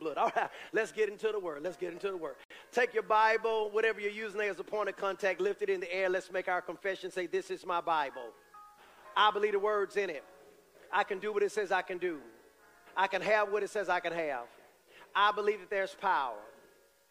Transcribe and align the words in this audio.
blood. 0.00 0.16
All 0.16 0.32
right, 0.36 0.48
let's 0.72 0.90
get 0.90 1.08
into 1.08 1.30
the 1.30 1.38
word. 1.38 1.62
Let's 1.62 1.76
get 1.76 1.92
into 1.92 2.10
the 2.10 2.16
word. 2.16 2.36
Take 2.72 2.94
your 2.94 3.02
Bible, 3.02 3.70
whatever 3.70 4.00
you're 4.00 4.10
using 4.10 4.40
as 4.40 4.58
a 4.58 4.64
point 4.64 4.88
of 4.88 4.96
contact, 4.96 5.40
lift 5.40 5.62
it 5.62 5.70
in 5.70 5.80
the 5.80 5.94
air. 5.94 6.08
Let's 6.08 6.32
make 6.32 6.48
our 6.48 6.62
confession. 6.62 7.10
Say, 7.10 7.26
This 7.26 7.50
is 7.50 7.64
my 7.64 7.80
Bible. 7.80 8.32
I 9.16 9.30
believe 9.30 9.52
the 9.52 9.58
words 9.58 9.96
in 9.96 10.10
it. 10.10 10.24
I 10.92 11.04
can 11.04 11.18
do 11.18 11.32
what 11.32 11.42
it 11.42 11.52
says 11.52 11.70
I 11.70 11.82
can 11.82 11.98
do. 11.98 12.18
I 12.96 13.06
can 13.06 13.22
have 13.22 13.52
what 13.52 13.62
it 13.62 13.70
says 13.70 13.88
I 13.88 14.00
can 14.00 14.12
have. 14.12 14.46
I 15.14 15.32
believe 15.32 15.60
that 15.60 15.70
there's 15.70 15.94
power 15.94 16.38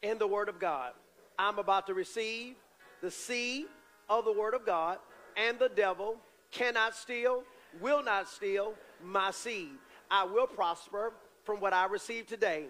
in 0.02 0.18
the 0.18 0.28
Word 0.28 0.50
of 0.50 0.60
God. 0.60 0.94
I'm 1.38 1.60
about 1.60 1.88
to 1.88 1.94
receive 1.94 2.56
the 3.02 3.12
seed 3.12 3.66
of 4.10 4.26
the 4.26 4.34
Word 4.34 4.54
of 4.54 4.66
God, 4.66 4.98
and 5.38 5.58
the 5.60 5.70
devil 5.70 6.18
cannot 6.52 6.96
steal, 6.96 7.44
will 7.80 8.04
not 8.04 8.28
steal 8.28 8.74
my 9.04 9.32
seed. 9.32 9.70
I 10.12 10.24
will 10.26 10.48
prosper 10.48 11.14
from 11.44 11.60
what 11.60 11.74
I 11.74 11.86
receive 11.86 12.28
today. 12.28 12.66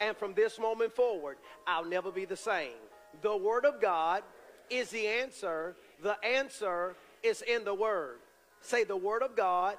And 0.00 0.16
from 0.16 0.34
this 0.34 0.58
moment 0.58 0.94
forward, 0.94 1.36
I'll 1.66 1.84
never 1.84 2.10
be 2.10 2.24
the 2.24 2.36
same. 2.36 2.72
The 3.22 3.36
Word 3.36 3.64
of 3.64 3.80
God 3.80 4.22
is 4.70 4.90
the 4.90 5.06
answer. 5.06 5.76
The 6.02 6.22
answer 6.24 6.96
is 7.22 7.42
in 7.42 7.64
the 7.64 7.74
Word. 7.74 8.18
Say, 8.60 8.84
the 8.84 8.96
Word 8.96 9.22
of 9.22 9.36
God 9.36 9.76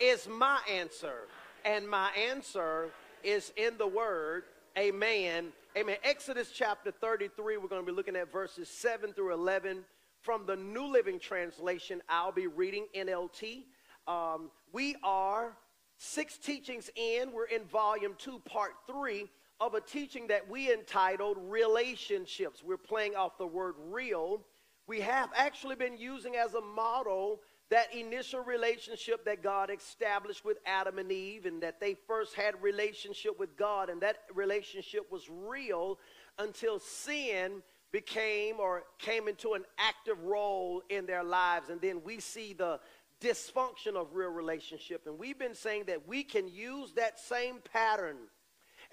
is 0.00 0.28
my 0.28 0.60
answer. 0.70 1.28
And 1.64 1.88
my 1.88 2.10
answer 2.30 2.90
is 3.22 3.52
in 3.56 3.78
the 3.78 3.86
Word. 3.86 4.44
Amen. 4.78 5.52
Amen. 5.76 5.96
Exodus 6.02 6.50
chapter 6.52 6.90
33, 6.90 7.56
we're 7.56 7.68
going 7.68 7.82
to 7.82 7.86
be 7.86 7.94
looking 7.94 8.16
at 8.16 8.32
verses 8.32 8.68
7 8.68 9.12
through 9.12 9.32
11. 9.32 9.84
From 10.20 10.46
the 10.46 10.56
New 10.56 10.86
Living 10.86 11.18
Translation, 11.18 12.00
I'll 12.08 12.32
be 12.32 12.46
reading 12.46 12.86
NLT. 12.96 13.64
Um, 14.06 14.50
we 14.72 14.96
are 15.02 15.56
six 15.98 16.38
teachings 16.38 16.90
in. 16.96 17.30
We're 17.32 17.44
in 17.44 17.64
volume 17.64 18.14
two, 18.18 18.38
part 18.40 18.72
three 18.86 19.28
of 19.60 19.74
a 19.74 19.80
teaching 19.80 20.26
that 20.28 20.48
we 20.48 20.72
entitled 20.72 21.38
Relationships. 21.40 22.62
We're 22.64 22.76
playing 22.76 23.14
off 23.14 23.38
the 23.38 23.46
word 23.46 23.74
real. 23.90 24.40
We 24.86 25.00
have 25.00 25.30
actually 25.34 25.76
been 25.76 25.96
using 25.96 26.36
as 26.36 26.54
a 26.54 26.60
model 26.60 27.40
that 27.70 27.94
initial 27.94 28.40
relationship 28.40 29.24
that 29.24 29.42
God 29.42 29.70
established 29.70 30.44
with 30.44 30.58
Adam 30.66 30.98
and 30.98 31.10
Eve, 31.10 31.46
and 31.46 31.62
that 31.62 31.80
they 31.80 31.96
first 32.06 32.34
had 32.34 32.62
relationship 32.62 33.38
with 33.38 33.56
God, 33.56 33.88
and 33.88 34.00
that 34.02 34.18
relationship 34.34 35.10
was 35.10 35.28
real 35.30 35.98
until 36.38 36.78
sin 36.78 37.62
became 37.90 38.60
or 38.60 38.82
came 38.98 39.28
into 39.28 39.54
an 39.54 39.64
active 39.78 40.22
role 40.24 40.82
in 40.90 41.06
their 41.06 41.24
lives. 41.24 41.70
And 41.70 41.80
then 41.80 42.02
we 42.04 42.20
see 42.20 42.52
the 42.52 42.80
dysfunction 43.20 43.94
of 43.94 44.14
real 44.14 44.30
relationship. 44.30 45.06
And 45.06 45.18
we've 45.18 45.38
been 45.38 45.54
saying 45.54 45.84
that 45.86 46.06
we 46.06 46.24
can 46.24 46.48
use 46.48 46.92
that 46.94 47.18
same 47.18 47.60
pattern 47.72 48.16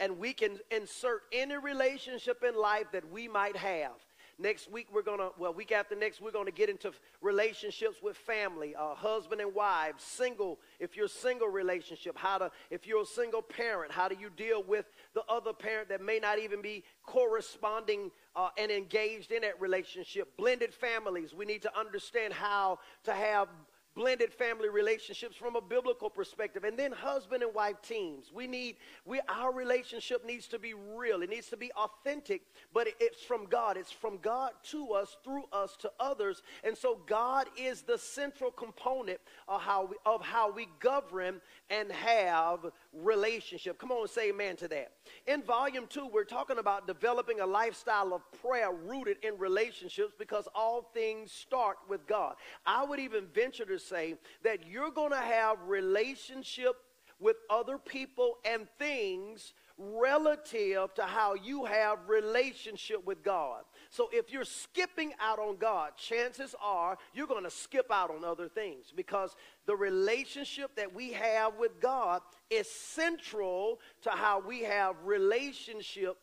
and 0.02 0.18
we 0.18 0.34
can 0.34 0.58
insert 0.72 1.22
any 1.32 1.56
relationship 1.58 2.44
in 2.44 2.56
life 2.56 2.88
that 2.92 3.10
we 3.12 3.28
might 3.28 3.56
have. 3.56 3.94
Next 4.40 4.72
week, 4.72 4.88
we're 4.92 5.04
going 5.04 5.20
to, 5.20 5.30
well, 5.38 5.54
week 5.54 5.72
after 5.72 5.96
next, 5.96 6.20
we're 6.20 6.32
going 6.32 6.48
to 6.48 6.52
get 6.52 6.68
into 6.68 6.92
relationships 7.22 7.98
with 8.02 8.18
family, 8.18 8.74
uh, 8.76 8.96
husband 8.96 9.40
and 9.40 9.54
wives, 9.54 10.04
single, 10.04 10.58
if 10.80 10.98
you're 10.98 11.08
single 11.08 11.48
relationship, 11.48 12.18
how 12.18 12.40
to, 12.40 12.52
if 12.72 12.88
you're 12.88 13.04
a 13.04 13.06
single 13.06 13.44
parent, 13.44 13.92
how 13.92 14.08
do 14.08 14.16
you 14.20 14.32
deal 14.36 14.64
with 14.64 14.86
the 15.14 15.22
other 15.30 15.54
parent 15.54 15.90
that 15.90 16.02
may 16.02 16.18
not 16.18 16.40
even 16.40 16.60
be 16.60 16.84
corresponding 17.06 18.10
uh, 18.36 18.50
and 18.58 18.72
engaged 18.72 19.32
in 19.32 19.44
that 19.44 19.62
relationship? 19.62 20.36
Blended 20.36 20.74
families, 20.74 21.36
we 21.36 21.46
need 21.46 21.62
to 21.62 21.80
understand 21.80 22.34
how 22.34 22.80
to 23.04 23.14
have 23.14 23.48
blended 23.96 24.32
family 24.32 24.70
relationships 24.70 25.36
from 25.36 25.56
a 25.56 25.62
biblical 25.62 26.10
perspective 26.10 26.64
and 26.64 26.78
then 26.78 26.92
husband 26.92 27.44
and 27.44 27.54
wife 27.54 27.82
teams. 27.82 28.32
We 28.34 28.48
need 28.48 28.78
we 29.06 29.20
our 29.28 29.54
relationship 29.54 30.26
needs 30.26 30.48
to 30.48 30.60
be 30.60 30.74
real. 30.74 31.22
It 31.22 31.30
needs 31.30 31.48
to 31.50 31.58
be 31.58 31.72
authentic 31.74 32.44
but 32.74 32.88
it's 33.00 33.22
from 33.22 33.46
god. 33.46 33.78
It's 33.78 33.92
from 33.92 34.18
god 34.18 34.52
to 34.70 34.92
us 34.94 35.18
through 35.24 35.46
us 35.52 35.76
to 35.82 35.92
others. 36.00 36.42
And 36.64 36.78
so 36.78 37.00
god 37.06 37.48
is 37.58 37.82
the 37.82 37.98
central 37.98 38.52
component 38.52 39.20
of 39.48 39.62
how 39.62 39.86
we, 39.86 39.96
of 40.06 40.22
how 40.22 40.52
we 40.52 40.68
govern 40.80 41.42
and 41.70 41.92
have 41.92 42.72
relationship. 42.94 43.78
Come 43.78 43.92
on 43.92 44.08
say 44.08 44.30
amen 44.30 44.58
to 44.58 44.68
that. 44.70 44.92
In 45.28 45.42
volume 45.44 45.86
two 45.88 46.08
we're 46.12 46.24
talking 46.24 46.58
about 46.58 46.88
developing 46.88 47.40
a 47.40 47.46
lifestyle 47.46 48.14
of 48.14 48.22
prayer 48.42 48.72
rooted 48.72 49.18
in 49.24 49.38
relationships 49.38 50.14
because 50.18 50.48
all 50.54 50.90
things 50.94 51.32
start 51.32 51.78
with 51.88 52.06
god. 52.08 52.36
I 52.66 52.84
would 52.84 53.00
even 53.00 53.28
venture 53.34 53.66
to 53.66 53.80
say 53.80 54.16
that 54.44 54.68
you're 54.68 54.92
going 54.92 55.12
to 55.12 55.18
have 55.18 55.58
relationship 55.66 56.76
with 57.20 57.38
other 57.50 57.78
people 57.78 58.38
and 58.44 58.68
things 58.80 59.54
relative 59.78 60.94
to 60.96 61.04
how 61.04 61.36
you 61.36 61.66
have 61.66 62.00
relationship 62.08 63.06
with 63.06 63.24
God. 63.24 63.64
So 63.92 64.10
if 64.14 64.32
you're 64.32 64.46
skipping 64.46 65.12
out 65.20 65.38
on 65.38 65.58
God, 65.58 65.98
chances 65.98 66.56
are 66.64 66.98
you're 67.14 67.28
going 67.28 67.44
to 67.44 67.52
skip 67.52 67.92
out 67.92 68.10
on 68.10 68.24
other 68.24 68.48
things 68.48 68.94
because 68.96 69.36
the 69.66 69.76
relationship 69.76 70.74
that 70.78 70.96
we 70.96 71.12
have 71.12 71.58
with 71.60 71.82
God 71.82 72.22
is 72.50 72.72
central 72.72 73.80
to 74.04 74.12
how 74.12 74.40
we 74.40 74.64
have 74.64 74.96
relationship 75.04 76.16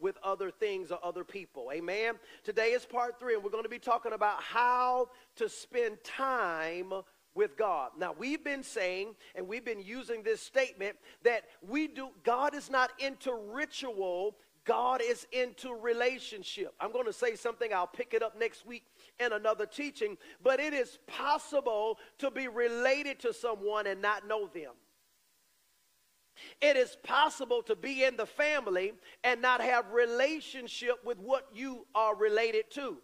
with 0.00 0.18
other 0.24 0.50
things 0.50 0.90
or 0.90 0.98
other 1.04 1.22
people. 1.22 1.70
Amen. 1.72 2.14
Today 2.42 2.72
is 2.72 2.84
part 2.84 3.20
3 3.20 3.34
and 3.34 3.44
we're 3.44 3.50
going 3.50 3.62
to 3.62 3.70
be 3.70 3.78
talking 3.78 4.14
about 4.14 4.42
how 4.42 5.08
to 5.36 5.48
spend 5.48 6.02
time 6.02 6.92
with 7.34 7.56
God. 7.56 7.92
Now, 7.96 8.14
we've 8.18 8.42
been 8.42 8.64
saying 8.64 9.14
and 9.36 9.46
we've 9.46 9.64
been 9.64 9.80
using 9.80 10.24
this 10.24 10.42
statement 10.42 10.96
that 11.22 11.44
we 11.66 11.86
do 11.86 12.08
God 12.24 12.54
is 12.54 12.68
not 12.68 12.90
into 12.98 13.32
ritual, 13.32 14.36
God 14.64 15.00
is 15.04 15.26
into 15.32 15.74
relationship. 15.74 16.74
I'm 16.80 16.92
going 16.92 17.06
to 17.06 17.12
say 17.12 17.34
something, 17.34 17.72
I'll 17.72 17.86
pick 17.86 18.14
it 18.14 18.22
up 18.22 18.38
next 18.38 18.64
week 18.64 18.84
in 19.18 19.32
another 19.32 19.66
teaching, 19.66 20.16
but 20.42 20.60
it 20.60 20.72
is 20.72 20.98
possible 21.06 21.98
to 22.18 22.30
be 22.30 22.48
related 22.48 23.18
to 23.20 23.32
someone 23.32 23.86
and 23.86 24.00
not 24.00 24.28
know 24.28 24.46
them. 24.46 24.72
It 26.60 26.76
is 26.76 26.96
possible 27.02 27.62
to 27.64 27.76
be 27.76 28.04
in 28.04 28.16
the 28.16 28.26
family 28.26 28.92
and 29.24 29.42
not 29.42 29.60
have 29.60 29.92
relationship 29.92 31.04
with 31.04 31.18
what 31.18 31.48
you 31.52 31.86
are 31.94 32.16
related 32.16 32.70
to. 32.72 32.98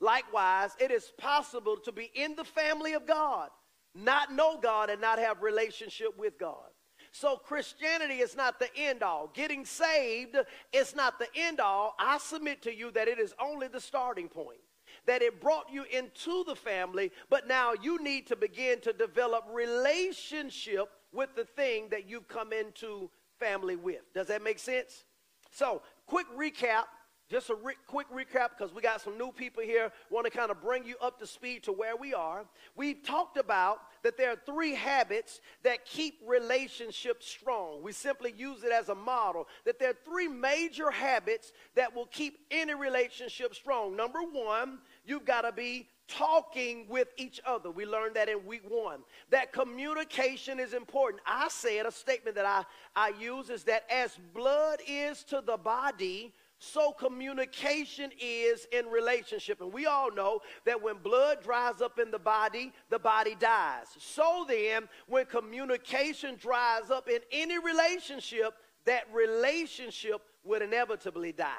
Likewise, 0.00 0.72
it 0.80 0.90
is 0.90 1.12
possible 1.16 1.76
to 1.78 1.92
be 1.92 2.10
in 2.14 2.34
the 2.34 2.44
family 2.44 2.92
of 2.92 3.06
God, 3.06 3.48
not 3.94 4.32
know 4.32 4.58
God 4.60 4.90
and 4.90 5.00
not 5.00 5.18
have 5.18 5.42
relationship 5.42 6.18
with 6.18 6.38
God. 6.38 6.73
So 7.14 7.36
Christianity 7.36 8.14
is 8.14 8.34
not 8.34 8.58
the 8.58 8.76
end 8.76 9.04
all. 9.04 9.30
Getting 9.34 9.64
saved 9.64 10.36
is 10.72 10.96
not 10.96 11.20
the 11.20 11.28
end 11.36 11.60
all. 11.60 11.94
I 11.96 12.18
submit 12.18 12.60
to 12.62 12.74
you 12.74 12.90
that 12.90 13.06
it 13.06 13.20
is 13.20 13.32
only 13.40 13.68
the 13.68 13.80
starting 13.80 14.28
point. 14.28 14.58
That 15.06 15.22
it 15.22 15.40
brought 15.40 15.72
you 15.72 15.84
into 15.92 16.42
the 16.42 16.56
family, 16.56 17.12
but 17.30 17.46
now 17.46 17.72
you 17.80 18.02
need 18.02 18.26
to 18.26 18.36
begin 18.36 18.80
to 18.80 18.92
develop 18.92 19.44
relationship 19.52 20.88
with 21.12 21.36
the 21.36 21.44
thing 21.44 21.86
that 21.90 22.08
you've 22.08 22.26
come 22.26 22.52
into 22.52 23.08
family 23.38 23.76
with. 23.76 24.12
Does 24.12 24.26
that 24.26 24.42
make 24.42 24.58
sense? 24.58 25.04
So, 25.52 25.82
quick 26.06 26.26
recap 26.36 26.86
just 27.30 27.50
a 27.50 27.54
re- 27.54 27.74
quick 27.86 28.06
recap 28.10 28.50
because 28.56 28.74
we 28.74 28.82
got 28.82 29.00
some 29.00 29.16
new 29.16 29.32
people 29.32 29.62
here. 29.62 29.90
Want 30.10 30.26
to 30.26 30.30
kind 30.30 30.50
of 30.50 30.60
bring 30.60 30.84
you 30.84 30.96
up 31.00 31.18
to 31.20 31.26
speed 31.26 31.62
to 31.64 31.72
where 31.72 31.96
we 31.96 32.12
are. 32.12 32.44
We've 32.76 33.02
talked 33.02 33.36
about 33.36 33.78
that 34.02 34.16
there 34.16 34.30
are 34.30 34.38
three 34.46 34.74
habits 34.74 35.40
that 35.62 35.86
keep 35.86 36.20
relationships 36.26 37.26
strong. 37.26 37.82
We 37.82 37.92
simply 37.92 38.34
use 38.36 38.62
it 38.62 38.72
as 38.72 38.90
a 38.90 38.94
model 38.94 39.48
that 39.64 39.78
there 39.78 39.90
are 39.90 39.96
three 40.04 40.28
major 40.28 40.90
habits 40.90 41.52
that 41.74 41.94
will 41.94 42.06
keep 42.06 42.38
any 42.50 42.74
relationship 42.74 43.54
strong. 43.54 43.96
Number 43.96 44.20
one, 44.20 44.78
you've 45.04 45.24
got 45.24 45.42
to 45.42 45.52
be 45.52 45.88
talking 46.06 46.86
with 46.88 47.08
each 47.16 47.40
other. 47.46 47.70
We 47.70 47.86
learned 47.86 48.16
that 48.16 48.28
in 48.28 48.44
week 48.44 48.68
one. 48.68 49.00
That 49.30 49.52
communication 49.52 50.60
is 50.60 50.74
important. 50.74 51.22
I 51.26 51.48
said 51.48 51.86
a 51.86 51.92
statement 51.92 52.36
that 52.36 52.44
I, 52.44 52.64
I 52.94 53.12
use 53.18 53.48
is 53.48 53.64
that 53.64 53.84
as 53.90 54.18
blood 54.34 54.80
is 54.86 55.24
to 55.24 55.42
the 55.44 55.56
body, 55.56 56.34
so 56.64 56.92
communication 56.92 58.10
is 58.20 58.66
in 58.72 58.86
relationship. 58.86 59.60
And 59.60 59.72
we 59.72 59.86
all 59.86 60.12
know 60.12 60.40
that 60.64 60.82
when 60.82 60.96
blood 60.96 61.42
dries 61.42 61.80
up 61.80 61.98
in 61.98 62.10
the 62.10 62.18
body, 62.18 62.72
the 62.90 62.98
body 62.98 63.36
dies. 63.38 63.86
So 63.98 64.44
then, 64.48 64.88
when 65.06 65.26
communication 65.26 66.36
dries 66.36 66.90
up 66.90 67.08
in 67.08 67.20
any 67.30 67.58
relationship, 67.58 68.54
that 68.84 69.04
relationship 69.12 70.22
would 70.44 70.62
inevitably 70.62 71.32
die. 71.32 71.52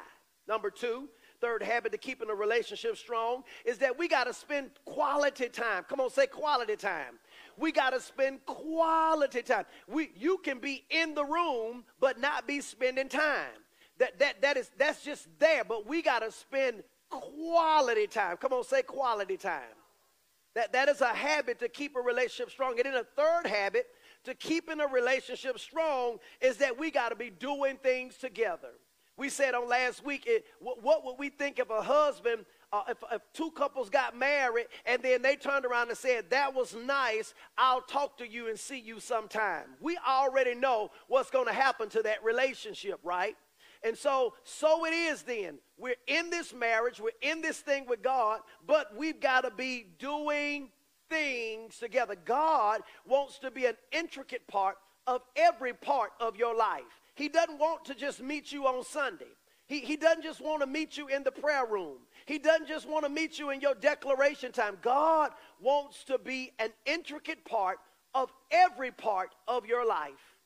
Number 0.47 0.69
two, 0.69 1.09
third 1.41 1.63
habit 1.63 1.91
to 1.91 1.97
keeping 1.97 2.29
a 2.29 2.35
relationship 2.35 2.97
strong 2.97 3.43
is 3.65 3.77
that 3.79 3.97
we 3.97 4.07
got 4.07 4.25
to 4.25 4.33
spend 4.33 4.71
quality 4.85 5.49
time. 5.49 5.83
Come 5.89 5.99
on, 5.99 6.09
say 6.09 6.27
quality 6.27 6.75
time. 6.75 7.19
We 7.57 7.71
got 7.71 7.91
to 7.91 7.99
spend 7.99 8.45
quality 8.45 9.41
time. 9.41 9.65
We, 9.87 10.11
you 10.15 10.37
can 10.43 10.59
be 10.59 10.83
in 10.89 11.15
the 11.15 11.25
room, 11.25 11.83
but 11.99 12.19
not 12.19 12.47
be 12.47 12.61
spending 12.61 13.09
time. 13.09 13.64
That, 13.97 14.19
that, 14.19 14.41
that 14.41 14.57
is, 14.57 14.69
that's 14.77 15.03
just 15.03 15.27
there, 15.39 15.63
but 15.63 15.87
we 15.87 16.01
got 16.01 16.19
to 16.19 16.31
spend 16.31 16.83
quality 17.09 18.07
time. 18.07 18.37
Come 18.37 18.53
on, 18.53 18.63
say 18.63 18.81
quality 18.81 19.37
time. 19.37 19.61
That, 20.53 20.71
that 20.73 20.89
is 20.89 21.01
a 21.01 21.07
habit 21.07 21.59
to 21.59 21.69
keep 21.69 21.95
a 21.95 22.01
relationship 22.01 22.49
strong. 22.49 22.79
And 22.79 22.85
then 22.85 22.95
a 22.95 23.03
third 23.03 23.47
habit 23.47 23.87
to 24.23 24.33
keeping 24.33 24.79
a 24.79 24.87
relationship 24.87 25.59
strong 25.59 26.17
is 26.41 26.57
that 26.57 26.77
we 26.77 26.91
got 26.91 27.09
to 27.09 27.15
be 27.15 27.29
doing 27.29 27.77
things 27.77 28.17
together. 28.17 28.69
We 29.17 29.29
said 29.29 29.53
on 29.53 29.69
last 29.69 30.03
week, 30.03 30.23
it, 30.27 30.45
what, 30.59 30.83
what, 30.83 31.05
would 31.05 31.17
we 31.17 31.29
think 31.29 31.59
if 31.59 31.69
a 31.69 31.81
husband, 31.81 32.45
uh, 32.73 32.83
if, 32.89 32.97
if 33.11 33.21
two 33.33 33.49
couples 33.51 33.89
got 33.89 34.17
married 34.17 34.65
and 34.85 35.01
then 35.01 35.21
they 35.21 35.37
turned 35.37 35.65
around 35.65 35.87
and 35.87 35.97
said, 35.97 36.29
That 36.31 36.53
was 36.53 36.75
nice, 36.75 37.33
I'll 37.57 37.81
talk 37.81 38.17
to 38.17 38.27
you 38.27 38.49
and 38.49 38.59
see 38.59 38.79
you 38.79 38.99
sometime? 38.99 39.67
We 39.79 39.97
already 40.05 40.53
know 40.53 40.91
what's 41.07 41.29
going 41.29 41.47
to 41.47 41.53
happen 41.53 41.87
to 41.89 42.01
that 42.01 42.23
relationship, 42.25 42.99
right? 43.03 43.37
And 43.85 43.95
so, 43.95 44.33
so 44.43 44.83
it 44.85 44.93
is 44.93 45.21
then. 45.21 45.59
We're 45.77 45.95
in 46.07 46.31
this 46.31 46.55
marriage, 46.55 46.99
we're 46.99 47.11
in 47.21 47.41
this 47.41 47.59
thing 47.59 47.85
with 47.87 48.01
God, 48.01 48.39
but 48.65 48.97
we've 48.97 49.21
got 49.21 49.41
to 49.41 49.51
be 49.51 49.85
doing 49.99 50.69
things 51.07 51.77
together. 51.77 52.15
God 52.25 52.81
wants 53.07 53.37
to 53.39 53.51
be 53.51 53.67
an 53.67 53.75
intricate 53.91 54.47
part 54.47 54.77
of 55.05 55.21
every 55.35 55.73
part 55.73 56.13
of 56.19 56.35
your 56.35 56.57
life. 56.57 56.81
He 57.13 57.29
doesn't 57.29 57.59
want 57.59 57.85
to 57.85 57.93
just 57.93 58.23
meet 58.23 58.51
you 58.51 58.65
on 58.65 58.83
Sunday. 58.83 59.33
He, 59.67 59.81
he 59.81 59.97
doesn't 59.97 60.23
just 60.23 60.41
want 60.41 60.61
to 60.61 60.67
meet 60.67 60.97
you 60.97 61.07
in 61.07 61.23
the 61.23 61.31
prayer 61.31 61.65
room. 61.67 61.97
He 62.25 62.39
doesn't 62.39 62.67
just 62.67 62.89
want 62.89 63.05
to 63.05 63.09
meet 63.09 63.37
you 63.37 63.51
in 63.51 63.61
your 63.61 63.75
declaration 63.75 64.51
time. 64.51 64.77
God 64.81 65.29
wants 65.61 66.03
to 66.05 66.17
be 66.17 66.51
an 66.57 66.71
intricate 66.87 67.45
part 67.45 67.77
of 68.15 68.31
every 68.49 68.91
part 68.91 69.35
of 69.47 69.67
your 69.67 69.85
life. 69.85 70.39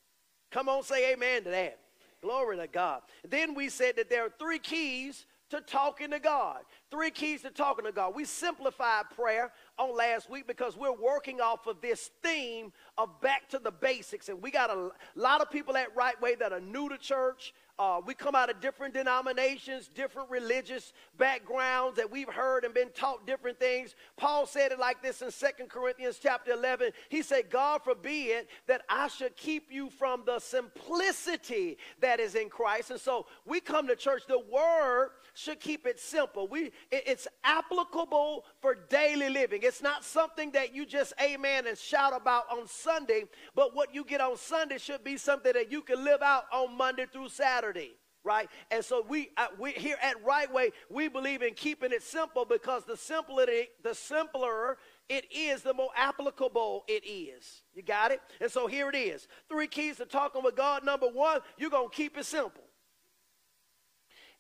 Come 0.52 0.68
on, 0.68 0.84
say 0.84 1.14
amen 1.14 1.46
to 1.46 1.52
that. 1.52 1.80
Glory 2.22 2.58
to 2.58 2.68
God. 2.68 3.02
Then 3.28 3.56
we 3.56 3.70
said 3.70 3.96
that 3.98 4.10
there 4.10 4.26
are 4.26 4.34
three 4.40 4.60
keys 4.60 5.26
to 5.50 5.62
talking 5.62 6.12
to 6.12 6.20
God. 6.20 6.60
Three 6.92 7.12
keys 7.12 7.42
to 7.42 7.50
talking 7.50 7.86
to 7.86 7.92
God. 7.92 8.16
We 8.16 8.26
simplified 8.26 9.06
prayer 9.16 9.52
on 9.78 9.96
last 9.96 10.30
week 10.30 10.48
because 10.48 10.78
we're 10.78 10.92
working 10.92 11.42
off 11.42 11.66
of 11.66 11.82
this 11.82 12.12
theme 12.22 12.72
of 12.98 13.20
back 13.22 13.50
to 13.50 13.60
the 13.60 13.72
basics. 13.72 14.30
And 14.30 14.42
we 14.42 14.52
got 14.52 14.70
a 14.70 14.90
lot 15.16 15.42
of 15.42 15.50
people 15.50 15.76
at 15.78 15.96
Right 15.96 16.20
Way 16.22 16.36
that 16.36 16.54
are 16.54 16.60
new 16.60 16.90
to 16.90 16.98
church. 16.98 17.54
Uh, 17.80 18.02
we 18.06 18.14
come 18.14 18.36
out 18.36 18.50
of 18.50 18.60
different 18.60 18.94
denominations, 18.94 19.88
different 19.88 20.30
religious 20.30 20.92
backgrounds 21.18 21.96
that 21.96 22.12
we've 22.12 22.28
heard 22.28 22.66
and 22.66 22.74
been 22.74 22.90
taught 22.94 23.26
different 23.26 23.58
things. 23.58 23.96
Paul 24.18 24.46
said 24.46 24.74
it 24.74 24.80
like 24.80 25.02
this 25.02 25.22
in 25.22 25.32
Second 25.32 25.70
Corinthians 25.70 26.20
chapter 26.22 26.52
11. 26.52 26.92
He 27.08 27.22
said, 27.22 27.50
God 27.50 27.82
forbid 27.82 28.48
that 28.68 28.82
I 28.90 29.08
should 29.08 29.38
keep 29.38 29.72
you 29.72 29.90
from 29.90 30.24
the 30.26 30.40
simplicity 30.40 31.78
that 32.02 32.20
is 32.20 32.36
in 32.36 32.50
Christ. 32.50 32.92
And 32.92 33.00
so 33.00 33.28
we 33.46 33.62
come 33.62 33.88
to 33.88 33.96
church, 33.96 34.24
the 34.28 34.40
word 34.40 35.12
should 35.34 35.62
keep 35.62 35.88
it 35.88 36.02
simple. 36.02 36.50
We, 36.50 36.74
it's 36.92 37.30
applicable 37.46 38.44
for 38.62 38.76
daily 38.76 39.30
living. 39.30 39.62
It's 39.64 39.82
not 39.82 40.04
something 40.04 40.52
that 40.52 40.76
you 40.76 40.86
just 40.86 41.14
amen 41.22 41.68
and 41.68 41.78
shout 41.78 42.14
about 42.16 42.46
on 42.52 42.68
Sunday, 42.68 43.24
but 43.56 43.76
what 43.76 43.94
you 43.94 44.04
get 44.04 44.22
on 44.22 44.38
Sunday 44.38 44.78
should 44.78 45.04
be 45.04 45.18
something 45.18 45.54
that 45.54 45.72
you 45.72 45.82
can 45.82 46.04
live 46.04 46.22
out 46.22 46.44
on 46.52 46.78
Monday 46.78 47.06
through 47.12 47.30
Saturday 47.30 47.96
right? 48.24 48.50
And 48.70 48.84
so 48.84 49.04
we, 49.08 49.30
uh, 49.38 49.48
we 49.58 49.72
here 49.72 49.98
at 50.02 50.24
Right 50.24 50.52
Way, 50.52 50.72
we 50.90 51.08
believe 51.08 51.42
in 51.42 51.54
keeping 51.54 51.92
it 51.92 52.04
simple 52.04 52.46
because 52.46 52.84
the 52.84 52.98
simpler, 52.98 53.46
the 53.84 53.96
simpler 53.96 54.78
it 55.08 55.26
is, 55.32 55.62
the 55.62 55.74
more 55.74 55.90
applicable 55.96 56.84
it 56.88 57.04
is. 57.06 57.64
You 57.74 57.82
got 57.82 58.12
it? 58.12 58.22
And 58.42 58.52
so 58.52 58.68
here 58.68 58.90
it 58.90 58.96
is. 58.96 59.28
Three 59.50 59.68
keys 59.68 59.98
to 59.98 60.06
talking 60.06 60.44
with 60.44 60.56
God. 60.56 60.84
Number 60.84 61.08
one, 61.08 61.40
you're 61.58 61.70
to 61.70 61.88
keep 61.92 62.18
it 62.18 62.26
simple. 62.26 62.64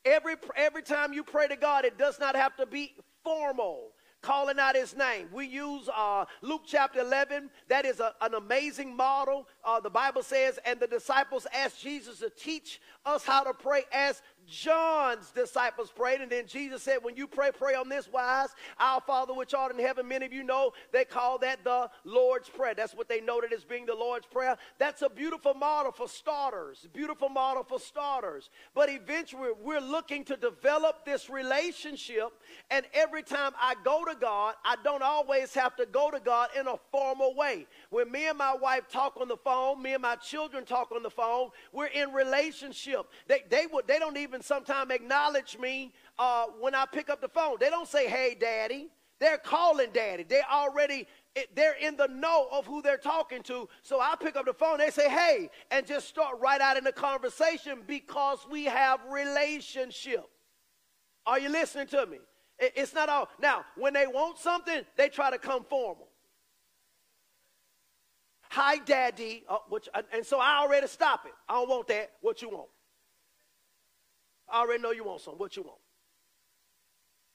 Every, 0.06 0.36
every 0.56 0.84
time 0.84 1.14
you 1.14 1.24
pray 1.24 1.48
to 1.48 1.56
God, 1.56 1.86
it 1.86 1.98
does 1.98 2.20
not 2.20 2.36
have 2.36 2.56
to 2.58 2.66
be 2.66 2.94
formal 3.24 3.92
calling 4.22 4.60
out 4.60 4.76
his 4.76 4.96
name. 4.96 5.28
We 5.32 5.46
use 5.48 5.90
uh, 5.96 6.26
Luke 6.42 6.64
chapter 6.66 7.00
11. 7.00 7.50
That 7.68 7.86
is 7.86 8.00
a, 8.00 8.14
an 8.22 8.34
amazing 8.34 8.96
model. 8.96 9.48
Uh, 9.64 9.80
the 9.80 9.90
Bible 9.90 10.24
says, 10.24 10.60
and 10.66 10.80
the 10.80 10.88
disciples 10.88 11.48
asked 11.54 11.82
Jesus 11.82 12.20
to 12.20 12.30
teach 12.30 12.82
us 13.06 13.24
how 13.24 13.44
to 13.44 13.54
pray 13.54 13.84
as 13.92 14.22
John's 14.50 15.32
disciples 15.32 15.92
prayed. 15.92 16.22
And 16.22 16.32
then 16.32 16.48
Jesus 16.48 16.84
said, 16.84 16.98
When 17.02 17.16
you 17.16 17.28
pray, 17.28 17.52
pray 17.52 17.76
on 17.76 17.90
this 17.90 18.12
wise 18.12 18.50
Our 18.80 19.02
Father 19.02 19.34
which 19.34 19.54
art 19.54 19.74
in 19.74 19.80
heaven. 19.80 20.08
Many 20.08 20.26
of 20.26 20.34
you 20.34 20.44
know 20.44 20.72
they 20.92 21.06
call 21.06 21.38
that 21.40 21.64
the 21.64 21.90
Lord's 22.04 22.50
Prayer. 22.50 22.74
That's 22.74 22.94
what 22.94 23.10
they 23.10 23.22
noted 23.22 23.54
as 23.54 23.64
being 23.64 23.86
the 23.86 23.96
Lord's 23.96 24.26
Prayer. 24.26 24.58
That's 24.78 25.02
a 25.02 25.10
beautiful 25.10 25.54
model 25.54 25.92
for 25.92 26.08
starters. 26.08 26.88
Beautiful 26.94 27.30
model 27.30 27.64
for 27.64 27.80
starters. 27.80 28.50
But 28.74 28.90
eventually, 28.90 29.50
we're 29.62 29.80
looking 29.80 30.24
to 30.26 30.36
develop 30.36 31.06
this 31.06 31.30
relationship. 31.30 32.30
And 32.70 32.86
every 32.94 33.24
time 33.24 33.52
I 33.60 33.76
go 33.84 34.04
to 34.06 34.16
God, 34.20 34.56
I 34.66 34.76
don't 34.84 35.04
always 35.04 35.54
have 35.54 35.76
to 35.78 35.86
go 35.86 36.12
to 36.12 36.20
God 36.20 36.50
in 36.60 36.68
a 36.68 36.76
formal 36.92 37.36
way. 37.36 37.68
When 37.90 38.12
me 38.12 38.28
and 38.28 38.38
my 38.38 38.56
wife 38.56 38.88
talk 38.90 39.18
on 39.20 39.28
the 39.28 39.38
phone, 39.38 39.82
me 39.82 39.94
and 39.94 40.02
my 40.02 40.16
children 40.16 40.66
talk 40.66 40.92
on 40.92 41.04
the 41.04 41.10
phone, 41.10 41.50
we're 41.72 41.88
in 41.88 42.12
relationship. 42.14 43.08
They, 43.28 43.44
they, 43.50 43.66
would, 43.72 43.88
they 43.88 44.00
don't 44.00 44.18
even 44.18 44.39
sometimes 44.42 44.92
acknowledge 44.92 45.58
me 45.58 45.94
uh, 46.18 46.46
when 46.60 46.76
I 46.76 46.86
pick 46.86 47.10
up 47.10 47.22
the 47.22 47.30
phone. 47.30 47.58
They 47.60 47.70
don't 47.70 47.88
say, 47.88 48.08
hey, 48.08 48.36
daddy. 48.40 48.90
They're 49.20 49.38
calling 49.38 49.90
daddy. 49.92 50.24
They're 50.24 50.50
already, 50.50 51.06
they're 51.54 51.76
in 51.82 51.98
the 51.98 52.08
know 52.08 52.48
of 52.54 52.66
who 52.66 52.82
they're 52.82 52.98
talking 52.98 53.44
to. 53.44 53.68
So 53.82 54.00
I 54.00 54.16
pick 54.18 54.38
up 54.38 54.46
the 54.46 54.54
phone, 54.54 54.78
they 54.78 54.92
say, 54.92 55.10
hey, 55.10 55.50
and 55.72 55.86
just 55.86 56.08
start 56.08 56.40
right 56.40 56.62
out 56.62 56.78
in 56.78 56.86
the 56.86 56.94
conversation 56.94 57.80
because 57.86 58.40
we 58.50 58.64
have 58.64 59.02
relationship. 59.12 60.24
Are 61.26 61.38
you 61.38 61.50
listening 61.50 61.88
to 61.88 62.06
me? 62.06 62.20
It's 62.60 62.94
not 62.94 63.10
all. 63.10 63.28
Now, 63.42 63.66
when 63.76 63.94
they 63.94 64.08
want 64.08 64.38
something, 64.38 64.84
they 64.96 65.10
try 65.10 65.32
to 65.32 65.38
come 65.38 65.66
formal. 65.66 66.08
Hi, 68.52 68.78
daddy. 68.78 69.44
Which, 69.68 69.90
and 70.14 70.26
so 70.26 70.40
I 70.40 70.60
already 70.60 70.88
stop 70.88 71.26
it. 71.26 71.34
I 71.48 71.56
don't 71.56 71.70
want 71.70 71.88
that. 71.90 72.12
What 72.22 72.42
you 72.42 72.50
want? 72.50 72.70
I 74.52 74.62
already 74.62 74.82
know 74.82 74.92
you 74.92 75.04
want 75.04 75.22
some. 75.22 75.36
What 75.36 75.56
you 75.56 75.64
want? 75.64 75.80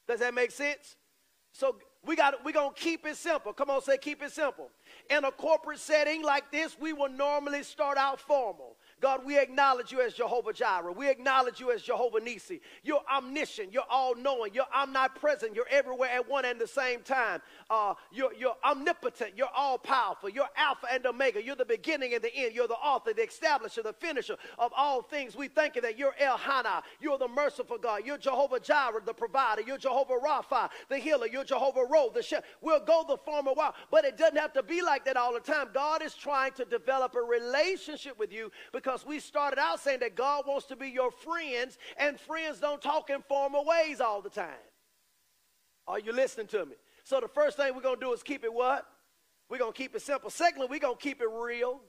Does 0.07 0.21
that 0.21 0.35
make 0.35 0.51
sense? 0.51 0.97
So 1.53 1.77
we 2.05 2.17
got 2.17 2.45
we're 2.45 2.53
gonna 2.53 2.75
keep 2.75 3.07
it 3.07 3.17
simple. 3.17 3.53
Come 3.53 3.71
on, 3.71 3.81
say 3.83 3.97
keep 3.97 4.23
it 4.23 4.33
simple. 4.33 4.71
In 5.09 5.25
a 5.25 5.31
corporate 5.31 5.79
setting 5.79 6.23
like 6.23 6.51
this, 6.51 6.77
we 6.79 6.93
will 6.93 7.09
normally 7.09 7.63
start 7.63 7.97
out 7.97 8.21
formal. 8.21 8.77
God, 9.05 9.27
we 9.27 9.39
acknowledge 9.39 9.93
you 9.93 10.01
as 10.01 10.15
Jehovah 10.15 10.55
Jireh. 10.55 10.91
We 10.91 11.11
acknowledge 11.11 11.61
you 11.61 11.71
as 11.71 11.83
Jehovah 11.83 12.21
Nisi. 12.21 12.63
You're 12.83 13.03
omniscient. 13.15 13.71
You're 13.71 13.83
all 13.91 14.15
knowing. 14.15 14.55
You're 14.55 14.65
omnipresent. 14.75 15.55
You're 15.55 15.69
everywhere 15.71 16.09
at 16.09 16.27
one 16.27 16.47
and 16.47 16.59
the 16.59 16.67
same 16.67 17.03
time. 17.03 17.43
Uh, 17.69 17.93
you're, 18.11 18.33
you're 18.33 18.57
omnipotent. 18.65 19.33
You're 19.37 19.53
all 19.55 19.77
powerful. 19.77 20.31
You're 20.31 20.49
Alpha 20.57 20.87
and 20.91 21.05
Omega. 21.05 21.45
You're 21.45 21.55
the 21.55 21.67
beginning 21.67 22.15
and 22.15 22.25
the 22.25 22.35
end. 22.35 22.55
You're 22.55 22.67
the 22.67 22.77
author, 22.77 23.13
the 23.13 23.27
establisher, 23.27 23.83
the 23.83 23.93
finisher 23.93 24.37
of 24.59 24.73
all 24.75 25.03
things. 25.03 25.37
We 25.37 25.49
thank 25.49 25.77
you 25.77 25.83
that 25.83 25.99
you're 25.99 26.15
El 26.19 26.39
Hana. 26.39 26.83
You're 26.99 27.19
the 27.19 27.29
merciful 27.29 27.77
God. 27.77 28.07
You're 28.07 28.17
Jehovah 28.17 28.59
Jireh, 28.59 29.03
the 29.05 29.13
provider. 29.13 29.61
You're 29.61 29.77
Jehovah 29.77 30.15
Rapha, 30.15 30.71
the 30.89 30.97
healer. 30.97 31.27
You're 31.27 31.45
Jehovah 31.45 31.85
Ro, 31.91 32.11
the 32.15 32.23
chef. 32.23 32.43
We'll 32.63 32.81
go 32.81 33.05
the 33.07 33.19
former 33.19 33.53
while, 33.53 33.75
but 33.91 34.07
it 34.07 34.17
doesn't 34.17 34.39
have 34.39 34.55
to 34.55 34.63
be 34.63 34.81
like 34.81 35.05
that 35.05 35.19
all 35.19 35.35
the 35.35 35.41
time. 35.41 35.69
God 35.75 36.03
is 36.03 36.15
trying 36.15 36.53
to 36.53 36.65
develop 36.65 37.15
a 37.17 37.21
relationship 37.21 38.19
with 38.19 38.33
you 38.33 38.51
because 38.73 38.94
because 38.95 39.07
we 39.09 39.19
started 39.19 39.59
out 39.59 39.81
saying 39.81 39.99
that 40.01 40.15
God 40.15 40.45
wants 40.47 40.67
to 40.67 40.77
be 40.77 40.89
your 40.89 41.11
friends, 41.11 41.79
and 41.99 42.19
friends 42.21 42.61
don't 42.61 42.81
talk 42.81 43.11
in 43.11 43.23
formal 43.29 43.65
ways 43.65 44.01
all 44.01 44.23
the 44.23 44.31
time. 44.31 44.47
Are 45.89 45.99
you 45.99 46.13
listening 46.13 46.47
to 46.49 46.65
me? 46.65 46.77
So 47.03 47.19
the 47.19 47.27
first 47.27 47.57
thing 47.57 47.75
we're 47.75 47.83
going 47.83 47.99
to 47.99 48.01
do 48.01 48.13
is 48.13 48.23
keep 48.23 48.45
it 48.45 48.55
what? 48.55 48.87
We're 49.51 49.59
going 49.59 49.73
to 49.73 49.77
keep 49.77 49.97
it 49.97 50.03
simple. 50.03 50.31
Secondly, 50.31 50.69
we're 50.71 50.79
going 50.79 50.97
to 50.97 51.03
keep 51.03 51.21
it 51.21 51.29
real. 51.29 51.81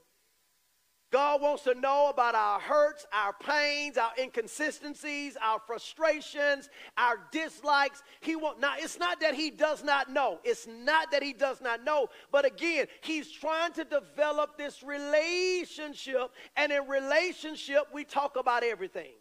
God 1.12 1.40
wants 1.40 1.62
to 1.64 1.74
know 1.74 2.10
about 2.10 2.34
our 2.34 2.58
hurts, 2.58 3.06
our 3.12 3.32
pains, 3.32 3.96
our 3.96 4.10
inconsistencies, 4.18 5.36
our 5.40 5.60
frustrations, 5.64 6.68
our 6.98 7.20
dislikes. 7.30 8.02
He 8.20 8.34
want 8.34 8.60
now 8.60 8.74
it's 8.76 8.98
not 8.98 9.20
that 9.20 9.34
he 9.34 9.50
does 9.50 9.84
not 9.84 10.10
know. 10.10 10.40
It's 10.42 10.66
not 10.66 11.12
that 11.12 11.22
he 11.22 11.32
does 11.32 11.60
not 11.60 11.84
know, 11.84 12.08
but 12.32 12.44
again, 12.44 12.86
he's 13.02 13.30
trying 13.30 13.72
to 13.74 13.84
develop 13.84 14.58
this 14.58 14.82
relationship 14.82 16.32
and 16.56 16.72
in 16.72 16.88
relationship 16.88 17.84
we 17.92 18.02
talk 18.02 18.36
about 18.36 18.64
everything. 18.64 19.12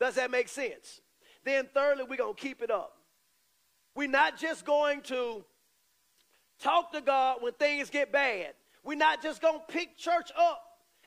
Does 0.00 0.14
that 0.14 0.30
make 0.30 0.48
sense? 0.48 1.02
Then 1.44 1.68
thirdly, 1.74 2.04
we're 2.08 2.16
going 2.16 2.34
to 2.34 2.40
keep 2.40 2.62
it 2.62 2.70
up. 2.70 2.96
We're 3.94 4.08
not 4.08 4.38
just 4.38 4.64
going 4.64 5.02
to 5.02 5.44
talk 6.60 6.92
to 6.92 7.02
God 7.02 7.38
when 7.42 7.52
things 7.52 7.90
get 7.90 8.10
bad. 8.10 8.54
We're 8.82 8.96
not 8.96 9.22
just 9.22 9.42
going 9.42 9.60
to 9.60 9.72
pick 9.72 9.98
church 9.98 10.30
up 10.36 10.62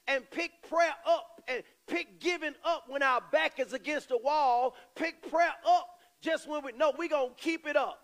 and 0.07 0.29
pick 0.31 0.51
prayer 0.69 0.93
up 1.05 1.41
and 1.47 1.63
pick 1.87 2.19
giving 2.19 2.53
up 2.63 2.85
when 2.87 3.03
our 3.03 3.21
back 3.31 3.59
is 3.59 3.73
against 3.73 4.09
the 4.09 4.17
wall. 4.17 4.75
Pick 4.95 5.29
prayer 5.29 5.53
up 5.67 5.87
just 6.21 6.47
when 6.47 6.63
we 6.63 6.71
know 6.73 6.93
we're 6.97 7.09
going 7.09 7.29
to 7.29 7.35
keep 7.41 7.67
it 7.67 7.75
up. 7.75 8.01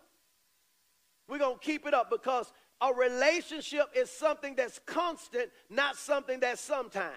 We're 1.28 1.40
going 1.40 1.58
to 1.58 1.66
keep 1.66 1.86
it 1.86 1.94
up 1.94 2.10
because 2.10 2.52
a 2.82 2.94
relationship 2.94 3.88
is 3.96 4.10
something 4.10 4.56
that's 4.56 4.80
constant, 4.86 5.50
not 5.70 5.96
something 5.96 6.40
that's 6.40 6.62
sometimes. 6.62 7.14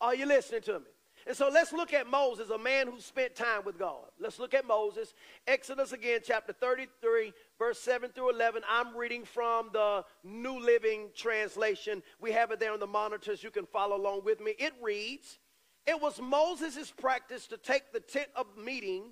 Are 0.00 0.14
you 0.14 0.26
listening 0.26 0.62
to 0.62 0.80
me? 0.80 0.86
And 1.28 1.36
so 1.36 1.50
let's 1.52 1.74
look 1.74 1.92
at 1.92 2.06
Moses, 2.06 2.48
a 2.48 2.56
man 2.56 2.86
who 2.86 2.98
spent 3.00 3.34
time 3.34 3.60
with 3.66 3.78
God. 3.78 4.06
Let's 4.18 4.38
look 4.38 4.54
at 4.54 4.66
Moses. 4.66 5.12
Exodus 5.46 5.92
again, 5.92 6.20
chapter 6.24 6.54
33, 6.54 7.34
verse 7.58 7.78
7 7.80 8.08
through 8.12 8.30
11. 8.30 8.62
I'm 8.66 8.96
reading 8.96 9.26
from 9.26 9.68
the 9.74 10.06
New 10.24 10.58
Living 10.58 11.10
Translation. 11.14 12.02
We 12.18 12.32
have 12.32 12.50
it 12.50 12.60
there 12.60 12.72
on 12.72 12.80
the 12.80 12.86
monitors. 12.86 13.42
You 13.42 13.50
can 13.50 13.66
follow 13.66 13.96
along 13.96 14.24
with 14.24 14.40
me. 14.40 14.54
It 14.58 14.72
reads 14.80 15.38
It 15.86 16.00
was 16.00 16.18
Moses' 16.18 16.90
practice 16.90 17.46
to 17.48 17.58
take 17.58 17.92
the 17.92 18.00
tent 18.00 18.28
of 18.34 18.46
meeting 18.56 19.10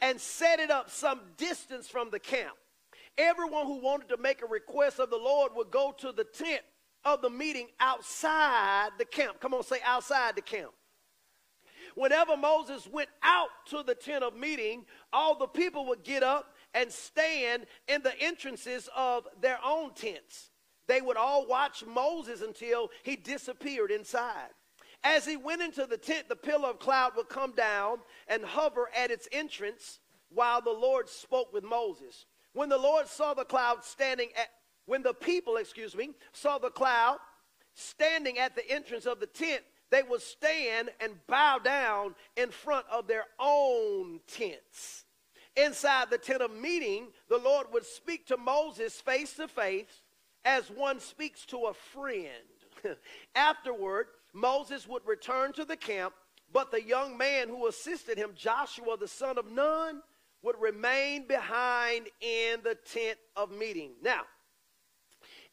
and 0.00 0.18
set 0.18 0.60
it 0.60 0.70
up 0.70 0.88
some 0.88 1.20
distance 1.36 1.88
from 1.88 2.08
the 2.08 2.18
camp. 2.18 2.56
Everyone 3.18 3.66
who 3.66 3.82
wanted 3.82 4.08
to 4.08 4.16
make 4.16 4.40
a 4.40 4.46
request 4.46 4.98
of 4.98 5.10
the 5.10 5.18
Lord 5.18 5.52
would 5.54 5.70
go 5.70 5.94
to 5.98 6.10
the 6.10 6.24
tent 6.24 6.62
of 7.04 7.20
the 7.20 7.28
meeting 7.28 7.66
outside 7.80 8.92
the 8.96 9.04
camp. 9.04 9.40
Come 9.40 9.52
on, 9.52 9.62
say 9.62 9.80
outside 9.84 10.36
the 10.36 10.42
camp. 10.42 10.70
Whenever 11.94 12.36
Moses 12.36 12.86
went 12.86 13.08
out 13.22 13.48
to 13.66 13.82
the 13.82 13.94
tent 13.94 14.24
of 14.24 14.36
meeting, 14.36 14.84
all 15.12 15.38
the 15.38 15.46
people 15.46 15.86
would 15.86 16.02
get 16.02 16.22
up 16.22 16.54
and 16.74 16.90
stand 16.90 17.66
in 17.88 18.02
the 18.02 18.18
entrances 18.20 18.88
of 18.96 19.26
their 19.40 19.58
own 19.64 19.92
tents. 19.94 20.50
They 20.86 21.00
would 21.00 21.16
all 21.16 21.46
watch 21.46 21.84
Moses 21.86 22.42
until 22.42 22.90
he 23.02 23.16
disappeared 23.16 23.90
inside. 23.90 24.50
As 25.02 25.24
he 25.24 25.36
went 25.36 25.62
into 25.62 25.86
the 25.86 25.96
tent, 25.96 26.28
the 26.28 26.36
pillar 26.36 26.68
of 26.68 26.78
cloud 26.78 27.12
would 27.16 27.28
come 27.28 27.52
down 27.52 27.98
and 28.28 28.44
hover 28.44 28.90
at 28.96 29.10
its 29.10 29.28
entrance 29.32 30.00
while 30.28 30.60
the 30.60 30.70
Lord 30.70 31.08
spoke 31.08 31.52
with 31.52 31.64
Moses. 31.64 32.26
When 32.52 32.68
the 32.68 32.78
Lord 32.78 33.08
saw 33.08 33.34
the 33.34 33.44
cloud 33.44 33.84
standing 33.84 34.28
at, 34.36 34.48
when 34.86 35.02
the 35.02 35.14
people, 35.14 35.56
excuse 35.56 35.94
me, 35.94 36.10
saw 36.32 36.58
the 36.58 36.70
cloud 36.70 37.18
standing 37.74 38.38
at 38.38 38.56
the 38.56 38.68
entrance 38.68 39.06
of 39.06 39.20
the 39.20 39.26
tent, 39.26 39.62
they 39.90 40.02
would 40.02 40.22
stand 40.22 40.90
and 41.00 41.14
bow 41.26 41.58
down 41.58 42.14
in 42.36 42.50
front 42.50 42.86
of 42.90 43.06
their 43.06 43.24
own 43.38 44.20
tents. 44.26 45.04
Inside 45.56 46.10
the 46.10 46.18
tent 46.18 46.42
of 46.42 46.52
meeting, 46.52 47.08
the 47.28 47.38
Lord 47.38 47.66
would 47.72 47.84
speak 47.84 48.26
to 48.26 48.36
Moses 48.36 49.00
face 49.00 49.34
to 49.34 49.48
face 49.48 50.02
as 50.44 50.70
one 50.70 51.00
speaks 51.00 51.44
to 51.46 51.66
a 51.66 51.74
friend. 51.74 52.26
Afterward, 53.34 54.06
Moses 54.32 54.86
would 54.86 55.04
return 55.06 55.52
to 55.54 55.64
the 55.64 55.76
camp, 55.76 56.14
but 56.52 56.70
the 56.70 56.82
young 56.82 57.18
man 57.18 57.48
who 57.48 57.66
assisted 57.66 58.16
him, 58.16 58.30
Joshua 58.36 58.96
the 58.96 59.08
son 59.08 59.38
of 59.38 59.50
Nun, 59.50 60.02
would 60.42 60.56
remain 60.60 61.26
behind 61.26 62.06
in 62.20 62.60
the 62.62 62.76
tent 62.90 63.18
of 63.36 63.50
meeting. 63.50 63.90
Now, 64.02 64.22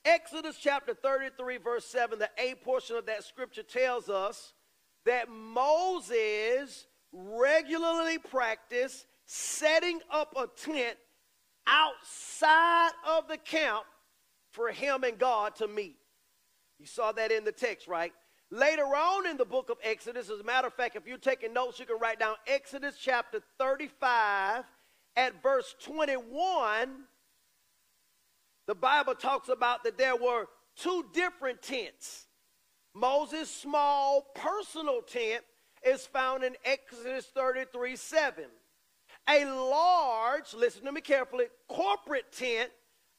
Exodus 0.06 0.58
chapter 0.58 0.94
33, 0.94 1.58
verse 1.58 1.86
7, 1.86 2.20
the 2.20 2.30
A 2.38 2.56
portion 2.56 2.96
of 2.96 3.06
that 3.08 3.24
scripture 3.24 3.64
tells 3.64 4.10
us 4.10 4.54
that 5.06 5.30
Moses 5.30 6.88
regularly 7.12 8.18
practiced 8.18 9.06
setting 9.26 10.00
up 10.12 10.34
a 10.38 10.48
tent 10.62 10.98
outside 11.66 12.92
of 13.08 13.28
the 13.28 13.38
camp 13.38 13.84
for 14.52 14.70
him 14.70 15.04
and 15.04 15.18
God 15.18 15.56
to 15.58 15.68
meet. 15.68 15.98
You 16.80 16.86
saw 16.86 17.12
that 17.14 17.32
in 17.32 17.44
the 17.44 17.52
text, 17.52 17.88
right? 17.88 18.14
Later 18.50 18.84
on 18.84 19.28
in 19.28 19.36
the 19.36 19.46
book 19.46 19.70
of 19.70 19.78
Exodus, 19.84 20.30
as 20.30 20.40
a 20.40 20.44
matter 20.44 20.68
of 20.68 20.74
fact, 20.74 20.96
if 20.96 21.06
you're 21.06 21.18
taking 21.18 21.54
notes, 21.54 21.80
you 21.80 21.86
can 21.86 22.00
write 22.00 22.20
down 22.20 22.36
Exodus 22.48 22.96
chapter 22.98 23.42
35 23.60 24.64
at 25.18 25.42
verse 25.44 25.76
21 25.84 27.04
the 28.68 28.76
Bible 28.76 29.16
talks 29.16 29.50
about 29.50 29.84
that 29.84 29.98
there 29.98 30.16
were 30.16 30.48
two 30.76 31.06
different 31.14 31.62
tents. 31.62 32.28
Moses' 32.94 33.50
small 33.50 34.28
personal 34.36 35.02
tent 35.02 35.44
is 35.86 36.06
found 36.06 36.44
in 36.44 36.56
Exodus 36.66 37.26
33 37.34 37.96
7. 37.96 38.46
A 39.30 39.46
large, 39.46 40.54
listen 40.54 40.86
to 40.86 40.92
me 40.92 41.02
carefully, 41.02 41.46
corporate 41.68 42.32
tent, 42.32 42.72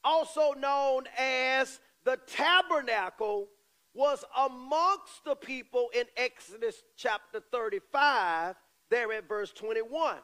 also 0.04 0.52
known 0.52 1.04
as 1.18 1.80
the 2.04 2.18
tabernacle, 2.26 3.48
was 3.94 4.24
amongst 4.38 5.24
the 5.24 5.34
people 5.34 5.88
in 5.94 6.04
Exodus 6.16 6.82
chapter 6.96 7.40
35, 7.50 8.54
there 8.90 9.12
at 9.12 9.28
verse 9.28 9.52
21. 9.52 10.18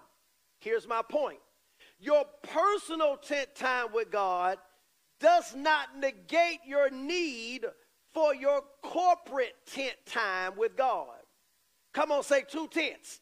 Here's 0.59 0.87
my 0.87 1.03
point 1.03 1.39
your 1.99 2.25
personal 2.43 3.17
tent 3.17 3.55
time 3.55 3.87
with 3.93 4.11
God 4.11 4.59
does 5.21 5.55
not 5.55 5.99
negate 5.99 6.61
your 6.67 6.91
need 6.91 7.65
for 8.13 8.35
your 8.35 8.63
corporate 8.83 9.55
tent 9.67 9.95
time 10.07 10.53
with 10.57 10.77
God. 10.77 11.17
Come 11.93 12.13
on, 12.13 12.23
say 12.23 12.43
two 12.49 12.69
tents. 12.69 13.21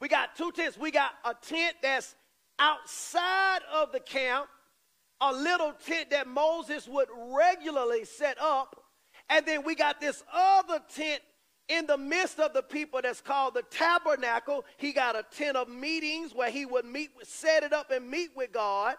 We 0.00 0.08
got 0.08 0.36
two 0.36 0.52
tents. 0.52 0.78
We 0.78 0.90
got 0.90 1.12
a 1.24 1.34
tent 1.34 1.76
that's 1.82 2.14
outside 2.58 3.60
of 3.74 3.92
the 3.92 4.00
camp, 4.00 4.46
a 5.20 5.32
little 5.32 5.72
tent 5.72 6.10
that 6.10 6.26
Moses 6.26 6.86
would 6.88 7.08
regularly 7.14 8.04
set 8.04 8.36
up, 8.40 8.76
and 9.28 9.44
then 9.46 9.64
we 9.64 9.74
got 9.74 10.00
this 10.00 10.22
other 10.32 10.80
tent 10.94 11.22
in 11.68 11.86
the 11.86 11.98
midst 11.98 12.38
of 12.38 12.52
the 12.52 12.62
people 12.62 13.00
that's 13.02 13.20
called 13.20 13.54
the 13.54 13.62
tabernacle. 13.70 14.64
He 14.76 14.92
got 14.92 15.16
a 15.16 15.24
tent 15.36 15.56
of 15.56 15.68
meetings 15.68 16.34
where 16.34 16.50
he 16.50 16.64
would 16.64 16.84
meet, 16.84 17.10
set 17.24 17.64
it 17.64 17.72
up 17.72 17.90
and 17.90 18.08
meet 18.08 18.30
with 18.36 18.52
God 18.52 18.94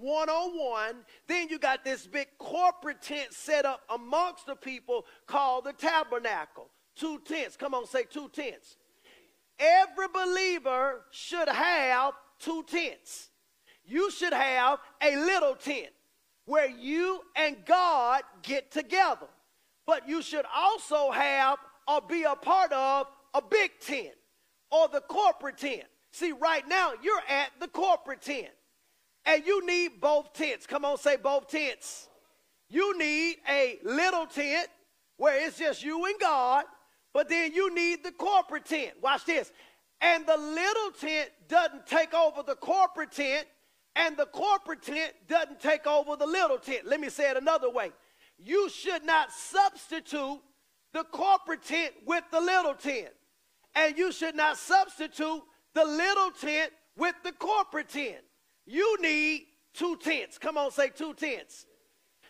one 0.00 0.28
on 0.28 0.58
one. 0.58 0.96
Then 1.26 1.48
you 1.48 1.58
got 1.58 1.84
this 1.84 2.06
big 2.06 2.28
corporate 2.38 3.02
tent 3.02 3.32
set 3.32 3.64
up 3.64 3.82
amongst 3.92 4.46
the 4.46 4.56
people 4.56 5.06
called 5.26 5.64
the 5.64 5.72
tabernacle. 5.72 6.70
Two 6.96 7.20
tents. 7.24 7.56
Come 7.56 7.74
on, 7.74 7.86
say 7.86 8.04
two 8.04 8.28
tents. 8.28 8.76
Every 9.58 10.08
believer 10.08 11.02
should 11.10 11.48
have 11.48 12.14
two 12.38 12.64
tents. 12.64 13.30
You 13.84 14.10
should 14.10 14.32
have 14.32 14.78
a 15.02 15.16
little 15.16 15.54
tent 15.54 15.88
where 16.44 16.68
you 16.68 17.20
and 17.36 17.56
God 17.64 18.22
get 18.42 18.70
together. 18.70 19.26
But 19.86 20.08
you 20.08 20.22
should 20.22 20.44
also 20.54 21.10
have 21.10 21.58
or 21.86 22.02
be 22.02 22.24
a 22.24 22.34
part 22.36 22.72
of 22.72 23.06
a 23.34 23.40
big 23.40 23.70
tent 23.80 24.14
or 24.70 24.88
the 24.88 25.00
corporate 25.00 25.58
tent. 25.58 25.84
See, 26.10 26.32
right 26.32 26.66
now 26.68 26.92
you're 27.02 27.22
at 27.28 27.50
the 27.60 27.68
corporate 27.68 28.22
tent. 28.22 28.48
And 29.24 29.44
you 29.46 29.66
need 29.66 30.00
both 30.00 30.32
tents. 30.32 30.66
Come 30.66 30.84
on, 30.84 30.98
say 30.98 31.16
both 31.16 31.48
tents. 31.48 32.08
You 32.68 32.98
need 32.98 33.36
a 33.48 33.78
little 33.84 34.26
tent 34.26 34.68
where 35.16 35.46
it's 35.46 35.58
just 35.58 35.82
you 35.82 36.04
and 36.06 36.18
God, 36.20 36.64
but 37.12 37.28
then 37.28 37.52
you 37.52 37.74
need 37.74 38.04
the 38.04 38.12
corporate 38.12 38.64
tent. 38.64 38.92
Watch 39.02 39.24
this. 39.24 39.52
And 40.00 40.26
the 40.26 40.36
little 40.36 40.90
tent 40.98 41.30
doesn't 41.48 41.86
take 41.86 42.14
over 42.14 42.42
the 42.42 42.54
corporate 42.54 43.12
tent, 43.12 43.46
and 43.96 44.16
the 44.16 44.26
corporate 44.26 44.82
tent 44.82 45.12
doesn't 45.26 45.60
take 45.60 45.86
over 45.86 46.14
the 46.14 46.26
little 46.26 46.58
tent. 46.58 46.86
Let 46.86 47.00
me 47.00 47.08
say 47.08 47.30
it 47.30 47.36
another 47.36 47.70
way. 47.70 47.90
You 48.38 48.68
should 48.70 49.04
not 49.04 49.32
substitute 49.32 50.40
the 50.92 51.04
corporate 51.04 51.64
tent 51.64 51.94
with 52.06 52.24
the 52.30 52.40
little 52.40 52.74
tent. 52.74 53.08
And 53.74 53.98
you 53.98 54.12
should 54.12 54.36
not 54.36 54.56
substitute 54.56 55.42
the 55.74 55.84
little 55.84 56.30
tent 56.30 56.72
with 56.96 57.14
the 57.24 57.32
corporate 57.32 57.88
tent. 57.88 58.18
You 58.68 59.00
need 59.00 59.46
two 59.72 59.96
tents. 59.96 60.36
Come 60.36 60.58
on, 60.58 60.70
say 60.70 60.90
two 60.90 61.14
tents. 61.14 61.64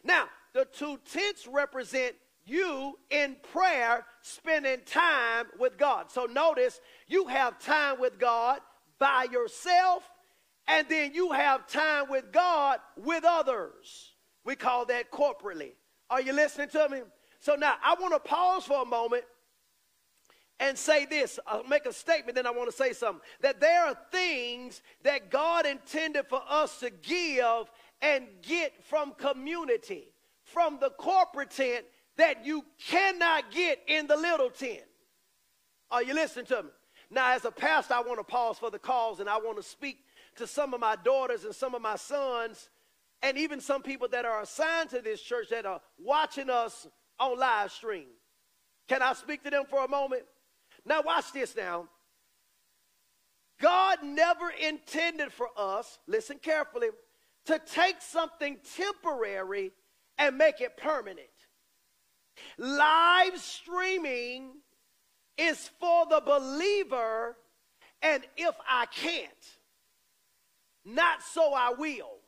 Now, 0.04 0.26
the 0.54 0.64
two 0.64 0.98
tents 1.12 1.48
represent 1.48 2.14
you 2.46 2.94
in 3.10 3.36
prayer, 3.52 4.06
spending 4.22 4.80
time 4.86 5.46
with 5.58 5.76
God. 5.76 6.12
So 6.12 6.26
notice 6.26 6.80
you 7.08 7.26
have 7.26 7.58
time 7.58 8.00
with 8.00 8.18
God 8.20 8.60
by 9.00 9.26
yourself, 9.30 10.08
and 10.68 10.88
then 10.88 11.12
you 11.12 11.32
have 11.32 11.66
time 11.66 12.08
with 12.08 12.30
God 12.32 12.78
with 12.96 13.24
others. 13.24 14.14
We 14.44 14.54
call 14.54 14.86
that 14.86 15.10
corporately. 15.10 15.72
Are 16.08 16.20
you 16.20 16.32
listening 16.32 16.68
to 16.68 16.88
me? 16.88 17.00
So 17.40 17.56
now 17.56 17.74
I 17.84 17.94
want 18.00 18.14
to 18.14 18.20
pause 18.20 18.64
for 18.64 18.82
a 18.82 18.86
moment 18.86 19.24
and 20.60 20.76
say 20.76 21.06
this. 21.06 21.38
I'll 21.46 21.64
make 21.64 21.86
a 21.86 21.92
statement, 21.92 22.36
then 22.36 22.46
I 22.46 22.50
want 22.50 22.70
to 22.70 22.76
say 22.76 22.92
something. 22.92 23.22
That 23.40 23.60
there 23.60 23.86
are 23.86 23.96
things 24.10 24.82
that 25.04 25.30
God 25.30 25.66
intended 25.66 26.26
for 26.28 26.42
us 26.48 26.80
to 26.80 26.90
give 26.90 27.70
and 28.02 28.26
get 28.42 28.84
from 28.84 29.12
community, 29.12 30.08
from 30.44 30.78
the 30.80 30.90
corporate 30.90 31.50
tent, 31.50 31.84
that 32.16 32.44
you 32.44 32.64
cannot 32.86 33.50
get 33.50 33.80
in 33.86 34.06
the 34.06 34.16
little 34.16 34.50
tent. 34.50 34.82
Are 35.90 36.02
you 36.02 36.14
listening 36.14 36.46
to 36.46 36.64
me? 36.64 36.68
Now, 37.10 37.32
as 37.32 37.44
a 37.44 37.50
pastor, 37.50 37.94
I 37.94 38.00
want 38.00 38.18
to 38.18 38.24
pause 38.24 38.58
for 38.58 38.70
the 38.70 38.78
cause 38.78 39.20
and 39.20 39.28
I 39.28 39.38
want 39.38 39.56
to 39.56 39.62
speak 39.62 39.98
to 40.36 40.46
some 40.46 40.74
of 40.74 40.80
my 40.80 40.96
daughters 40.96 41.44
and 41.44 41.54
some 41.54 41.74
of 41.74 41.82
my 41.82 41.96
sons, 41.96 42.68
and 43.22 43.36
even 43.36 43.60
some 43.60 43.82
people 43.82 44.08
that 44.08 44.24
are 44.24 44.42
assigned 44.42 44.90
to 44.90 45.00
this 45.00 45.20
church 45.20 45.48
that 45.50 45.66
are 45.66 45.80
watching 45.98 46.50
us 46.50 46.86
on 47.18 47.38
live 47.38 47.72
stream. 47.72 48.06
Can 48.88 49.02
I 49.02 49.14
speak 49.14 49.42
to 49.44 49.50
them 49.50 49.64
for 49.68 49.84
a 49.84 49.88
moment? 49.88 50.22
Now, 50.88 51.02
watch 51.02 51.32
this 51.32 51.54
now. 51.54 51.88
God 53.60 53.98
never 54.02 54.50
intended 54.50 55.32
for 55.32 55.48
us, 55.56 55.98
listen 56.06 56.38
carefully, 56.38 56.88
to 57.46 57.60
take 57.72 58.00
something 58.00 58.56
temporary 58.76 59.72
and 60.16 60.38
make 60.38 60.60
it 60.60 60.76
permanent. 60.76 61.26
Live 62.56 63.38
streaming 63.38 64.52
is 65.36 65.70
for 65.80 66.06
the 66.06 66.22
believer, 66.24 67.36
and 68.00 68.22
if 68.36 68.54
I 68.68 68.86
can't, 68.86 69.28
not 70.84 71.22
so 71.22 71.52
I 71.52 71.74
will. 71.76 72.18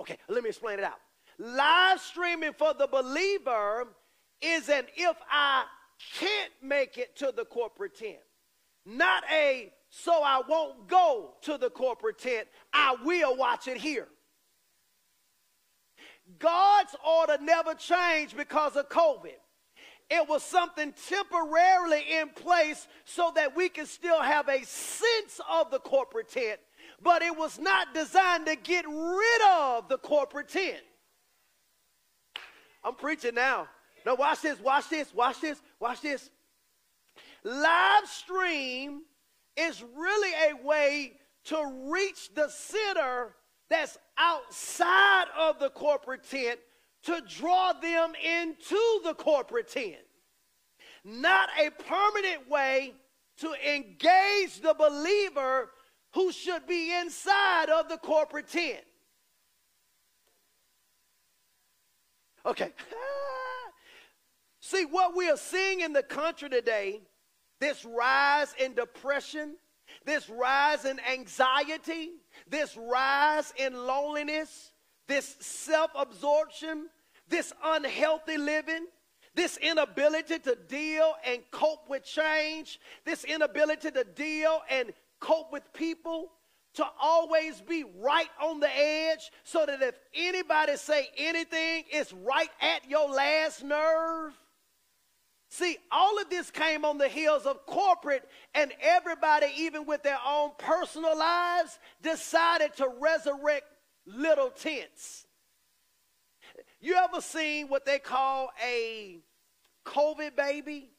Okay, 0.00 0.16
let 0.28 0.42
me 0.42 0.48
explain 0.48 0.78
it 0.78 0.84
out. 0.84 1.00
Live 1.38 2.00
streaming 2.00 2.52
for 2.52 2.72
the 2.72 2.86
believer 2.86 3.88
is 4.40 4.68
an 4.68 4.84
if 4.96 5.16
I 5.30 5.64
can't 6.18 6.52
make 6.62 6.98
it 6.98 7.16
to 7.16 7.32
the 7.34 7.44
corporate 7.44 7.96
tent, 7.98 8.18
not 8.84 9.24
a 9.32 9.72
so 9.96 10.22
I 10.24 10.42
won't 10.48 10.88
go 10.88 11.34
to 11.42 11.56
the 11.56 11.70
corporate 11.70 12.18
tent, 12.18 12.48
I 12.72 12.96
will 13.04 13.36
watch 13.36 13.68
it 13.68 13.76
here. 13.76 14.08
God's 16.38 16.96
order 17.06 17.38
never 17.40 17.74
changed 17.74 18.36
because 18.36 18.74
of 18.74 18.88
COVID. 18.88 19.36
It 20.10 20.28
was 20.28 20.42
something 20.42 20.92
temporarily 21.08 22.04
in 22.20 22.28
place 22.30 22.88
so 23.04 23.32
that 23.36 23.56
we 23.56 23.68
can 23.68 23.86
still 23.86 24.20
have 24.20 24.48
a 24.48 24.64
sense 24.64 25.40
of 25.50 25.70
the 25.70 25.78
corporate 25.78 26.28
tent, 26.28 26.58
but 27.00 27.22
it 27.22 27.36
was 27.36 27.58
not 27.58 27.94
designed 27.94 28.46
to 28.46 28.56
get 28.56 28.84
rid 28.86 29.42
of 29.50 29.88
the 29.88 29.98
corporate 29.98 30.48
tent. 30.48 30.82
I'm 32.82 32.94
preaching 32.96 33.34
now. 33.34 33.68
Now, 34.04 34.16
watch 34.16 34.42
this, 34.42 34.60
watch 34.60 34.88
this, 34.88 35.14
watch 35.14 35.40
this, 35.40 35.60
watch 35.80 36.00
this. 36.00 36.30
Live 37.42 38.06
stream 38.06 39.02
is 39.56 39.82
really 39.96 40.32
a 40.50 40.66
way 40.66 41.12
to 41.44 41.90
reach 41.90 42.34
the 42.34 42.48
sinner 42.48 43.34
that's 43.70 43.98
outside 44.18 45.26
of 45.38 45.58
the 45.58 45.70
corporate 45.70 46.28
tent 46.28 46.58
to 47.04 47.22
draw 47.28 47.72
them 47.72 48.12
into 48.22 49.00
the 49.04 49.14
corporate 49.14 49.68
tent. 49.68 49.96
Not 51.04 51.48
a 51.60 51.70
permanent 51.70 52.48
way 52.48 52.94
to 53.38 53.54
engage 53.68 54.60
the 54.62 54.74
believer 54.78 55.70
who 56.14 56.32
should 56.32 56.66
be 56.66 56.94
inside 56.94 57.68
of 57.68 57.88
the 57.88 57.98
corporate 57.98 58.48
tent. 58.48 58.84
Okay. 62.46 62.72
See, 64.66 64.86
what 64.86 65.14
we 65.14 65.28
are 65.28 65.36
seeing 65.36 65.80
in 65.80 65.92
the 65.92 66.02
country 66.02 66.48
today, 66.48 67.02
this 67.60 67.84
rise 67.84 68.54
in 68.58 68.72
depression, 68.72 69.56
this 70.06 70.30
rise 70.30 70.86
in 70.86 70.98
anxiety, 71.00 72.12
this 72.48 72.74
rise 72.74 73.52
in 73.58 73.74
loneliness, 73.86 74.72
this 75.06 75.36
self 75.40 75.90
absorption, 75.94 76.86
this 77.28 77.52
unhealthy 77.62 78.38
living, 78.38 78.86
this 79.34 79.58
inability 79.58 80.38
to 80.38 80.56
deal 80.66 81.12
and 81.26 81.42
cope 81.50 81.86
with 81.90 82.02
change, 82.02 82.80
this 83.04 83.24
inability 83.24 83.90
to 83.90 84.04
deal 84.16 84.62
and 84.70 84.94
cope 85.20 85.52
with 85.52 85.70
people, 85.74 86.32
to 86.72 86.86
always 86.98 87.60
be 87.60 87.84
right 88.00 88.30
on 88.42 88.60
the 88.60 88.74
edge 88.74 89.30
so 89.42 89.66
that 89.66 89.82
if 89.82 89.94
anybody 90.14 90.78
say 90.78 91.10
anything, 91.18 91.84
it's 91.90 92.14
right 92.14 92.48
at 92.62 92.88
your 92.88 93.10
last 93.10 93.62
nerve. 93.62 94.32
See, 95.54 95.78
all 95.92 96.20
of 96.20 96.28
this 96.30 96.50
came 96.50 96.84
on 96.84 96.98
the 96.98 97.06
heels 97.06 97.46
of 97.46 97.64
corporate, 97.64 98.28
and 98.56 98.72
everybody, 98.80 99.46
even 99.56 99.86
with 99.86 100.02
their 100.02 100.18
own 100.26 100.50
personal 100.58 101.16
lives, 101.16 101.78
decided 102.02 102.74
to 102.78 102.88
resurrect 102.98 103.62
little 104.04 104.50
tents. 104.50 105.26
You 106.80 106.96
ever 106.96 107.20
seen 107.20 107.68
what 107.68 107.86
they 107.86 108.00
call 108.00 108.50
a 108.66 109.20
COVID 109.86 110.34
baby? 110.34 110.90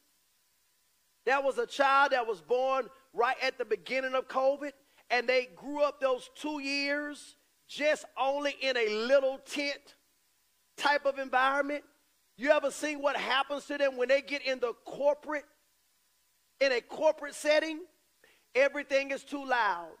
That 1.26 1.44
was 1.44 1.58
a 1.58 1.66
child 1.66 2.12
that 2.12 2.26
was 2.26 2.40
born 2.40 2.88
right 3.12 3.36
at 3.42 3.58
the 3.58 3.66
beginning 3.66 4.14
of 4.14 4.26
COVID, 4.26 4.72
and 5.10 5.28
they 5.28 5.50
grew 5.54 5.82
up 5.82 6.00
those 6.00 6.30
two 6.34 6.62
years 6.62 7.36
just 7.68 8.06
only 8.18 8.56
in 8.62 8.74
a 8.78 8.88
little 8.88 9.36
tent 9.36 9.96
type 10.78 11.04
of 11.04 11.18
environment. 11.18 11.84
You 12.38 12.50
ever 12.50 12.70
seen 12.70 13.00
what 13.00 13.16
happens 13.16 13.64
to 13.66 13.78
them 13.78 13.96
when 13.96 14.08
they 14.08 14.20
get 14.20 14.46
in 14.46 14.60
the 14.60 14.74
corporate, 14.84 15.44
in 16.60 16.72
a 16.72 16.80
corporate 16.80 17.34
setting? 17.34 17.80
Everything 18.54 19.10
is 19.10 19.24
too 19.24 19.44
loud. 19.44 19.92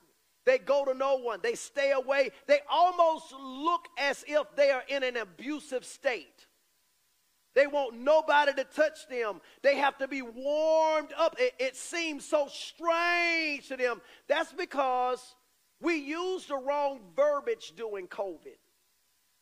They 0.44 0.58
go 0.58 0.84
to 0.84 0.94
no 0.94 1.16
one. 1.16 1.40
They 1.42 1.54
stay 1.54 1.92
away. 1.92 2.30
They 2.46 2.60
almost 2.70 3.32
look 3.32 3.86
as 3.98 4.24
if 4.28 4.46
they 4.54 4.70
are 4.70 4.84
in 4.88 5.02
an 5.02 5.16
abusive 5.16 5.84
state. 5.84 6.46
They 7.54 7.66
want 7.66 7.98
nobody 7.98 8.52
to 8.52 8.64
touch 8.64 9.08
them. 9.08 9.40
They 9.62 9.76
have 9.76 9.96
to 9.98 10.06
be 10.06 10.20
warmed 10.20 11.12
up. 11.16 11.36
It, 11.38 11.54
it, 11.58 11.74
seems 11.74 12.24
so 12.26 12.48
strange 12.48 13.68
to 13.68 13.78
them. 13.78 14.02
That's 14.28 14.52
because 14.52 15.34
we 15.80 15.96
used 15.96 16.48
the 16.48 16.58
wrong 16.58 17.00
verbiage 17.16 17.72
during 17.74 18.08
COVID. 18.08 18.58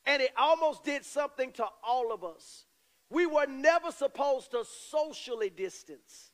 And 0.06 0.22
it 0.22 0.30
almost 0.38 0.84
did 0.84 1.04
something 1.04 1.50
to 1.52 1.66
all 1.82 2.12
of 2.12 2.22
us. 2.22 2.66
We 3.10 3.26
were 3.26 3.46
never 3.46 3.90
supposed 3.90 4.50
to 4.52 4.64
socially 4.90 5.50
distance. 5.50 6.30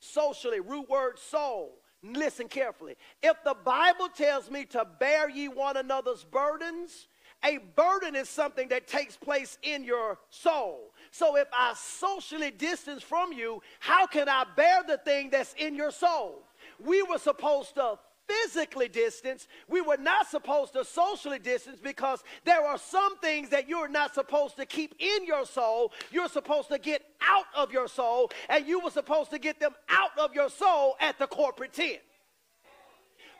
Socially, 0.00 0.60
root 0.60 0.88
word 0.88 1.18
soul. 1.18 1.78
Listen 2.02 2.48
carefully. 2.48 2.96
If 3.22 3.36
the 3.44 3.56
Bible 3.64 4.08
tells 4.08 4.50
me 4.50 4.64
to 4.66 4.86
bear 5.00 5.28
ye 5.28 5.48
one 5.48 5.76
another's 5.76 6.24
burdens, 6.24 7.08
a 7.44 7.58
burden 7.58 8.16
is 8.16 8.28
something 8.28 8.68
that 8.68 8.86
takes 8.86 9.16
place 9.16 9.58
in 9.62 9.84
your 9.84 10.18
soul. 10.30 10.92
So 11.10 11.36
if 11.36 11.48
I 11.52 11.74
socially 11.74 12.50
distance 12.50 13.02
from 13.02 13.32
you, 13.32 13.62
how 13.80 14.06
can 14.06 14.28
I 14.28 14.44
bear 14.56 14.82
the 14.86 14.98
thing 14.98 15.30
that's 15.30 15.54
in 15.54 15.74
your 15.74 15.90
soul? 15.90 16.42
We 16.84 17.02
were 17.02 17.18
supposed 17.18 17.74
to 17.74 17.98
physically 18.28 18.88
distance. 18.88 19.48
We 19.68 19.80
were 19.80 19.96
not 19.96 20.28
supposed 20.28 20.72
to 20.74 20.84
socially 20.84 21.38
distance 21.38 21.78
because 21.82 22.22
there 22.44 22.64
are 22.64 22.78
some 22.78 23.18
things 23.18 23.48
that 23.50 23.68
you're 23.68 23.88
not 23.88 24.14
supposed 24.14 24.56
to 24.56 24.66
keep 24.66 24.94
in 24.98 25.26
your 25.26 25.46
soul. 25.46 25.92
You're 26.10 26.28
supposed 26.28 26.68
to 26.68 26.78
get 26.78 27.02
out 27.20 27.46
of 27.56 27.72
your 27.72 27.88
soul, 27.88 28.30
and 28.48 28.66
you 28.66 28.80
were 28.80 28.90
supposed 28.90 29.30
to 29.30 29.38
get 29.38 29.60
them 29.60 29.74
out 29.88 30.16
of 30.18 30.34
your 30.34 30.50
soul 30.50 30.96
at 31.00 31.18
the 31.18 31.26
corporate 31.26 31.72
tent. 31.72 31.98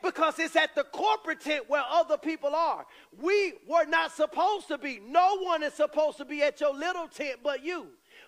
Because 0.03 0.37
it's 0.37 0.55
at 0.55 0.75
the 0.75 0.83
corporate 0.83 1.41
tent 1.41 1.65
where 1.67 1.83
other 1.89 2.17
people 2.17 2.53
are. 2.53 2.85
We 3.19 3.53
were 3.67 3.85
not 3.85 4.11
supposed 4.11 4.67
to 4.67 4.77
be. 4.77 5.01
No 5.03 5.39
one 5.39 5.63
is 5.63 5.73
supposed 5.73 6.17
to 6.19 6.25
be 6.25 6.43
at 6.43 6.61
your 6.61 6.73
little 6.73 7.07
tent 7.07 7.39
but 7.43 7.63
you. 7.63 7.87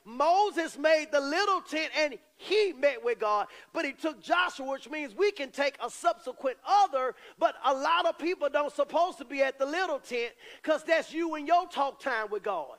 Moses 0.09 0.77
made 0.77 1.07
the 1.11 1.21
little 1.21 1.61
tent 1.61 1.91
and 1.97 2.17
he 2.37 2.73
met 2.73 3.03
with 3.03 3.19
God, 3.19 3.47
but 3.73 3.85
he 3.85 3.91
took 3.91 4.21
Joshua, 4.21 4.65
which 4.65 4.89
means 4.89 5.13
we 5.15 5.31
can 5.31 5.51
take 5.51 5.75
a 5.83 5.89
subsequent 5.89 6.57
other, 6.67 7.13
but 7.37 7.55
a 7.65 7.73
lot 7.73 8.05
of 8.05 8.17
people 8.17 8.49
don't 8.49 8.73
supposed 8.73 9.17
to 9.19 9.25
be 9.25 9.41
at 9.41 9.59
the 9.59 9.65
little 9.65 9.99
tent 9.99 10.33
because 10.61 10.83
that's 10.83 11.13
you 11.13 11.35
and 11.35 11.47
your 11.47 11.67
talk 11.67 11.99
time 11.99 12.29
with 12.31 12.43
God. 12.43 12.77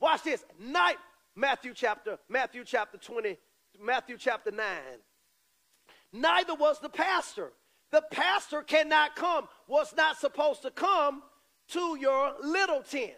Watch 0.00 0.24
this. 0.24 0.44
Night, 0.60 0.96
Matthew 1.34 1.72
chapter, 1.74 2.18
Matthew 2.28 2.64
chapter 2.64 2.98
20, 2.98 3.36
Matthew 3.82 4.16
chapter 4.18 4.50
9. 4.50 4.66
Neither 6.12 6.54
was 6.54 6.78
the 6.80 6.88
pastor. 6.88 7.52
The 7.90 8.02
pastor 8.10 8.62
cannot 8.62 9.16
come, 9.16 9.48
was 9.68 9.94
not 9.96 10.18
supposed 10.18 10.62
to 10.62 10.70
come 10.70 11.22
to 11.68 11.96
your 11.98 12.34
little 12.42 12.82
tent. 12.82 13.14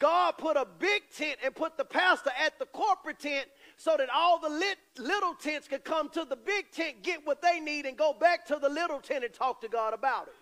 God 0.00 0.38
put 0.38 0.56
a 0.56 0.66
big 0.78 1.02
tent 1.14 1.38
and 1.44 1.54
put 1.54 1.76
the 1.76 1.84
pastor 1.84 2.30
at 2.44 2.58
the 2.58 2.64
corporate 2.66 3.20
tent 3.20 3.46
so 3.76 3.96
that 3.98 4.08
all 4.12 4.40
the 4.40 4.48
lit, 4.48 4.78
little 4.98 5.34
tents 5.34 5.68
could 5.68 5.84
come 5.84 6.08
to 6.10 6.24
the 6.24 6.36
big 6.36 6.72
tent, 6.72 7.02
get 7.02 7.24
what 7.24 7.42
they 7.42 7.60
need, 7.60 7.84
and 7.84 7.96
go 7.96 8.14
back 8.18 8.46
to 8.46 8.58
the 8.60 8.68
little 8.68 8.98
tent 8.98 9.24
and 9.24 9.32
talk 9.32 9.60
to 9.60 9.68
God 9.68 9.92
about 9.92 10.28
it. 10.28 10.34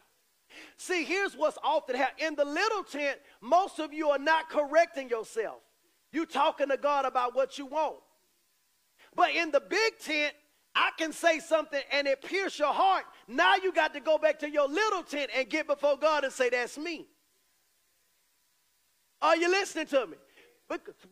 See, 0.77 1.05
here's 1.05 1.37
what's 1.37 1.59
often 1.63 1.97
happening. 1.97 2.29
In 2.29 2.35
the 2.37 2.45
little 2.45 2.85
tent, 2.85 3.19
most 3.41 3.81
of 3.81 3.93
you 3.93 4.11
are 4.11 4.19
not 4.19 4.49
correcting 4.49 5.11
yourself. 5.11 5.59
You 6.13 6.25
talking 6.25 6.69
to 6.69 6.77
God 6.77 7.05
about 7.05 7.35
what 7.35 7.59
you 7.59 7.67
want. 7.67 7.97
But 9.17 9.35
in 9.35 9.51
the 9.51 9.61
big 9.61 9.99
tent, 9.99 10.35
I 10.75 10.91
can 10.97 11.13
say 11.13 11.41
something 11.41 11.81
and 11.91 12.07
it 12.07 12.23
pierce 12.23 12.59
your 12.61 12.73
heart. 12.73 13.05
Now 13.27 13.57
you 13.57 13.73
got 13.73 13.93
to 13.95 14.01
go 14.01 14.19
back 14.19 14.39
to 14.39 14.51
your 14.51 14.69
little 14.69 15.03
tent 15.03 15.33
and 15.37 15.51
get 15.51 15.67
before 15.67 15.97
God 15.97 16.23
and 16.23 16.33
say, 16.33 16.49
That's 16.49 16.79
me. 16.79 17.09
Are 19.21 19.37
you 19.37 19.51
listening 19.51 19.87
to 19.89 20.07
me? 20.07 20.17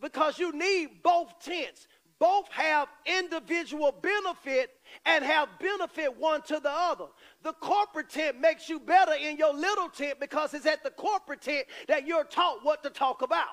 Because 0.00 0.38
you 0.38 0.52
need 0.52 1.02
both 1.02 1.38
tents. 1.40 1.88
Both 2.18 2.48
have 2.50 2.88
individual 3.04 3.92
benefit 3.92 4.70
and 5.04 5.22
have 5.22 5.48
benefit 5.60 6.16
one 6.18 6.40
to 6.42 6.60
the 6.60 6.70
other. 6.70 7.06
The 7.42 7.52
corporate 7.54 8.08
tent 8.08 8.40
makes 8.40 8.70
you 8.70 8.80
better 8.80 9.12
in 9.12 9.36
your 9.36 9.52
little 9.52 9.88
tent 9.88 10.18
because 10.18 10.54
it's 10.54 10.64
at 10.64 10.82
the 10.82 10.90
corporate 10.90 11.42
tent 11.42 11.66
that 11.88 12.06
you're 12.06 12.24
taught 12.24 12.64
what 12.64 12.82
to 12.84 12.90
talk 12.90 13.20
about. 13.20 13.44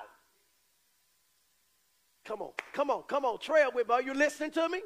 Come 2.24 2.40
on, 2.40 2.52
come 2.72 2.90
on, 2.90 3.02
come 3.02 3.26
on, 3.26 3.38
trail 3.38 3.70
with 3.74 3.86
me. 3.86 3.94
Are 3.94 4.02
you 4.02 4.14
listening 4.14 4.50
to 4.52 4.66
me? 4.70 4.80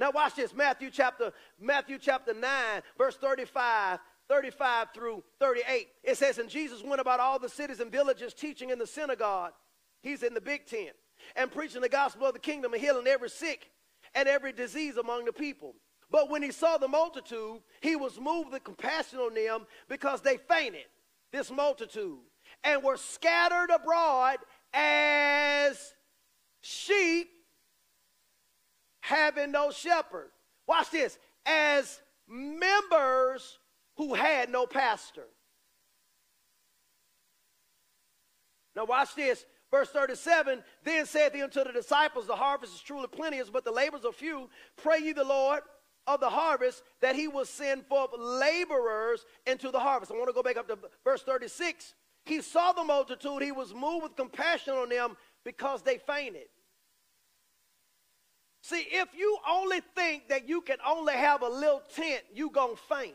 Now 0.00 0.10
watch 0.10 0.36
this. 0.36 0.54
Matthew 0.54 0.90
chapter, 0.90 1.32
Matthew 1.60 1.98
chapter 1.98 2.32
9, 2.32 2.82
verse 2.96 3.16
35 3.16 3.98
35 4.28 4.88
through 4.94 5.24
38. 5.40 5.88
It 6.04 6.16
says, 6.16 6.38
And 6.38 6.48
Jesus 6.48 6.82
went 6.82 7.00
about 7.00 7.20
all 7.20 7.38
the 7.38 7.48
cities 7.48 7.80
and 7.80 7.90
villages 7.90 8.34
teaching 8.34 8.70
in 8.70 8.78
the 8.78 8.86
synagogue. 8.86 9.52
He's 10.02 10.22
in 10.22 10.34
the 10.34 10.40
big 10.40 10.66
tent 10.66 10.94
and 11.36 11.50
preaching 11.50 11.80
the 11.80 11.88
gospel 11.88 12.26
of 12.26 12.34
the 12.34 12.38
kingdom 12.38 12.72
and 12.72 12.82
healing 12.82 13.06
every 13.06 13.30
sick 13.30 13.70
and 14.14 14.28
every 14.28 14.52
disease 14.52 14.96
among 14.96 15.24
the 15.24 15.32
people. 15.32 15.74
But 16.10 16.30
when 16.30 16.42
he 16.42 16.52
saw 16.52 16.78
the 16.78 16.88
multitude, 16.88 17.60
he 17.80 17.96
was 17.96 18.18
moved 18.18 18.52
with 18.52 18.64
compassion 18.64 19.18
on 19.18 19.34
them 19.34 19.66
because 19.88 20.22
they 20.22 20.36
fainted, 20.36 20.86
this 21.32 21.50
multitude, 21.50 22.18
and 22.64 22.82
were 22.82 22.96
scattered 22.96 23.70
abroad 23.70 24.38
as 24.72 25.94
sheep 26.60 27.28
having 29.00 29.52
no 29.52 29.70
shepherd. 29.70 30.30
Watch 30.66 30.90
this. 30.90 31.18
As 31.44 32.00
members 32.26 33.58
who 33.98 34.14
had 34.14 34.48
no 34.48 34.66
pastor. 34.66 35.26
Now, 38.74 38.86
watch 38.86 39.14
this. 39.14 39.44
Verse 39.70 39.90
37 39.90 40.62
Then 40.84 41.04
saith 41.04 41.34
he 41.34 41.42
unto 41.42 41.62
the 41.64 41.72
disciples, 41.72 42.26
The 42.26 42.36
harvest 42.36 42.74
is 42.74 42.80
truly 42.80 43.08
plenteous, 43.08 43.50
but 43.50 43.64
the 43.64 43.72
labors 43.72 44.04
are 44.04 44.12
few. 44.12 44.48
Pray 44.82 45.00
ye 45.00 45.12
the 45.12 45.24
Lord 45.24 45.60
of 46.06 46.20
the 46.20 46.30
harvest 46.30 46.82
that 47.02 47.16
he 47.16 47.28
will 47.28 47.44
send 47.44 47.84
forth 47.84 48.10
laborers 48.16 49.26
into 49.46 49.70
the 49.70 49.80
harvest. 49.80 50.10
I 50.10 50.14
want 50.14 50.28
to 50.28 50.32
go 50.32 50.42
back 50.42 50.56
up 50.56 50.68
to 50.68 50.78
verse 51.04 51.22
36. 51.22 51.94
He 52.24 52.40
saw 52.40 52.72
the 52.72 52.84
multitude, 52.84 53.42
he 53.42 53.52
was 53.52 53.74
moved 53.74 54.04
with 54.04 54.16
compassion 54.16 54.74
on 54.74 54.88
them 54.88 55.16
because 55.44 55.82
they 55.82 55.98
fainted. 55.98 56.46
See, 58.62 58.86
if 58.90 59.08
you 59.16 59.38
only 59.48 59.80
think 59.94 60.28
that 60.28 60.48
you 60.48 60.60
can 60.60 60.78
only 60.86 61.14
have 61.14 61.42
a 61.42 61.48
little 61.48 61.82
tent, 61.94 62.22
you 62.32 62.50
going 62.50 62.76
to 62.76 62.82
faint. 62.82 63.14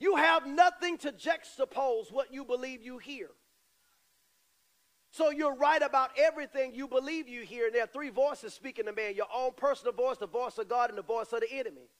You 0.00 0.16
have 0.16 0.46
nothing 0.46 0.98
to 0.98 1.12
juxtapose 1.12 2.10
what 2.10 2.32
you 2.32 2.44
believe 2.44 2.82
you 2.82 2.98
hear. 2.98 3.28
So 5.12 5.30
you're 5.30 5.54
right 5.54 5.82
about 5.82 6.10
everything 6.16 6.74
you 6.74 6.88
believe 6.88 7.28
you 7.28 7.42
hear. 7.42 7.66
And 7.66 7.74
there 7.74 7.84
are 7.84 7.88
three 7.88 8.10
voices 8.10 8.54
speaking 8.54 8.86
to 8.86 8.92
man 8.92 9.14
your 9.14 9.26
own 9.34 9.52
personal 9.56 9.92
voice, 9.92 10.16
the 10.16 10.26
voice 10.26 10.56
of 10.58 10.68
God, 10.68 10.88
and 10.88 10.98
the 10.98 11.02
voice 11.02 11.32
of 11.32 11.40
the 11.40 11.52
enemy. 11.52 11.90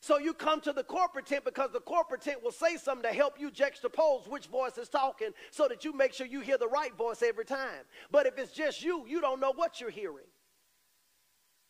So 0.00 0.18
you 0.18 0.32
come 0.32 0.60
to 0.60 0.72
the 0.72 0.84
corporate 0.84 1.26
tent 1.26 1.44
because 1.44 1.70
the 1.72 1.80
corporate 1.80 2.20
tent 2.20 2.42
will 2.42 2.52
say 2.52 2.76
something 2.76 3.10
to 3.10 3.16
help 3.16 3.40
you 3.40 3.50
juxtapose 3.50 4.28
which 4.28 4.46
voice 4.46 4.78
is 4.78 4.88
talking 4.88 5.30
so 5.50 5.66
that 5.66 5.84
you 5.84 5.92
make 5.92 6.12
sure 6.12 6.26
you 6.26 6.40
hear 6.40 6.56
the 6.56 6.68
right 6.68 6.96
voice 6.96 7.20
every 7.20 7.44
time. 7.44 7.82
But 8.12 8.26
if 8.26 8.38
it's 8.38 8.52
just 8.52 8.84
you, 8.84 9.04
you 9.08 9.20
don't 9.20 9.40
know 9.40 9.52
what 9.52 9.80
you're 9.80 9.90
hearing. 9.90 10.26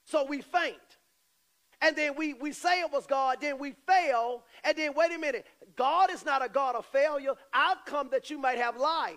So 0.04 0.26
we 0.26 0.42
faint. 0.42 0.97
And 1.80 1.94
then 1.94 2.16
we, 2.16 2.34
we 2.34 2.52
say 2.52 2.80
it 2.80 2.92
was 2.92 3.06
God, 3.06 3.38
then 3.40 3.58
we 3.58 3.74
fail, 3.86 4.42
and 4.64 4.76
then 4.76 4.94
wait 4.94 5.12
a 5.12 5.18
minute. 5.18 5.46
God 5.76 6.10
is 6.10 6.24
not 6.24 6.44
a 6.44 6.48
God 6.48 6.74
of 6.74 6.84
failure. 6.86 7.34
I've 7.52 7.84
come 7.86 8.08
that 8.10 8.30
you 8.30 8.38
might 8.38 8.58
have 8.58 8.76
life. 8.76 9.14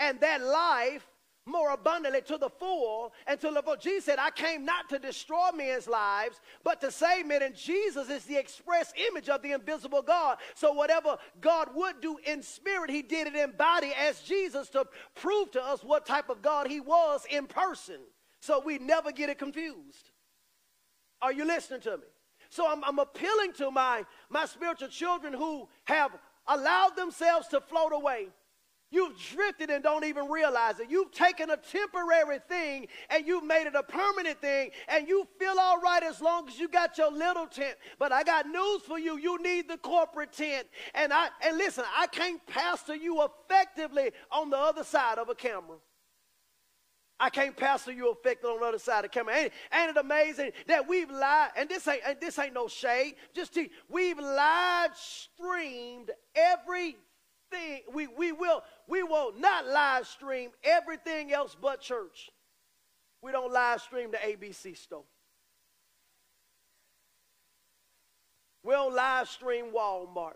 And 0.00 0.18
that 0.20 0.40
life 0.42 1.06
more 1.48 1.70
abundantly 1.70 2.20
to 2.22 2.36
the 2.36 2.48
full 2.48 3.12
and 3.26 3.40
to 3.40 3.50
the 3.50 3.62
full. 3.62 3.76
Jesus 3.76 4.04
said, 4.04 4.18
I 4.18 4.30
came 4.30 4.64
not 4.64 4.88
to 4.90 4.98
destroy 4.98 5.48
men's 5.54 5.88
lives, 5.88 6.40
but 6.62 6.80
to 6.82 6.90
save 6.90 7.26
men. 7.26 7.42
And 7.42 7.56
Jesus 7.56 8.08
is 8.10 8.24
the 8.24 8.36
express 8.36 8.92
image 9.10 9.28
of 9.28 9.42
the 9.42 9.52
invisible 9.52 10.02
God. 10.02 10.38
So 10.54 10.72
whatever 10.72 11.16
God 11.40 11.70
would 11.74 12.00
do 12.00 12.18
in 12.24 12.42
spirit, 12.42 12.90
he 12.90 13.02
did 13.02 13.26
it 13.26 13.34
in 13.34 13.52
body 13.52 13.92
as 13.98 14.20
Jesus 14.20 14.68
to 14.70 14.86
prove 15.14 15.50
to 15.52 15.62
us 15.62 15.82
what 15.82 16.06
type 16.06 16.28
of 16.28 16.42
God 16.42 16.68
he 16.68 16.80
was 16.80 17.26
in 17.30 17.46
person. 17.46 17.98
So 18.40 18.62
we 18.64 18.78
never 18.78 19.10
get 19.10 19.30
it 19.30 19.38
confused. 19.38 20.10
Are 21.20 21.32
you 21.32 21.44
listening 21.44 21.80
to 21.82 21.98
me? 21.98 22.04
So 22.50 22.70
I'm, 22.70 22.82
I'm 22.84 22.98
appealing 22.98 23.52
to 23.58 23.70
my, 23.70 24.04
my 24.30 24.46
spiritual 24.46 24.88
children 24.88 25.32
who 25.32 25.68
have 25.84 26.12
allowed 26.46 26.96
themselves 26.96 27.48
to 27.48 27.60
float 27.60 27.92
away 27.92 28.28
You've 28.90 29.18
drifted 29.18 29.68
and 29.68 29.84
don't 29.84 30.04
even 30.04 30.30
realize 30.30 30.80
it. 30.80 30.90
You've 30.90 31.12
taken 31.12 31.50
a 31.50 31.58
temporary 31.58 32.38
thing 32.48 32.88
and 33.10 33.26
you've 33.26 33.44
made 33.44 33.66
it 33.66 33.74
a 33.74 33.82
permanent 33.82 34.40
thing, 34.40 34.70
and 34.88 35.06
you 35.06 35.28
feel 35.38 35.58
all 35.58 35.78
right 35.80 36.02
as 36.02 36.22
long 36.22 36.48
as 36.48 36.58
you 36.58 36.68
got 36.68 36.96
your 36.96 37.12
little 37.12 37.46
tent. 37.46 37.76
But 37.98 38.12
I 38.12 38.22
got 38.22 38.46
news 38.46 38.82
for 38.82 38.98
you. 38.98 39.18
You 39.18 39.42
need 39.42 39.68
the 39.68 39.76
corporate 39.76 40.32
tent. 40.32 40.66
And 40.94 41.12
I 41.12 41.28
and 41.44 41.58
listen, 41.58 41.84
I 41.96 42.06
can't 42.06 42.44
pastor 42.46 42.94
you 42.94 43.22
effectively 43.22 44.12
on 44.32 44.48
the 44.48 44.58
other 44.58 44.84
side 44.84 45.18
of 45.18 45.28
a 45.28 45.34
camera. 45.34 45.76
I 47.20 47.30
can't 47.30 47.56
pastor 47.56 47.92
you 47.92 48.12
effectively 48.12 48.50
on 48.50 48.60
the 48.60 48.66
other 48.66 48.78
side 48.78 49.04
of 49.04 49.10
camera. 49.10 49.34
Ain't, 49.34 49.52
ain't 49.74 49.90
it 49.90 49.96
amazing 49.96 50.52
that 50.68 50.88
we've 50.88 51.10
live, 51.10 51.50
and 51.56 51.68
this 51.68 51.86
ain't 51.88 52.02
and 52.06 52.16
this 52.20 52.38
ain't 52.38 52.54
no 52.54 52.68
shade, 52.68 53.14
just 53.34 53.54
to, 53.54 53.68
we've 53.88 54.18
live 54.18 54.92
streamed 54.94 56.10
everything. 56.36 56.96
we, 57.92 58.06
we 58.06 58.30
will 58.30 58.62
we 58.86 59.02
will 59.02 59.32
not 59.36 59.66
live 59.66 60.06
stream 60.06 60.50
everything 60.62 61.32
else 61.32 61.56
but 61.60 61.80
church. 61.80 62.30
We 63.20 63.32
don't 63.32 63.52
live 63.52 63.80
stream 63.80 64.12
the 64.12 64.18
ABC 64.18 64.76
store. 64.76 65.04
We 68.62 68.74
don't 68.74 68.94
live 68.94 69.28
stream 69.28 69.72
Walmart. 69.74 70.34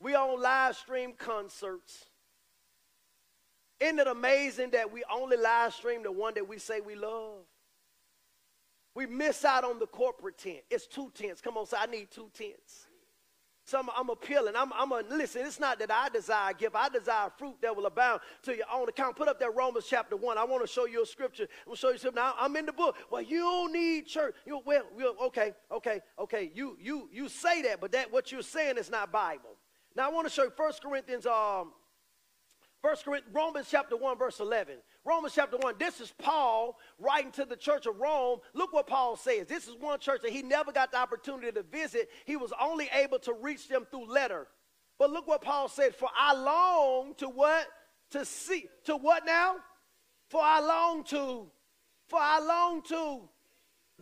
We 0.00 0.12
don't 0.12 0.40
live 0.40 0.76
stream 0.76 1.14
concerts. 1.18 2.09
Isn't 3.80 3.98
it 3.98 4.06
amazing 4.06 4.70
that 4.72 4.92
we 4.92 5.02
only 5.10 5.36
live 5.36 5.72
stream 5.72 6.02
the 6.02 6.12
one 6.12 6.34
that 6.34 6.46
we 6.46 6.58
say 6.58 6.80
we 6.80 6.94
love? 6.94 7.44
We 8.94 9.06
miss 9.06 9.44
out 9.44 9.64
on 9.64 9.78
the 9.78 9.86
corporate 9.86 10.36
tent. 10.36 10.60
It's 10.70 10.86
two 10.86 11.10
tents. 11.14 11.40
Come 11.40 11.56
on, 11.56 11.66
say, 11.66 11.78
I 11.80 11.86
need 11.86 12.10
two 12.10 12.28
tents. 12.34 12.86
So 13.64 13.78
I'm, 13.78 13.88
I'm 13.96 14.10
appealing. 14.10 14.54
I'm, 14.56 14.72
I'm 14.72 14.90
a, 14.90 15.02
listen, 15.08 15.46
it's 15.46 15.60
not 15.60 15.78
that 15.78 15.92
I 15.92 16.08
desire 16.08 16.52
gift. 16.52 16.74
I 16.74 16.88
desire 16.88 17.30
fruit 17.38 17.54
that 17.62 17.74
will 17.74 17.86
abound 17.86 18.20
to 18.42 18.56
your 18.56 18.66
own 18.72 18.88
account. 18.88 19.16
Put 19.16 19.28
up 19.28 19.38
that 19.38 19.54
Romans 19.54 19.86
chapter 19.88 20.16
1. 20.16 20.36
I 20.36 20.44
want 20.44 20.62
to 20.62 20.66
show 20.66 20.86
you 20.86 21.04
a 21.04 21.06
scripture. 21.06 21.44
I'm 21.44 21.66
going 21.66 21.76
to 21.76 21.80
show 21.80 21.90
you 21.90 21.98
something. 21.98 22.20
Now, 22.20 22.34
I'm 22.38 22.56
in 22.56 22.66
the 22.66 22.72
book. 22.72 22.96
Well, 23.10 23.22
you 23.22 23.38
don't 23.38 23.72
need 23.72 24.06
church. 24.06 24.34
You, 24.44 24.60
well, 24.64 24.82
okay, 25.26 25.54
okay, 25.70 26.00
okay. 26.18 26.50
You, 26.52 26.76
you, 26.80 27.08
you 27.12 27.28
say 27.28 27.62
that, 27.62 27.80
but 27.80 27.92
that 27.92 28.12
what 28.12 28.32
you're 28.32 28.42
saying 28.42 28.76
is 28.76 28.90
not 28.90 29.12
Bible. 29.12 29.56
Now, 29.94 30.10
I 30.10 30.12
want 30.12 30.26
to 30.26 30.32
show 30.32 30.42
you 30.42 30.52
1 30.56 30.72
Corinthians, 30.82 31.26
um, 31.26 31.72
1 32.82 32.96
Corinthians, 33.04 33.34
Romans 33.34 33.66
chapter 33.70 33.96
1, 33.96 34.18
verse 34.18 34.40
11. 34.40 34.76
Romans 35.04 35.34
chapter 35.34 35.58
1. 35.58 35.74
This 35.78 36.00
is 36.00 36.14
Paul 36.18 36.78
writing 36.98 37.30
to 37.32 37.44
the 37.44 37.56
church 37.56 37.84
of 37.86 37.98
Rome. 37.98 38.38
Look 38.54 38.72
what 38.72 38.86
Paul 38.86 39.16
says. 39.16 39.46
This 39.46 39.68
is 39.68 39.74
one 39.78 39.98
church 39.98 40.22
that 40.22 40.32
he 40.32 40.42
never 40.42 40.72
got 40.72 40.90
the 40.90 40.98
opportunity 40.98 41.52
to 41.52 41.62
visit. 41.62 42.08
He 42.24 42.36
was 42.36 42.52
only 42.58 42.88
able 42.94 43.18
to 43.20 43.34
reach 43.34 43.68
them 43.68 43.86
through 43.90 44.10
letter. 44.10 44.46
But 44.98 45.10
look 45.10 45.26
what 45.26 45.42
Paul 45.42 45.68
said. 45.68 45.94
For 45.94 46.08
I 46.18 46.34
long 46.34 47.14
to 47.18 47.28
what? 47.28 47.66
To 48.12 48.24
see. 48.24 48.66
To 48.84 48.96
what 48.96 49.26
now? 49.26 49.56
For 50.28 50.40
I 50.42 50.60
long 50.60 51.04
to. 51.04 51.50
For 52.08 52.18
I 52.18 52.40
long 52.40 52.82
to. 52.84 53.28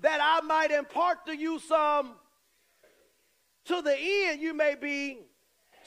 That 0.02 0.20
I 0.22 0.44
might 0.46 0.70
impart 0.70 1.26
to 1.26 1.36
you 1.36 1.58
some. 1.58 2.14
To 3.64 3.82
the 3.82 3.96
end 3.98 4.40
you 4.40 4.54
may 4.54 4.76
be. 4.76 5.18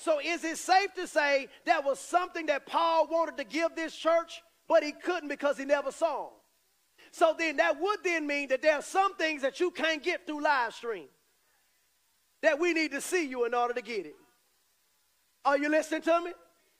So 0.03 0.19
is 0.19 0.43
it 0.43 0.57
safe 0.57 0.93
to 0.95 1.07
say 1.07 1.47
that 1.65 1.83
was 1.85 1.99
something 1.99 2.47
that 2.47 2.65
Paul 2.65 3.07
wanted 3.07 3.37
to 3.37 3.43
give 3.43 3.75
this 3.75 3.95
church? 3.95 4.41
but 4.71 4.83
he 4.83 4.93
couldn't 4.93 5.27
because 5.27 5.57
he 5.57 5.65
never 5.65 5.91
saw 5.91 6.23
them. 6.23 6.33
So 7.11 7.35
then 7.37 7.57
that 7.57 7.77
would 7.81 7.99
then 8.05 8.25
mean 8.25 8.47
that 8.47 8.61
there 8.61 8.75
are 8.75 8.81
some 8.81 9.15
things 9.15 9.41
that 9.41 9.59
you 9.59 9.69
can't 9.69 10.01
get 10.01 10.25
through 10.25 10.41
live 10.41 10.73
stream. 10.73 11.07
That 12.41 12.57
we 12.57 12.71
need 12.71 12.91
to 12.91 13.01
see 13.01 13.27
you 13.27 13.43
in 13.43 13.53
order 13.53 13.73
to 13.73 13.81
get 13.81 14.05
it. 14.05 14.15
Are 15.43 15.57
you 15.57 15.67
listening 15.67 16.03
to 16.03 16.21
me? 16.21 16.31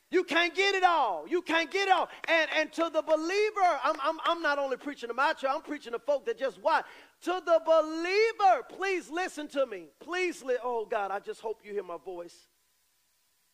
You 0.09 0.23
can't 0.23 0.55
get 0.55 0.73
it 0.73 0.85
all. 0.85 1.27
You 1.27 1.41
can't 1.41 1.69
get 1.69 1.89
it 1.89 1.91
all. 1.91 2.07
And, 2.29 2.49
and 2.55 2.71
to 2.71 2.89
the 2.93 3.01
believer, 3.01 3.79
I'm, 3.83 3.97
I'm, 4.01 4.19
I'm 4.23 4.41
not 4.41 4.57
only 4.57 4.77
preaching 4.77 5.09
to 5.09 5.13
my 5.13 5.33
church, 5.33 5.51
I'm 5.53 5.61
preaching 5.61 5.91
to 5.91 5.99
folk 5.99 6.25
that 6.27 6.37
just 6.39 6.61
watch. 6.61 6.85
To 7.23 7.41
the 7.45 7.61
believer, 7.65 8.63
please 8.69 9.09
listen 9.09 9.49
to 9.49 9.65
me. 9.65 9.87
Please, 9.99 10.41
li- 10.43 10.57
oh 10.63 10.85
God, 10.85 11.11
I 11.11 11.19
just 11.19 11.41
hope 11.41 11.59
you 11.65 11.73
hear 11.73 11.83
my 11.83 11.97
voice. 11.97 12.47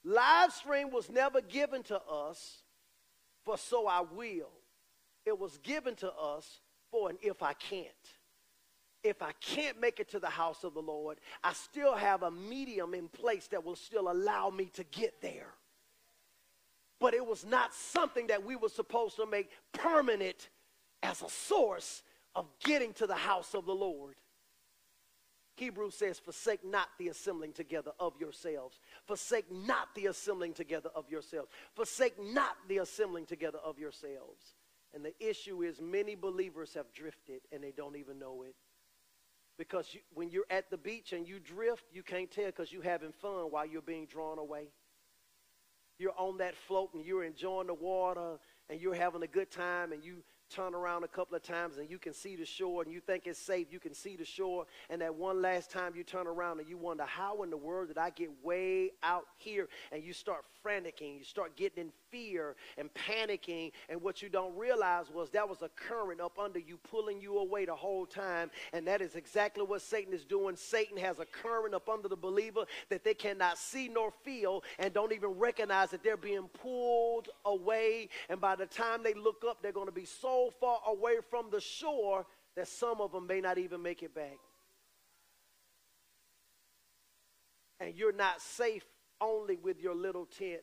Live 0.07 0.53
stream 0.53 0.89
was 0.89 1.09
never 1.09 1.41
given 1.41 1.83
to 1.83 2.01
us 2.01 2.63
for 3.43 3.57
so 3.57 3.87
I 3.87 4.05
will. 4.09 4.51
It 5.25 5.37
was 5.37 5.57
given 5.57 5.95
to 5.95 6.09
us 6.13 6.61
for 6.89 7.09
an 7.09 7.17
if 7.21 7.43
I 7.43 7.51
can't. 7.51 7.85
If 9.03 9.21
I 9.21 9.33
can't 9.41 9.81
make 9.81 9.99
it 9.99 10.09
to 10.11 10.19
the 10.19 10.29
house 10.29 10.63
of 10.63 10.73
the 10.73 10.81
Lord, 10.81 11.17
I 11.43 11.51
still 11.51 11.93
have 11.93 12.23
a 12.23 12.31
medium 12.31 12.93
in 12.93 13.09
place 13.09 13.47
that 13.47 13.65
will 13.65 13.75
still 13.75 14.09
allow 14.09 14.49
me 14.49 14.71
to 14.75 14.85
get 14.85 15.21
there. 15.21 15.53
But 17.01 17.13
it 17.13 17.25
was 17.25 17.45
not 17.45 17.73
something 17.73 18.27
that 18.27 18.45
we 18.45 18.55
were 18.55 18.69
supposed 18.69 19.17
to 19.17 19.25
make 19.25 19.49
permanent 19.73 20.47
as 21.03 21.21
a 21.21 21.29
source 21.29 22.01
of 22.33 22.45
getting 22.63 22.93
to 22.93 23.07
the 23.07 23.15
house 23.15 23.53
of 23.53 23.65
the 23.65 23.75
Lord. 23.75 24.15
Hebrews 25.57 25.95
says, 25.95 26.19
Forsake 26.19 26.63
not 26.63 26.87
the 26.99 27.09
assembling 27.09 27.51
together 27.51 27.91
of 27.99 28.13
yourselves. 28.19 28.79
Forsake 29.07 29.51
not 29.51 29.95
the 29.95 30.07
assembling 30.07 30.53
together 30.53 30.89
of 30.93 31.09
yourselves. 31.09 31.49
Forsake 31.73 32.21
not 32.21 32.57
the 32.67 32.79
assembling 32.79 33.25
together 33.25 33.59
of 33.63 33.79
yourselves. 33.79 34.55
And 34.93 35.03
the 35.03 35.13
issue 35.19 35.63
is, 35.63 35.81
many 35.81 36.15
believers 36.15 36.73
have 36.73 36.91
drifted 36.93 37.41
and 37.51 37.63
they 37.63 37.71
don't 37.71 37.95
even 37.95 38.19
know 38.19 38.43
it. 38.43 38.55
Because 39.57 39.93
you, 39.93 40.01
when 40.13 40.29
you're 40.29 40.45
at 40.49 40.69
the 40.69 40.77
beach 40.77 41.13
and 41.13 41.27
you 41.27 41.39
drift, 41.39 41.85
you 41.91 42.03
can't 42.03 42.29
tell 42.29 42.45
because 42.45 42.71
you're 42.71 42.83
having 42.83 43.11
fun 43.11 43.45
while 43.49 43.65
you're 43.65 43.81
being 43.81 44.05
drawn 44.05 44.37
away. 44.37 44.67
You're 45.97 46.13
on 46.17 46.37
that 46.37 46.55
float 46.55 46.93
and 46.93 47.03
you're 47.03 47.23
enjoying 47.23 47.67
the 47.67 47.73
water 47.73 48.37
and 48.69 48.79
you're 48.79 48.93
having 48.93 49.23
a 49.23 49.27
good 49.27 49.49
time 49.49 49.93
and 49.93 50.03
you 50.03 50.23
turn 50.49 50.73
around 50.73 51.03
a 51.03 51.07
couple 51.07 51.35
of 51.35 51.43
times 51.43 51.77
and 51.77 51.89
you 51.89 51.97
can 51.97 52.13
see 52.13 52.35
the 52.35 52.45
shore 52.45 52.83
and 52.83 52.91
you 52.91 52.99
think 52.99 53.27
it's 53.27 53.39
safe, 53.39 53.67
you 53.71 53.79
can 53.79 53.93
see 53.93 54.15
the 54.15 54.25
shore, 54.25 54.65
and 54.89 55.01
that 55.01 55.13
one 55.13 55.41
last 55.41 55.71
time 55.71 55.93
you 55.95 56.03
turn 56.03 56.27
around 56.27 56.59
and 56.59 56.69
you 56.69 56.77
wonder, 56.77 57.03
how 57.05 57.43
in 57.43 57.49
the 57.49 57.57
world 57.57 57.87
did 57.89 57.97
I 57.97 58.09
get 58.09 58.29
way 58.43 58.91
out 59.03 59.25
here? 59.37 59.67
And 59.91 60.03
you 60.03 60.13
start 60.13 60.43
franticing, 60.63 61.17
you 61.17 61.23
start 61.23 61.55
getting 61.55 61.85
in 61.85 61.91
fear 62.11 62.55
and 62.77 62.89
panicking, 62.93 63.71
and 63.89 64.01
what 64.01 64.21
you 64.21 64.29
don't 64.29 64.55
realize 64.55 65.09
was 65.09 65.29
that 65.31 65.47
was 65.47 65.61
a 65.61 65.69
current 65.69 66.21
up 66.21 66.37
under 66.39 66.59
you 66.59 66.77
pulling 66.89 67.21
you 67.21 67.37
away 67.39 67.65
the 67.65 67.75
whole 67.75 68.05
time, 68.05 68.49
and 68.73 68.87
that 68.87 69.01
is 69.01 69.15
exactly 69.15 69.63
what 69.63 69.81
Satan 69.81 70.13
is 70.13 70.25
doing. 70.25 70.55
Satan 70.55 70.97
has 70.97 71.19
a 71.19 71.25
current 71.25 71.73
up 71.73 71.89
under 71.89 72.07
the 72.07 72.15
believer 72.15 72.65
that 72.89 73.03
they 73.03 73.13
cannot 73.13 73.57
see 73.57 73.87
nor 73.87 74.11
feel 74.23 74.63
and 74.79 74.93
don't 74.93 75.13
even 75.13 75.31
recognize 75.31 75.89
that 75.91 76.03
they're 76.03 76.17
being 76.17 76.49
pulled 76.61 77.29
away, 77.45 78.09
and 78.29 78.39
by 78.39 78.55
the 78.55 78.65
time 78.65 79.03
they 79.03 79.13
look 79.13 79.43
up, 79.47 79.61
they're 79.61 79.71
going 79.71 79.87
to 79.87 79.91
be 79.91 80.05
so 80.05 80.36
far 80.59 80.79
away 80.87 81.15
from 81.29 81.49
the 81.51 81.61
shore 81.61 82.25
that 82.55 82.67
some 82.67 83.01
of 83.01 83.11
them 83.11 83.27
may 83.27 83.41
not 83.41 83.57
even 83.57 83.81
make 83.81 84.01
it 84.03 84.13
back. 84.15 84.37
And 87.79 87.93
you're 87.95 88.11
not 88.11 88.41
safe 88.41 88.85
only 89.21 89.57
with 89.57 89.79
your 89.79 89.95
little 89.95 90.25
tent. 90.25 90.61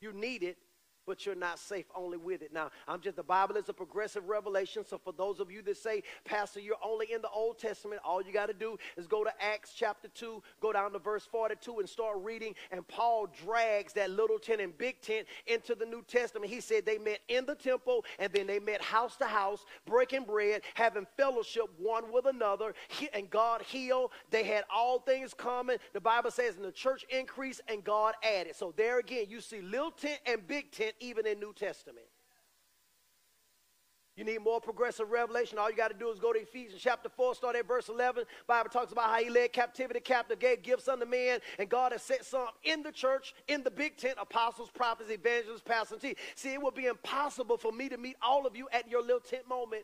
You 0.00 0.12
need 0.12 0.42
it, 0.42 0.58
but 1.06 1.26
you're 1.26 1.34
not 1.34 1.58
safe 1.58 1.86
only 1.94 2.16
with 2.16 2.42
it. 2.42 2.52
Now, 2.52 2.70
I'm 2.88 3.00
just, 3.00 3.16
the 3.16 3.22
Bible 3.22 3.56
is 3.56 3.68
a 3.68 3.72
progressive 3.72 4.28
revelation. 4.28 4.84
So 4.86 4.98
for 4.98 5.12
those 5.12 5.40
of 5.40 5.50
you 5.50 5.62
that 5.62 5.76
say, 5.76 6.02
Pastor, 6.24 6.60
you're 6.60 6.76
only 6.84 7.12
in 7.12 7.22
the 7.22 7.30
Old 7.30 7.58
Testament, 7.58 8.00
all 8.04 8.22
you 8.22 8.32
got 8.32 8.46
to 8.46 8.54
do 8.54 8.76
is 8.96 9.06
go 9.06 9.24
to 9.24 9.30
Acts 9.40 9.72
chapter 9.76 10.08
2, 10.08 10.42
go 10.60 10.72
down 10.72 10.92
to 10.92 10.98
verse 10.98 11.24
42 11.24 11.80
and 11.80 11.88
start 11.88 12.18
reading. 12.22 12.54
And 12.70 12.86
Paul 12.88 13.28
drags 13.44 13.92
that 13.94 14.10
little 14.10 14.38
tent 14.38 14.60
and 14.60 14.76
big 14.76 15.00
tent 15.00 15.26
into 15.46 15.74
the 15.74 15.86
New 15.86 16.02
Testament. 16.02 16.50
He 16.50 16.60
said 16.60 16.84
they 16.84 16.98
met 16.98 17.20
in 17.28 17.46
the 17.46 17.54
temple 17.54 18.04
and 18.18 18.32
then 18.32 18.46
they 18.46 18.58
met 18.58 18.80
house 18.82 19.16
to 19.16 19.26
house, 19.26 19.64
breaking 19.86 20.24
bread, 20.24 20.62
having 20.74 21.06
fellowship 21.16 21.64
one 21.78 22.12
with 22.12 22.26
another, 22.26 22.74
and 23.12 23.30
God 23.30 23.62
healed. 23.62 24.10
They 24.30 24.44
had 24.44 24.64
all 24.74 25.00
things 25.00 25.34
common. 25.34 25.78
The 25.92 26.00
Bible 26.00 26.30
says, 26.30 26.56
and 26.56 26.64
the 26.64 26.72
church 26.72 27.04
increased 27.10 27.60
and 27.68 27.84
God 27.84 28.14
added. 28.22 28.56
So 28.56 28.72
there 28.76 28.98
again, 28.98 29.26
you 29.28 29.40
see 29.40 29.60
little 29.60 29.90
tent 29.90 30.20
and 30.26 30.46
big 30.46 30.70
tent 30.70 30.93
even 31.00 31.26
in 31.26 31.38
New 31.40 31.52
Testament. 31.52 32.06
You 34.16 34.22
need 34.22 34.42
more 34.42 34.60
progressive 34.60 35.10
revelation. 35.10 35.58
All 35.58 35.68
you 35.68 35.76
got 35.76 35.90
to 35.90 35.98
do 35.98 36.08
is 36.10 36.20
go 36.20 36.32
to 36.32 36.38
Ephesians 36.38 36.80
chapter 36.80 37.08
4, 37.08 37.34
start 37.34 37.56
at 37.56 37.66
verse 37.66 37.88
11. 37.88 38.24
Bible 38.46 38.70
talks 38.70 38.92
about 38.92 39.10
how 39.10 39.18
he 39.18 39.28
led 39.28 39.52
captivity 39.52 39.98
captive, 39.98 40.38
gave 40.38 40.62
gifts 40.62 40.86
unto 40.86 41.04
men, 41.04 41.40
and 41.58 41.68
God 41.68 41.90
has 41.90 42.02
set 42.02 42.24
some 42.24 42.46
in 42.62 42.84
the 42.84 42.92
church, 42.92 43.34
in 43.48 43.64
the 43.64 43.72
big 43.72 43.96
tent, 43.96 44.14
apostles, 44.20 44.70
prophets, 44.70 45.10
evangelists, 45.10 45.62
pastors, 45.62 45.94
and 45.94 46.00
teachers. 46.00 46.24
See, 46.36 46.52
it 46.52 46.62
would 46.62 46.76
be 46.76 46.86
impossible 46.86 47.56
for 47.56 47.72
me 47.72 47.88
to 47.88 47.96
meet 47.96 48.16
all 48.22 48.46
of 48.46 48.56
you 48.56 48.68
at 48.72 48.88
your 48.88 49.02
little 49.02 49.18
tent 49.18 49.48
moment 49.48 49.82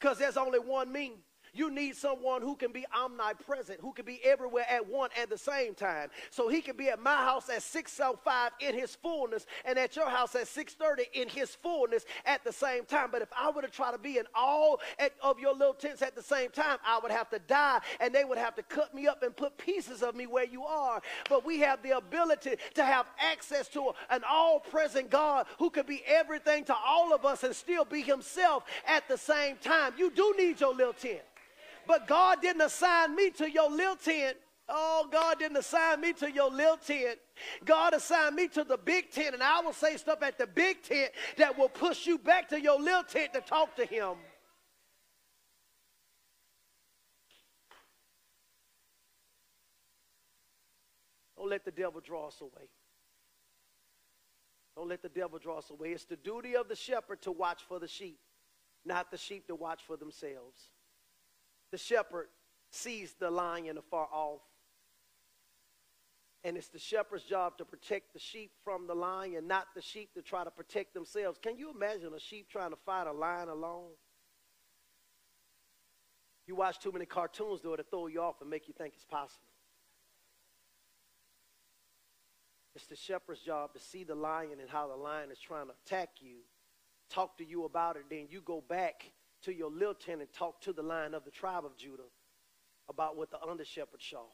because 0.00 0.16
there's 0.16 0.38
only 0.38 0.58
one 0.58 0.90
me. 0.90 1.12
You 1.54 1.70
need 1.70 1.96
someone 1.96 2.42
who 2.42 2.56
can 2.56 2.72
be 2.72 2.84
omnipresent, 2.92 3.80
who 3.80 3.92
can 3.92 4.04
be 4.04 4.20
everywhere 4.24 4.66
at 4.68 4.86
one 4.86 5.10
at 5.20 5.30
the 5.30 5.38
same 5.38 5.74
time. 5.74 6.10
So 6.30 6.48
he 6.48 6.60
can 6.60 6.76
be 6.76 6.88
at 6.88 7.00
my 7.00 7.16
house 7.16 7.48
at 7.48 7.62
605 7.62 8.52
in 8.60 8.74
his 8.74 8.96
fullness 8.96 9.46
and 9.64 9.78
at 9.78 9.94
your 9.94 10.10
house 10.10 10.34
at 10.34 10.48
630 10.48 11.20
in 11.20 11.28
his 11.28 11.54
fullness 11.54 12.04
at 12.26 12.42
the 12.44 12.52
same 12.52 12.84
time. 12.84 13.08
But 13.12 13.22
if 13.22 13.28
I 13.38 13.50
were 13.50 13.62
to 13.62 13.68
try 13.68 13.92
to 13.92 13.98
be 13.98 14.18
in 14.18 14.24
all 14.34 14.80
at, 14.98 15.12
of 15.22 15.38
your 15.38 15.54
little 15.54 15.74
tents 15.74 16.02
at 16.02 16.16
the 16.16 16.22
same 16.22 16.50
time, 16.50 16.78
I 16.84 16.98
would 17.00 17.12
have 17.12 17.30
to 17.30 17.38
die 17.38 17.80
and 18.00 18.12
they 18.12 18.24
would 18.24 18.38
have 18.38 18.56
to 18.56 18.62
cut 18.64 18.92
me 18.92 19.06
up 19.06 19.22
and 19.22 19.36
put 19.36 19.56
pieces 19.56 20.02
of 20.02 20.16
me 20.16 20.26
where 20.26 20.46
you 20.46 20.64
are. 20.64 21.00
But 21.28 21.46
we 21.46 21.60
have 21.60 21.82
the 21.82 21.96
ability 21.96 22.56
to 22.74 22.84
have 22.84 23.06
access 23.18 23.68
to 23.68 23.92
an 24.10 24.22
all 24.28 24.58
present 24.58 25.08
God 25.08 25.46
who 25.58 25.70
could 25.70 25.86
be 25.86 26.02
everything 26.06 26.64
to 26.64 26.74
all 26.74 27.14
of 27.14 27.24
us 27.24 27.44
and 27.44 27.54
still 27.54 27.84
be 27.84 28.02
himself 28.02 28.64
at 28.86 29.06
the 29.08 29.16
same 29.16 29.56
time. 29.56 29.92
You 29.96 30.10
do 30.10 30.34
need 30.36 30.60
your 30.60 30.74
little 30.74 30.92
tent. 30.92 31.20
But 31.86 32.06
God 32.06 32.40
didn't 32.40 32.62
assign 32.62 33.14
me 33.14 33.30
to 33.30 33.50
your 33.50 33.70
little 33.70 33.96
tent. 33.96 34.36
Oh, 34.68 35.06
God 35.10 35.38
didn't 35.38 35.58
assign 35.58 36.00
me 36.00 36.14
to 36.14 36.30
your 36.30 36.50
little 36.50 36.78
tent. 36.78 37.18
God 37.64 37.92
assigned 37.92 38.34
me 38.34 38.48
to 38.48 38.64
the 38.64 38.78
big 38.78 39.10
tent, 39.10 39.34
and 39.34 39.42
I 39.42 39.60
will 39.60 39.74
say 39.74 39.96
stuff 39.98 40.22
at 40.22 40.38
the 40.38 40.46
big 40.46 40.82
tent 40.82 41.12
that 41.36 41.58
will 41.58 41.68
push 41.68 42.06
you 42.06 42.18
back 42.18 42.48
to 42.48 42.60
your 42.60 42.80
little 42.80 43.02
tent 43.02 43.34
to 43.34 43.40
talk 43.42 43.76
to 43.76 43.84
Him. 43.84 44.14
Don't 51.36 51.50
let 51.50 51.66
the 51.66 51.70
devil 51.70 52.00
draw 52.00 52.28
us 52.28 52.40
away. 52.40 52.68
Don't 54.76 54.88
let 54.88 55.02
the 55.02 55.10
devil 55.10 55.38
draw 55.38 55.58
us 55.58 55.68
away. 55.68 55.90
It's 55.90 56.06
the 56.06 56.16
duty 56.16 56.56
of 56.56 56.68
the 56.68 56.74
shepherd 56.74 57.20
to 57.22 57.32
watch 57.32 57.64
for 57.68 57.78
the 57.78 57.86
sheep, 57.86 58.18
not 58.86 59.10
the 59.10 59.18
sheep 59.18 59.46
to 59.48 59.54
watch 59.54 59.82
for 59.86 59.98
themselves 59.98 60.70
the 61.74 61.78
shepherd 61.78 62.28
sees 62.70 63.14
the 63.18 63.28
lion 63.28 63.76
afar 63.76 64.06
off. 64.12 64.42
And 66.44 66.56
it's 66.56 66.68
the 66.68 66.78
shepherd's 66.78 67.24
job 67.24 67.58
to 67.58 67.64
protect 67.64 68.12
the 68.12 68.20
sheep 68.20 68.52
from 68.62 68.86
the 68.86 68.94
lion, 68.94 69.48
not 69.48 69.66
the 69.74 69.82
sheep 69.82 70.14
to 70.14 70.22
try 70.22 70.44
to 70.44 70.52
protect 70.52 70.94
themselves. 70.94 71.36
Can 71.42 71.58
you 71.58 71.72
imagine 71.74 72.14
a 72.14 72.20
sheep 72.20 72.46
trying 72.48 72.70
to 72.70 72.76
fight 72.86 73.08
a 73.08 73.12
lion 73.12 73.48
alone? 73.48 73.90
You 76.46 76.54
watch 76.54 76.78
too 76.78 76.92
many 76.92 77.06
cartoons, 77.06 77.60
though, 77.60 77.74
to 77.74 77.82
throw 77.82 78.06
you 78.06 78.22
off 78.22 78.40
and 78.40 78.48
make 78.48 78.68
you 78.68 78.74
think 78.78 78.94
it's 78.94 79.04
possible. 79.04 79.48
It's 82.76 82.86
the 82.86 82.94
shepherd's 82.94 83.40
job 83.40 83.74
to 83.74 83.80
see 83.80 84.04
the 84.04 84.14
lion 84.14 84.60
and 84.60 84.70
how 84.70 84.86
the 84.86 84.94
lion 84.94 85.32
is 85.32 85.40
trying 85.40 85.66
to 85.66 85.72
attack 85.84 86.10
you, 86.20 86.36
talk 87.10 87.36
to 87.38 87.44
you 87.44 87.64
about 87.64 87.96
it, 87.96 88.04
then 88.08 88.28
you 88.30 88.42
go 88.42 88.62
back 88.68 89.10
to 89.44 89.54
your 89.54 89.70
little 89.70 89.94
tent 89.94 90.20
and 90.20 90.32
talk 90.32 90.60
to 90.62 90.72
the 90.72 90.82
Lion 90.82 91.14
of 91.14 91.24
the 91.24 91.30
tribe 91.30 91.64
of 91.64 91.76
Judah 91.76 92.02
about 92.88 93.16
what 93.16 93.30
the 93.30 93.38
under 93.40 93.64
shepherd 93.64 94.00
saw. 94.00 94.24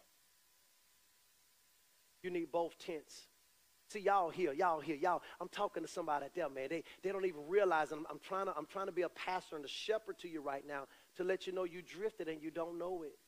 You 2.23 2.31
need 2.31 2.53
both 2.53 2.79
tents. 2.79 3.27
See, 3.89 4.01
y'all 4.01 4.31
here, 4.31 4.53
y'all 4.53 4.81
here, 4.81 4.97
y'all. 4.97 5.23
I'm 5.41 5.49
talking 5.49 5.83
to 5.83 5.89
somebody 5.89 6.27
out 6.27 6.35
there, 6.35 6.49
man. 6.49 6.69
They, 6.71 6.85
they 7.03 7.11
don't 7.11 7.25
even 7.25 7.49
realize. 7.49 7.91
I'm, 7.91 8.07
I'm, 8.09 8.21
trying 8.21 8.47
to, 8.47 8.55
I'm 8.57 8.67
trying 8.67 8.87
to 8.87 8.93
be 8.93 9.03
a 9.03 9.09
pastor 9.09 9.57
and 9.57 9.65
a 9.65 9.69
shepherd 9.69 10.19
to 10.21 10.29
you 10.29 10.41
right 10.41 10.65
now 10.67 10.85
to 11.17 11.25
let 11.25 11.47
you 11.47 11.53
know 11.53 11.65
you 11.65 11.83
drifted 11.83 12.29
and 12.29 12.41
you 12.41 12.51
don't 12.51 12.79
know 12.79 13.03
it. 13.03 13.19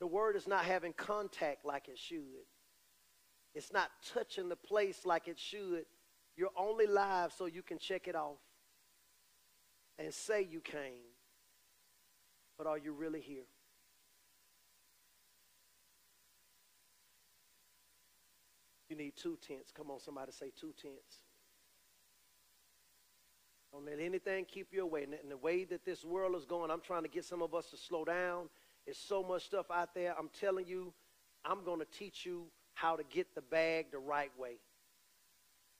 The 0.00 0.06
word 0.06 0.34
is 0.34 0.48
not 0.48 0.64
having 0.64 0.92
contact 0.92 1.64
like 1.64 1.88
it 1.88 1.98
should. 1.98 2.46
It's 3.54 3.72
not 3.72 3.90
touching 4.12 4.48
the 4.48 4.56
place 4.56 5.06
like 5.06 5.28
it 5.28 5.38
should. 5.38 5.84
You're 6.36 6.50
only 6.56 6.88
live 6.88 7.32
so 7.32 7.46
you 7.46 7.62
can 7.62 7.78
check 7.78 8.08
it 8.08 8.16
off 8.16 8.38
and 9.98 10.12
say 10.12 10.42
you 10.42 10.60
came, 10.60 11.12
but 12.56 12.66
are 12.66 12.78
you 12.78 12.92
really 12.92 13.20
here? 13.20 13.44
You 18.88 18.96
need 18.96 19.14
two 19.16 19.38
tents. 19.46 19.72
Come 19.72 19.90
on, 19.90 19.98
somebody 19.98 20.32
say 20.32 20.52
two 20.58 20.72
tents. 20.80 21.18
Don't 23.72 23.86
let 23.86 23.98
anything 23.98 24.44
keep 24.44 24.68
you 24.70 24.82
away. 24.82 25.02
And 25.02 25.30
the 25.30 25.36
way 25.36 25.64
that 25.64 25.84
this 25.84 26.04
world 26.04 26.36
is 26.36 26.44
going, 26.44 26.70
I'm 26.70 26.80
trying 26.80 27.02
to 27.02 27.08
get 27.08 27.24
some 27.24 27.42
of 27.42 27.54
us 27.54 27.70
to 27.70 27.76
slow 27.76 28.04
down. 28.04 28.48
There's 28.84 28.98
so 28.98 29.22
much 29.22 29.46
stuff 29.46 29.66
out 29.72 29.94
there. 29.94 30.14
I'm 30.16 30.28
telling 30.38 30.66
you, 30.66 30.92
I'm 31.44 31.64
going 31.64 31.80
to 31.80 31.86
teach 31.86 32.24
you 32.24 32.46
how 32.74 32.94
to 32.94 33.02
get 33.02 33.34
the 33.34 33.42
bag 33.42 33.86
the 33.90 33.98
right 33.98 34.30
way. 34.38 34.58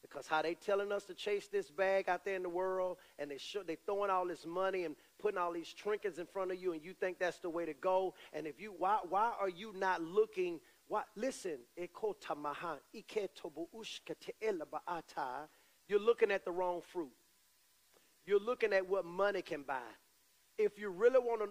Because 0.05 0.27
how 0.27 0.43
they 0.43 0.53
telling 0.55 0.93
us 0.93 1.05
to 1.05 1.15
chase 1.15 1.49
this 1.49 1.71
bag 1.71 2.11
out 2.11 2.27
there 2.27 2.37
in 2.37 2.43
the 2.43 2.49
world, 2.49 2.99
and 3.19 3.31
they 3.31 3.39
show, 3.39 3.63
they 3.63 3.79
throwing 3.87 4.11
all 4.11 4.27
this 4.27 4.45
money 4.45 4.85
and 4.85 4.97
putting 5.19 5.39
all 5.39 5.51
these 5.51 5.73
trinkets 5.73 6.19
in 6.19 6.27
front 6.27 6.53
of 6.53 6.61
you, 6.61 6.75
and 6.75 6.85
you 6.85 6.93
think 6.93 7.19
that's 7.19 7.39
the 7.39 7.49
way 7.49 7.65
to 7.65 7.73
go. 7.73 8.13
And 8.35 8.47
if 8.47 8.61
you 8.61 8.75
why 8.77 8.99
why 9.09 9.33
are 9.41 9.49
you 9.49 9.73
not 9.75 10.03
looking? 10.03 10.61
Why 10.89 11.05
listen? 11.17 11.61
You're 15.89 15.99
looking 15.99 16.31
at 16.31 16.45
the 16.45 16.53
wrong 16.53 16.83
fruit. 16.93 17.13
You're 18.27 18.41
looking 18.41 18.75
at 18.75 18.87
what 18.87 19.07
money 19.07 19.41
can 19.41 19.63
buy. 19.63 19.81
If 20.59 20.79
you 20.79 20.91
really 20.91 21.19
want 21.19 21.41
to, 21.41 21.49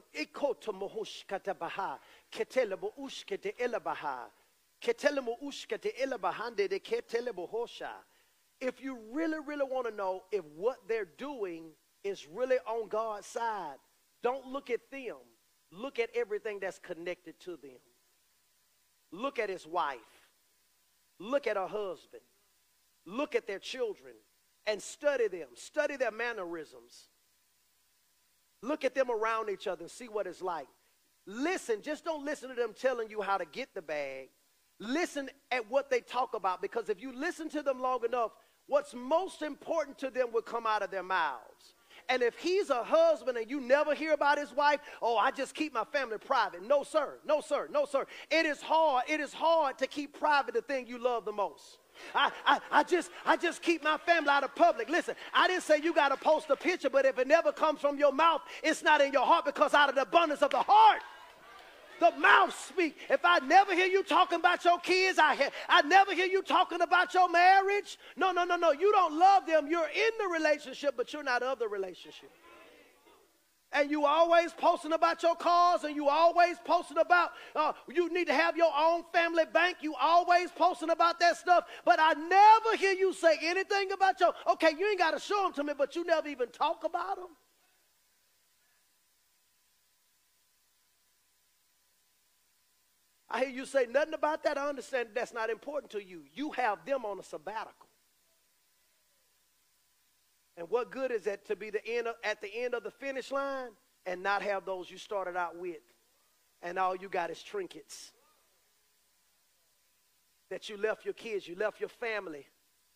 if 8.63 8.81
you 8.81 8.97
really, 9.11 9.39
really 9.45 9.65
want 9.65 9.87
to 9.87 9.93
know 9.93 10.23
if 10.31 10.43
what 10.55 10.77
they're 10.87 11.09
doing 11.17 11.71
is 12.03 12.25
really 12.27 12.57
on 12.65 12.87
God's 12.87 13.27
side, 13.27 13.75
don't 14.23 14.47
look 14.47 14.69
at 14.69 14.79
them. 14.89 15.17
Look 15.71 15.99
at 15.99 16.09
everything 16.15 16.59
that's 16.59 16.79
connected 16.79 17.39
to 17.41 17.57
them. 17.57 17.81
Look 19.11 19.37
at 19.37 19.49
his 19.49 19.67
wife. 19.67 19.99
Look 21.19 21.45
at 21.45 21.57
her 21.57 21.67
husband. 21.67 22.23
Look 23.05 23.35
at 23.35 23.47
their 23.47 23.59
children 23.59 24.13
and 24.65 24.81
study 24.81 25.27
them. 25.27 25.49
Study 25.55 25.97
their 25.97 26.11
mannerisms. 26.11 27.09
Look 28.61 28.85
at 28.85 28.95
them 28.95 29.11
around 29.11 29.49
each 29.49 29.67
other 29.67 29.81
and 29.81 29.91
see 29.91 30.07
what 30.07 30.25
it's 30.25 30.41
like. 30.41 30.67
Listen, 31.25 31.81
just 31.81 32.05
don't 32.05 32.23
listen 32.23 32.49
to 32.49 32.55
them 32.55 32.73
telling 32.79 33.09
you 33.09 33.21
how 33.21 33.37
to 33.37 33.45
get 33.45 33.73
the 33.73 33.81
bag. 33.81 34.29
Listen 34.79 35.29
at 35.51 35.69
what 35.69 35.89
they 35.89 35.99
talk 35.99 36.33
about 36.33 36.61
because 36.61 36.89
if 36.89 37.01
you 37.01 37.13
listen 37.13 37.49
to 37.49 37.61
them 37.61 37.81
long 37.81 38.03
enough, 38.05 38.31
what's 38.73 38.95
most 38.95 39.43
important 39.43 39.99
to 39.99 40.09
them 40.09 40.31
will 40.33 40.41
come 40.41 40.65
out 40.65 40.81
of 40.81 40.89
their 40.89 41.03
mouths. 41.03 41.75
And 42.09 42.23
if 42.23 42.35
he's 42.39 42.71
a 42.71 42.83
husband 42.83 43.37
and 43.37 43.47
you 43.47 43.61
never 43.61 43.93
hear 43.93 44.13
about 44.13 44.39
his 44.39 44.51
wife, 44.51 44.79
oh, 44.99 45.15
I 45.15 45.29
just 45.29 45.53
keep 45.53 45.75
my 45.75 45.83
family 45.83 46.17
private. 46.17 46.63
No, 46.63 46.81
sir. 46.83 47.19
No, 47.23 47.39
sir. 47.39 47.69
No, 47.71 47.85
sir. 47.85 48.07
It 48.31 48.47
is 48.47 48.63
hard. 48.63 49.03
It 49.07 49.19
is 49.19 49.31
hard 49.31 49.77
to 49.77 49.85
keep 49.85 50.19
private 50.19 50.55
the 50.55 50.63
thing 50.63 50.87
you 50.87 50.97
love 50.97 51.23
the 51.23 51.31
most. 51.31 51.77
I, 52.15 52.31
I, 52.47 52.59
I, 52.71 52.83
just 52.83 53.11
I 53.27 53.37
just 53.37 53.61
keep 53.61 53.83
my 53.83 53.99
family 53.99 54.31
out 54.31 54.43
of 54.43 54.55
public. 54.55 54.89
Listen, 54.89 55.13
I 55.35 55.47
didn't 55.47 55.61
say 55.61 55.77
you 55.77 55.93
got 55.93 56.09
to 56.09 56.17
post 56.17 56.49
a 56.49 56.55
picture, 56.55 56.89
but 56.89 57.05
if 57.05 57.19
it 57.19 57.27
never 57.27 57.51
comes 57.51 57.79
from 57.79 57.99
your 57.99 58.11
mouth, 58.11 58.41
it's 58.63 58.81
not 58.81 59.01
in 59.01 59.13
your 59.13 59.25
heart 59.25 59.45
because 59.45 59.75
out 59.75 59.87
of 59.87 59.93
the 59.95 60.01
abundance 60.01 60.41
of 60.41 60.49
the 60.49 60.63
heart, 60.63 61.03
the 61.99 62.11
mouth 62.19 62.57
speak. 62.67 62.97
If 63.09 63.21
I 63.23 63.39
never 63.39 63.73
hear 63.73 63.87
you 63.87 64.03
talking 64.03 64.39
about 64.39 64.63
your 64.65 64.79
kids, 64.79 65.19
I, 65.19 65.49
I 65.67 65.81
never 65.83 66.13
hear 66.13 66.25
you 66.25 66.41
talking 66.41 66.81
about 66.81 67.13
your 67.13 67.29
marriage. 67.29 67.97
No, 68.15 68.31
no, 68.31 68.43
no, 68.43 68.55
no. 68.55 68.71
You 68.71 68.91
don't 68.91 69.17
love 69.17 69.45
them. 69.45 69.67
You're 69.67 69.87
in 69.87 70.11
the 70.19 70.27
relationship, 70.27 70.95
but 70.97 71.11
you're 71.13 71.23
not 71.23 71.43
of 71.43 71.59
the 71.59 71.67
relationship. 71.67 72.31
And 73.75 73.89
you 73.89 74.05
always 74.05 74.53
posting 74.53 74.93
about 74.93 75.23
your 75.23 75.35
cars, 75.35 75.83
and 75.83 75.95
you 75.95 76.07
always 76.07 76.57
posting 76.63 76.99
about 76.99 77.31
uh, 77.55 77.73
you 77.89 78.13
need 78.13 78.27
to 78.27 78.33
have 78.33 78.55
your 78.55 78.71
own 78.77 79.03
family 79.11 79.45
bank. 79.51 79.77
You 79.81 79.95
always 79.99 80.51
posting 80.51 80.91
about 80.91 81.19
that 81.19 81.37
stuff, 81.37 81.65
but 81.83 81.99
I 81.99 82.13
never 82.13 82.77
hear 82.77 82.93
you 82.93 83.13
say 83.13 83.35
anything 83.41 83.91
about 83.91 84.19
your. 84.19 84.33
Okay, 84.51 84.71
you 84.77 84.87
ain't 84.87 84.99
got 84.99 85.11
to 85.11 85.19
show 85.19 85.41
them 85.43 85.53
to 85.53 85.63
me, 85.63 85.73
but 85.75 85.95
you 85.95 86.05
never 86.05 86.27
even 86.27 86.49
talk 86.49 86.83
about 86.83 87.15
them. 87.15 87.29
I 93.33 93.39
hear 93.39 93.49
you 93.49 93.65
say 93.65 93.87
nothing 93.89 94.13
about 94.13 94.43
that. 94.43 94.59
I 94.59 94.69
understand 94.69 95.09
that's 95.15 95.33
not 95.33 95.49
important 95.49 95.91
to 95.93 96.03
you. 96.03 96.21
You 96.35 96.51
have 96.51 96.85
them 96.85 97.03
on 97.03 97.19
a 97.19 97.23
sabbatical. 97.23 97.87
And 100.55 100.69
what 100.69 100.91
good 100.91 101.11
is 101.11 101.25
it 101.25 101.43
to 101.47 101.55
be 101.55 101.71
the 101.71 101.85
end 101.85 102.05
of, 102.05 102.13
at 102.23 102.41
the 102.41 102.55
end 102.55 102.75
of 102.75 102.83
the 102.83 102.91
finish 102.91 103.31
line 103.31 103.69
and 104.05 104.21
not 104.21 104.43
have 104.43 104.65
those 104.65 104.91
you 104.91 104.99
started 104.99 105.35
out 105.35 105.57
with? 105.57 105.81
And 106.61 106.77
all 106.77 106.95
you 106.95 107.09
got 107.09 107.31
is 107.31 107.41
trinkets. 107.41 108.11
That 110.51 110.69
you 110.69 110.77
left 110.77 111.03
your 111.03 111.15
kids, 111.15 111.47
you 111.47 111.55
left 111.55 111.79
your 111.79 111.89
family, 111.89 112.45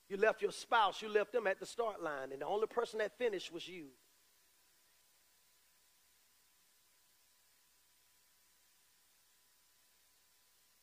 you 0.08 0.18
left 0.18 0.44
your 0.44 0.52
spouse, 0.52 1.02
you 1.02 1.10
left 1.10 1.32
them 1.32 1.48
at 1.48 1.60
the 1.60 1.66
start 1.66 2.04
line, 2.04 2.32
and 2.32 2.42
the 2.42 2.46
only 2.46 2.68
person 2.68 3.00
that 3.00 3.18
finished 3.18 3.52
was 3.52 3.68
you. 3.68 3.88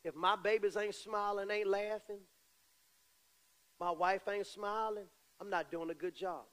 If 0.04 0.14
my 0.14 0.36
babies 0.36 0.76
ain't 0.76 0.94
smiling, 0.94 1.50
ain't 1.50 1.66
laughing, 1.66 2.20
my 3.80 3.90
wife 3.90 4.28
ain't 4.28 4.46
smiling, 4.46 5.06
I'm 5.40 5.48
not 5.48 5.70
doing 5.70 5.90
a 5.90 5.94
good 5.94 6.14
job. 6.14 6.44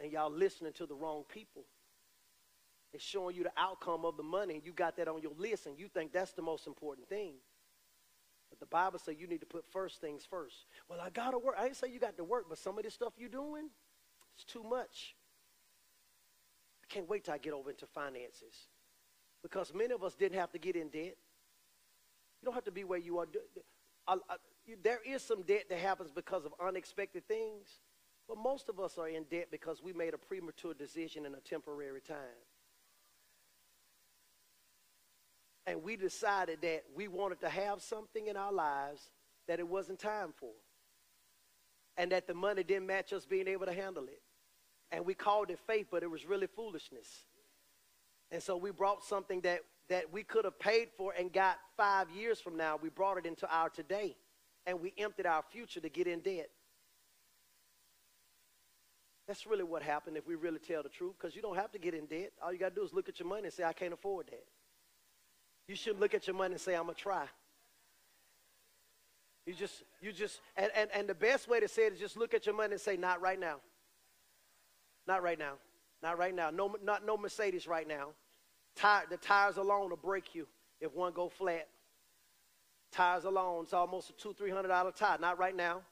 And 0.00 0.10
y'all 0.10 0.32
listening 0.32 0.72
to 0.74 0.86
the 0.86 0.96
wrong 0.96 1.22
people. 1.32 1.62
It's 2.92 3.04
showing 3.04 3.36
you 3.36 3.44
the 3.44 3.52
outcome 3.56 4.04
of 4.04 4.16
the 4.16 4.24
money, 4.24 4.60
you 4.64 4.72
got 4.72 4.96
that 4.96 5.06
on 5.06 5.22
your 5.22 5.32
list, 5.38 5.66
and 5.66 5.78
you 5.78 5.88
think 5.88 6.12
that's 6.12 6.32
the 6.32 6.42
most 6.42 6.66
important 6.66 7.08
thing. 7.08 7.34
But 8.50 8.58
the 8.58 8.66
Bible 8.66 8.98
says 8.98 9.14
you 9.18 9.28
need 9.28 9.40
to 9.40 9.46
put 9.46 9.64
first 9.70 10.00
things 10.00 10.26
first. 10.28 10.66
Well, 10.88 11.00
I 11.00 11.08
got 11.08 11.30
to 11.30 11.38
work. 11.38 11.54
I 11.58 11.66
ain't 11.66 11.76
say 11.76 11.88
you 11.88 12.00
got 12.00 12.18
to 12.18 12.24
work, 12.24 12.46
but 12.48 12.58
some 12.58 12.76
of 12.76 12.84
this 12.84 12.92
stuff 12.92 13.14
you're 13.16 13.30
doing, 13.30 13.70
it's 14.34 14.44
too 14.44 14.62
much. 14.62 15.14
I 16.82 16.92
can't 16.92 17.08
wait 17.08 17.24
till 17.24 17.32
I 17.32 17.38
get 17.38 17.54
over 17.54 17.70
into 17.70 17.86
finances 17.86 18.68
because 19.42 19.72
many 19.74 19.92
of 19.92 20.02
us 20.02 20.14
didn't 20.14 20.38
have 20.38 20.52
to 20.52 20.58
get 20.58 20.76
in 20.76 20.88
debt. 20.88 21.16
You 22.40 22.46
don't 22.46 22.54
have 22.54 22.64
to 22.64 22.72
be 22.72 22.84
where 22.84 22.98
you 22.98 23.18
are. 23.18 23.26
There 24.82 25.00
is 25.06 25.22
some 25.22 25.42
debt 25.42 25.64
that 25.68 25.78
happens 25.78 26.10
because 26.10 26.44
of 26.44 26.52
unexpected 26.64 27.26
things, 27.26 27.80
but 28.28 28.38
most 28.38 28.68
of 28.68 28.80
us 28.80 28.98
are 28.98 29.08
in 29.08 29.24
debt 29.24 29.48
because 29.50 29.82
we 29.82 29.92
made 29.92 30.14
a 30.14 30.18
premature 30.18 30.74
decision 30.74 31.26
in 31.26 31.34
a 31.34 31.40
temporary 31.40 32.00
time. 32.00 32.16
And 35.66 35.82
we 35.82 35.96
decided 35.96 36.62
that 36.62 36.82
we 36.94 37.06
wanted 37.06 37.40
to 37.40 37.48
have 37.48 37.82
something 37.82 38.26
in 38.26 38.36
our 38.36 38.52
lives 38.52 39.10
that 39.46 39.60
it 39.60 39.68
wasn't 39.68 39.98
time 39.98 40.32
for. 40.36 40.50
And 41.96 42.10
that 42.10 42.26
the 42.26 42.34
money 42.34 42.64
didn't 42.64 42.86
match 42.86 43.12
us 43.12 43.26
being 43.26 43.46
able 43.46 43.66
to 43.66 43.72
handle 43.72 44.04
it. 44.04 44.22
And 44.90 45.06
we 45.06 45.14
called 45.14 45.50
it 45.50 45.58
faith, 45.66 45.86
but 45.90 46.02
it 46.02 46.10
was 46.10 46.24
really 46.26 46.46
foolishness. 46.46 47.26
And 48.32 48.42
so 48.42 48.56
we 48.56 48.70
brought 48.70 49.04
something 49.04 49.42
that, 49.42 49.60
that 49.90 50.10
we 50.10 50.24
could 50.24 50.46
have 50.46 50.58
paid 50.58 50.88
for 50.96 51.12
and 51.16 51.32
got 51.32 51.58
five 51.76 52.10
years 52.10 52.40
from 52.40 52.56
now. 52.56 52.78
We 52.82 52.88
brought 52.88 53.18
it 53.18 53.26
into 53.26 53.46
our 53.54 53.68
today. 53.68 54.16
And 54.66 54.80
we 54.80 54.94
emptied 54.96 55.26
our 55.26 55.42
future 55.50 55.80
to 55.80 55.88
get 55.88 56.06
in 56.06 56.20
debt. 56.20 56.48
That's 59.28 59.46
really 59.46 59.64
what 59.64 59.82
happened 59.82 60.16
if 60.16 60.26
we 60.26 60.34
really 60.34 60.58
tell 60.58 60.82
the 60.82 60.88
truth, 60.88 61.14
because 61.18 61.36
you 61.36 61.42
don't 61.42 61.56
have 61.56 61.70
to 61.72 61.78
get 61.78 61.94
in 61.94 62.06
debt. 62.06 62.32
All 62.42 62.52
you 62.52 62.58
got 62.58 62.70
to 62.70 62.74
do 62.74 62.84
is 62.84 62.92
look 62.92 63.08
at 63.08 63.20
your 63.20 63.28
money 63.28 63.44
and 63.44 63.52
say, 63.52 63.64
I 63.64 63.72
can't 63.72 63.92
afford 63.92 64.26
that. 64.26 64.44
You 65.68 65.76
shouldn't 65.76 66.00
look 66.00 66.14
at 66.14 66.26
your 66.26 66.34
money 66.34 66.54
and 66.54 66.60
say, 66.60 66.74
I'm 66.74 66.84
going 66.84 66.94
to 66.94 67.00
try. 67.00 67.26
You 69.46 69.54
just, 69.54 69.82
you 70.00 70.12
just, 70.12 70.40
and, 70.56 70.70
and, 70.74 70.90
and 70.94 71.08
the 71.08 71.14
best 71.14 71.48
way 71.48 71.60
to 71.60 71.68
say 71.68 71.86
it 71.86 71.92
is 71.92 71.98
just 71.98 72.16
look 72.16 72.34
at 72.34 72.46
your 72.46 72.54
money 72.54 72.72
and 72.72 72.80
say, 72.80 72.96
not 72.96 73.20
right 73.20 73.38
now. 73.38 73.56
Not 75.06 75.22
right 75.22 75.38
now. 75.38 75.54
Not 76.02 76.18
right 76.18 76.34
now. 76.34 76.50
No, 76.50 76.76
not 76.82 77.04
no 77.06 77.16
Mercedes 77.16 77.66
right 77.66 77.86
now. 77.86 78.08
Tire, 78.74 79.04
the 79.08 79.16
tires 79.16 79.56
alone 79.56 79.90
will 79.90 79.96
break 79.96 80.34
you 80.34 80.46
if 80.80 80.94
one 80.94 81.12
go 81.12 81.28
flat. 81.28 81.68
Tires 82.90 83.24
alone, 83.24 83.64
it's 83.64 83.72
almost 83.72 84.10
a 84.10 84.12
two, 84.14 84.34
three 84.34 84.50
hundred 84.50 84.68
dollar 84.68 84.92
tire. 84.92 85.18
Not 85.18 85.38
right 85.38 85.56
now. 85.56 85.82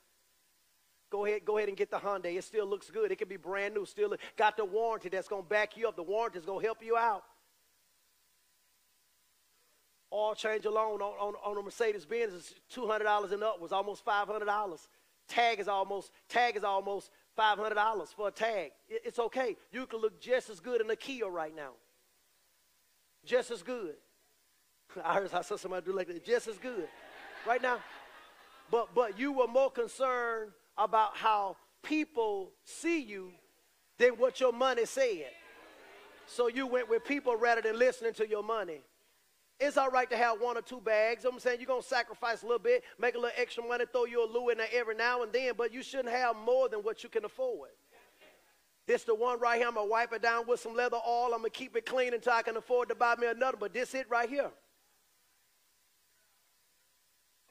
Go 1.10 1.24
ahead, 1.26 1.44
go 1.44 1.56
ahead 1.56 1.68
and 1.68 1.76
get 1.76 1.90
the 1.90 1.98
Hyundai. 1.98 2.36
It 2.36 2.44
still 2.44 2.66
looks 2.66 2.88
good. 2.90 3.10
It 3.10 3.16
can 3.16 3.28
be 3.28 3.36
brand 3.36 3.74
new. 3.74 3.84
Still 3.84 4.14
got 4.36 4.56
the 4.56 4.64
warranty 4.64 5.08
that's 5.08 5.28
gonna 5.28 5.42
back 5.42 5.76
you 5.76 5.88
up. 5.88 5.96
The 5.96 6.02
warranty 6.02 6.38
is 6.38 6.44
gonna 6.44 6.62
help 6.62 6.84
you 6.84 6.96
out. 6.96 7.24
Oil 10.12 10.34
change 10.34 10.64
alone 10.64 11.00
on, 11.00 11.12
on, 11.20 11.34
on 11.44 11.58
a 11.58 11.62
Mercedes 11.62 12.04
Benz 12.04 12.32
is 12.32 12.54
two 12.68 12.86
hundred 12.86 13.04
dollars 13.04 13.32
and 13.32 13.42
up 13.42 13.60
was 13.60 13.72
almost 13.72 14.04
five 14.04 14.28
hundred 14.28 14.46
dollars. 14.46 14.88
Tag 15.28 15.58
is 15.60 15.68
almost 15.68 16.10
tag 16.28 16.56
is 16.56 16.64
almost 16.64 17.10
five 17.34 17.58
hundred 17.58 17.76
dollars 17.76 18.10
for 18.14 18.28
a 18.28 18.32
tag. 18.32 18.72
It, 18.88 19.02
it's 19.04 19.18
okay. 19.18 19.56
You 19.72 19.86
can 19.86 20.00
look 20.00 20.20
just 20.20 20.50
as 20.50 20.60
good 20.60 20.80
in 20.80 20.90
a 20.90 20.96
Kia 20.96 21.28
right 21.28 21.54
now 21.54 21.72
just 23.24 23.50
as 23.50 23.62
good. 23.62 23.94
I 25.04 25.14
heard 25.14 25.32
I 25.32 25.42
saw 25.42 25.56
somebody 25.56 25.86
do 25.86 25.92
like 25.92 26.08
that, 26.08 26.24
just 26.24 26.48
as 26.48 26.58
good, 26.58 26.88
right 27.46 27.62
now. 27.62 27.78
But 28.70 28.94
but 28.94 29.18
you 29.18 29.32
were 29.32 29.46
more 29.46 29.70
concerned 29.70 30.52
about 30.76 31.16
how 31.16 31.56
people 31.82 32.52
see 32.64 33.00
you 33.00 33.32
than 33.98 34.10
what 34.10 34.40
your 34.40 34.52
money 34.52 34.86
said. 34.86 35.30
So 36.26 36.48
you 36.48 36.66
went 36.66 36.88
with 36.88 37.04
people 37.04 37.36
rather 37.36 37.60
than 37.60 37.78
listening 37.78 38.14
to 38.14 38.28
your 38.28 38.42
money. 38.42 38.80
It's 39.58 39.76
all 39.76 39.90
right 39.90 40.08
to 40.08 40.16
have 40.16 40.40
one 40.40 40.56
or 40.56 40.62
two 40.62 40.80
bags. 40.80 41.26
I'm 41.26 41.38
saying 41.38 41.58
you're 41.60 41.66
going 41.66 41.82
to 41.82 41.86
sacrifice 41.86 42.42
a 42.42 42.46
little 42.46 42.60
bit, 42.60 42.82
make 42.98 43.14
a 43.14 43.18
little 43.18 43.36
extra 43.36 43.62
money, 43.62 43.84
throw 43.92 44.06
you 44.06 44.24
a 44.24 44.28
loo 44.30 44.48
in 44.48 44.56
there 44.56 44.68
every 44.72 44.94
now 44.94 45.22
and 45.22 45.30
then, 45.32 45.52
but 45.56 45.72
you 45.74 45.82
shouldn't 45.82 46.08
have 46.08 46.34
more 46.34 46.70
than 46.70 46.80
what 46.80 47.02
you 47.02 47.10
can 47.10 47.26
afford. 47.26 47.68
This 48.90 49.04
the 49.04 49.14
one 49.14 49.38
right 49.38 49.56
here. 49.56 49.68
I'm 49.68 49.74
going 49.74 49.86
to 49.86 49.90
wipe 49.90 50.12
it 50.12 50.20
down 50.20 50.48
with 50.48 50.58
some 50.58 50.74
leather 50.74 50.98
oil. 51.06 51.26
I'm 51.26 51.42
going 51.42 51.44
to 51.44 51.50
keep 51.50 51.76
it 51.76 51.86
clean 51.86 52.12
until 52.12 52.32
I 52.32 52.42
can 52.42 52.56
afford 52.56 52.88
to 52.88 52.96
buy 52.96 53.14
me 53.14 53.28
another. 53.28 53.56
But 53.56 53.72
this 53.72 53.94
it 53.94 54.10
right 54.10 54.28
here. 54.28 54.50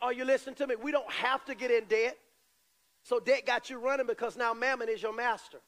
Are 0.02 0.12
you 0.12 0.26
listening 0.26 0.56
to 0.56 0.68
me? 0.68 0.76
We 0.76 0.92
don't 0.92 1.10
have 1.10 1.46
to 1.46 1.56
get 1.56 1.72
in 1.72 1.86
debt. 1.86 2.18
So 3.04 3.22
debt 3.22 3.46
got 3.46 3.70
you 3.70 3.80
running 3.80 4.06
because 4.06 4.36
now 4.36 4.54
mammon 4.54 4.90
is 4.90 5.02
your 5.02 5.16
master. 5.16 5.60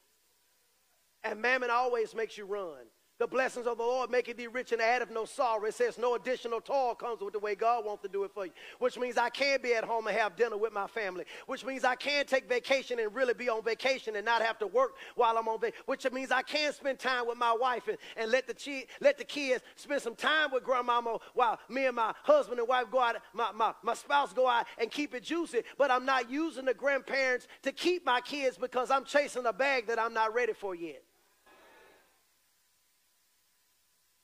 And 1.24 1.40
mammon 1.40 1.70
always 1.70 2.14
makes 2.14 2.36
you 2.36 2.44
run. 2.44 2.84
The 3.22 3.28
blessings 3.28 3.68
of 3.68 3.78
the 3.78 3.84
Lord 3.84 4.10
make 4.10 4.28
it 4.28 4.36
thee 4.36 4.48
rich 4.48 4.72
and 4.72 4.82
add 4.82 5.00
of 5.00 5.12
no 5.12 5.24
sorrow. 5.24 5.64
It 5.66 5.74
says 5.74 5.96
no 5.96 6.16
additional 6.16 6.60
toil 6.60 6.96
comes 6.96 7.20
with 7.20 7.34
the 7.34 7.38
way 7.38 7.54
God 7.54 7.84
wants 7.84 8.02
to 8.02 8.08
do 8.08 8.24
it 8.24 8.32
for 8.34 8.46
you. 8.46 8.52
Which 8.80 8.98
means 8.98 9.16
I 9.16 9.30
can 9.30 9.62
be 9.62 9.74
at 9.74 9.84
home 9.84 10.08
and 10.08 10.16
have 10.16 10.34
dinner 10.34 10.56
with 10.56 10.72
my 10.72 10.88
family. 10.88 11.24
Which 11.46 11.64
means 11.64 11.84
I 11.84 11.94
can 11.94 12.26
take 12.26 12.48
vacation 12.48 12.98
and 12.98 13.14
really 13.14 13.32
be 13.32 13.48
on 13.48 13.62
vacation 13.62 14.16
and 14.16 14.24
not 14.24 14.42
have 14.42 14.58
to 14.58 14.66
work 14.66 14.96
while 15.14 15.38
I'm 15.38 15.46
on 15.46 15.60
vacation. 15.60 15.84
Which 15.86 16.10
means 16.10 16.32
I 16.32 16.42
can 16.42 16.72
spend 16.72 16.98
time 16.98 17.28
with 17.28 17.38
my 17.38 17.52
wife 17.52 17.86
and, 17.86 17.96
and 18.16 18.28
let, 18.32 18.48
the 18.48 18.54
chi- 18.54 18.86
let 19.00 19.18
the 19.18 19.24
kids 19.24 19.62
spend 19.76 20.02
some 20.02 20.16
time 20.16 20.50
with 20.52 20.64
grandmama 20.64 21.20
while 21.34 21.60
me 21.68 21.86
and 21.86 21.94
my 21.94 22.12
husband 22.24 22.58
and 22.58 22.66
wife 22.66 22.86
go 22.90 22.98
out, 22.98 23.18
my, 23.34 23.52
my, 23.52 23.72
my 23.84 23.94
spouse 23.94 24.32
go 24.32 24.48
out 24.48 24.66
and 24.78 24.90
keep 24.90 25.14
it 25.14 25.22
juicy. 25.22 25.62
But 25.78 25.92
I'm 25.92 26.04
not 26.04 26.28
using 26.28 26.64
the 26.64 26.74
grandparents 26.74 27.46
to 27.62 27.70
keep 27.70 28.04
my 28.04 28.20
kids 28.20 28.58
because 28.58 28.90
I'm 28.90 29.04
chasing 29.04 29.46
a 29.46 29.52
bag 29.52 29.86
that 29.86 30.00
I'm 30.00 30.12
not 30.12 30.34
ready 30.34 30.54
for 30.54 30.74
yet. 30.74 31.04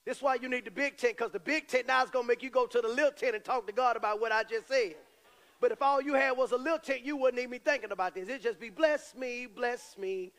That's 0.09 0.23
why 0.23 0.37
you 0.37 0.49
need 0.49 0.65
the 0.65 0.71
big 0.71 0.97
tent, 0.97 1.19
because 1.19 1.33
the 1.33 1.39
big 1.39 1.69
tent 1.69 1.87
now 1.87 2.03
is 2.03 2.09
going 2.09 2.25
to 2.25 2.29
make 2.29 2.43
you 2.43 2.49
go 2.49 2.65
to 2.65 2.81
the 2.81 2.89
little 2.89 3.11
tent 3.11 3.35
and 3.35 3.45
talk 3.45 3.67
to 3.67 3.75
God 3.75 3.95
about 3.95 4.23
what 4.23 4.33
I 4.33 4.43
just 4.43 4.67
said. 4.67 4.95
But 5.61 5.71
if 5.71 5.83
all 5.83 6.01
you 6.01 6.15
had 6.15 6.31
was 6.31 6.53
a 6.53 6.57
little 6.57 6.79
tent, 6.79 7.05
you 7.05 7.15
wouldn't 7.19 7.39
even 7.39 7.51
be 7.51 7.59
thinking 7.59 7.93
about 7.93 8.15
this. 8.15 8.27
It'd 8.27 8.41
just 8.41 8.59
be, 8.59 8.71
bless 8.71 9.15
me, 9.15 9.47
bless 9.55 9.99
me. 9.99 10.33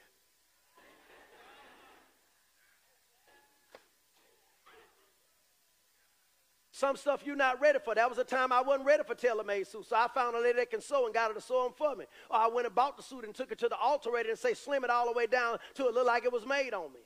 Some 6.72 6.96
stuff 6.96 7.22
you're 7.24 7.36
not 7.36 7.62
ready 7.62 7.78
for. 7.78 7.94
That 7.94 8.10
was 8.10 8.18
a 8.18 8.24
time 8.24 8.52
I 8.52 8.62
wasn't 8.62 8.88
ready 8.88 9.04
for 9.06 9.14
tailor-made 9.14 9.68
suits. 9.68 9.90
So 9.90 9.98
I 9.98 10.08
found 10.08 10.36
a 10.36 10.40
lady 10.40 10.58
that 10.58 10.72
can 10.72 10.82
sew 10.82 11.06
and 11.06 11.14
got 11.14 11.28
her 11.28 11.36
to 11.36 11.42
sew 11.42 11.66
them 11.66 11.74
for 11.78 11.96
me. 11.96 12.06
Or 12.32 12.38
I 12.38 12.48
went 12.48 12.66
and 12.66 12.74
bought 12.74 12.98
the 12.98 13.04
suit 13.04 13.24
and 13.24 13.36
took 13.36 13.52
it 13.52 13.60
to 13.60 13.70
the 13.70 13.76
alterator 13.76 14.30
and 14.30 14.40
say, 14.40 14.56
slim 14.56 14.84
it 14.84 14.90
all 14.90 15.06
the 15.06 15.14
way 15.14 15.28
down 15.28 15.60
to 15.76 15.90
it 15.90 15.94
look 15.94 16.08
like 16.08 16.24
it 16.24 16.34
was 16.34 16.48
made 16.48 16.74
on 16.74 16.92
me. 16.92 17.02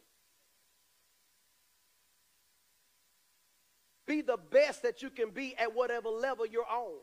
Be 4.14 4.22
the 4.22 4.38
best 4.38 4.84
that 4.84 5.02
you 5.02 5.10
can 5.10 5.32
be 5.32 5.58
at 5.58 5.74
whatever 5.74 6.08
level 6.08 6.46
you're 6.46 6.68
on. 6.68 7.00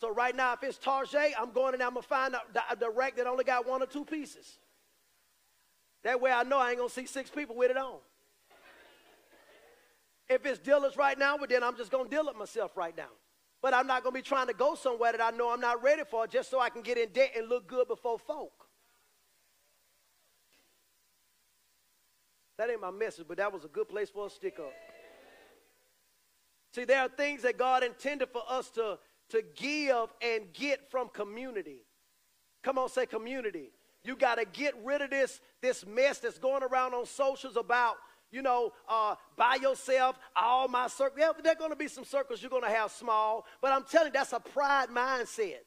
So 0.00 0.14
right 0.14 0.36
now, 0.36 0.52
if 0.52 0.62
it's 0.62 0.78
Tarjay, 0.78 1.32
I'm 1.36 1.50
going 1.50 1.74
and 1.74 1.82
I'm 1.82 1.94
gonna 1.94 2.02
find 2.02 2.36
a, 2.36 2.90
rack 2.90 3.16
that 3.16 3.26
only 3.26 3.42
got 3.42 3.66
one 3.66 3.82
or 3.82 3.86
two 3.86 4.04
pieces. 4.04 4.60
That 6.04 6.20
way 6.20 6.30
I 6.30 6.44
know 6.44 6.58
I 6.58 6.70
ain't 6.70 6.78
gonna 6.78 6.88
see 6.88 7.06
six 7.06 7.28
people 7.28 7.56
with 7.56 7.72
it 7.72 7.76
on. 7.76 7.98
If 10.28 10.46
it's 10.46 10.60
dealers 10.60 10.96
right 10.96 11.18
now, 11.18 11.36
well, 11.36 11.48
then 11.48 11.64
I'm 11.64 11.76
just 11.76 11.90
gonna 11.90 12.08
deal 12.08 12.28
it 12.28 12.36
myself 12.36 12.76
right 12.76 12.96
now. 12.96 13.10
But 13.62 13.74
I'm 13.74 13.88
not 13.88 14.04
gonna 14.04 14.14
be 14.14 14.22
trying 14.22 14.46
to 14.46 14.54
go 14.54 14.76
somewhere 14.76 15.10
that 15.10 15.20
I 15.20 15.36
know 15.36 15.52
I'm 15.52 15.60
not 15.60 15.82
ready 15.82 16.02
for 16.08 16.28
just 16.28 16.50
so 16.50 16.60
I 16.60 16.70
can 16.70 16.82
get 16.82 16.98
in 16.98 17.08
debt 17.08 17.32
and 17.36 17.48
look 17.48 17.66
good 17.66 17.88
before 17.88 18.16
folk. 18.16 18.65
That 22.58 22.70
ain't 22.70 22.80
my 22.80 22.90
message, 22.90 23.26
but 23.28 23.36
that 23.36 23.52
was 23.52 23.64
a 23.64 23.68
good 23.68 23.88
place 23.88 24.08
for 24.08 24.26
a 24.26 24.30
stick 24.30 24.58
up. 24.58 24.72
See, 26.72 26.84
there 26.84 27.00
are 27.00 27.08
things 27.08 27.42
that 27.42 27.58
God 27.58 27.82
intended 27.82 28.28
for 28.30 28.42
us 28.48 28.70
to, 28.70 28.98
to 29.30 29.42
give 29.54 30.12
and 30.20 30.52
get 30.52 30.90
from 30.90 31.08
community. 31.08 31.84
Come 32.62 32.78
on, 32.78 32.88
say 32.88 33.06
community. 33.06 33.70
You 34.04 34.16
got 34.16 34.36
to 34.36 34.44
get 34.44 34.74
rid 34.84 35.02
of 35.02 35.10
this, 35.10 35.40
this 35.60 35.84
mess 35.86 36.18
that's 36.18 36.38
going 36.38 36.62
around 36.62 36.94
on 36.94 37.06
socials 37.06 37.56
about, 37.56 37.96
you 38.30 38.40
know, 38.40 38.72
uh, 38.88 39.16
by 39.36 39.56
yourself, 39.56 40.18
all 40.34 40.68
my 40.68 40.86
circles. 40.88 41.18
Yeah, 41.18 41.32
there 41.42 41.52
are 41.52 41.56
going 41.56 41.70
to 41.70 41.76
be 41.76 41.88
some 41.88 42.04
circles 42.04 42.40
you're 42.40 42.50
going 42.50 42.62
to 42.62 42.68
have 42.68 42.90
small, 42.90 43.44
but 43.60 43.72
I'm 43.72 43.84
telling 43.84 44.08
you, 44.08 44.12
that's 44.12 44.32
a 44.32 44.40
pride 44.40 44.88
mindset. 44.88 45.65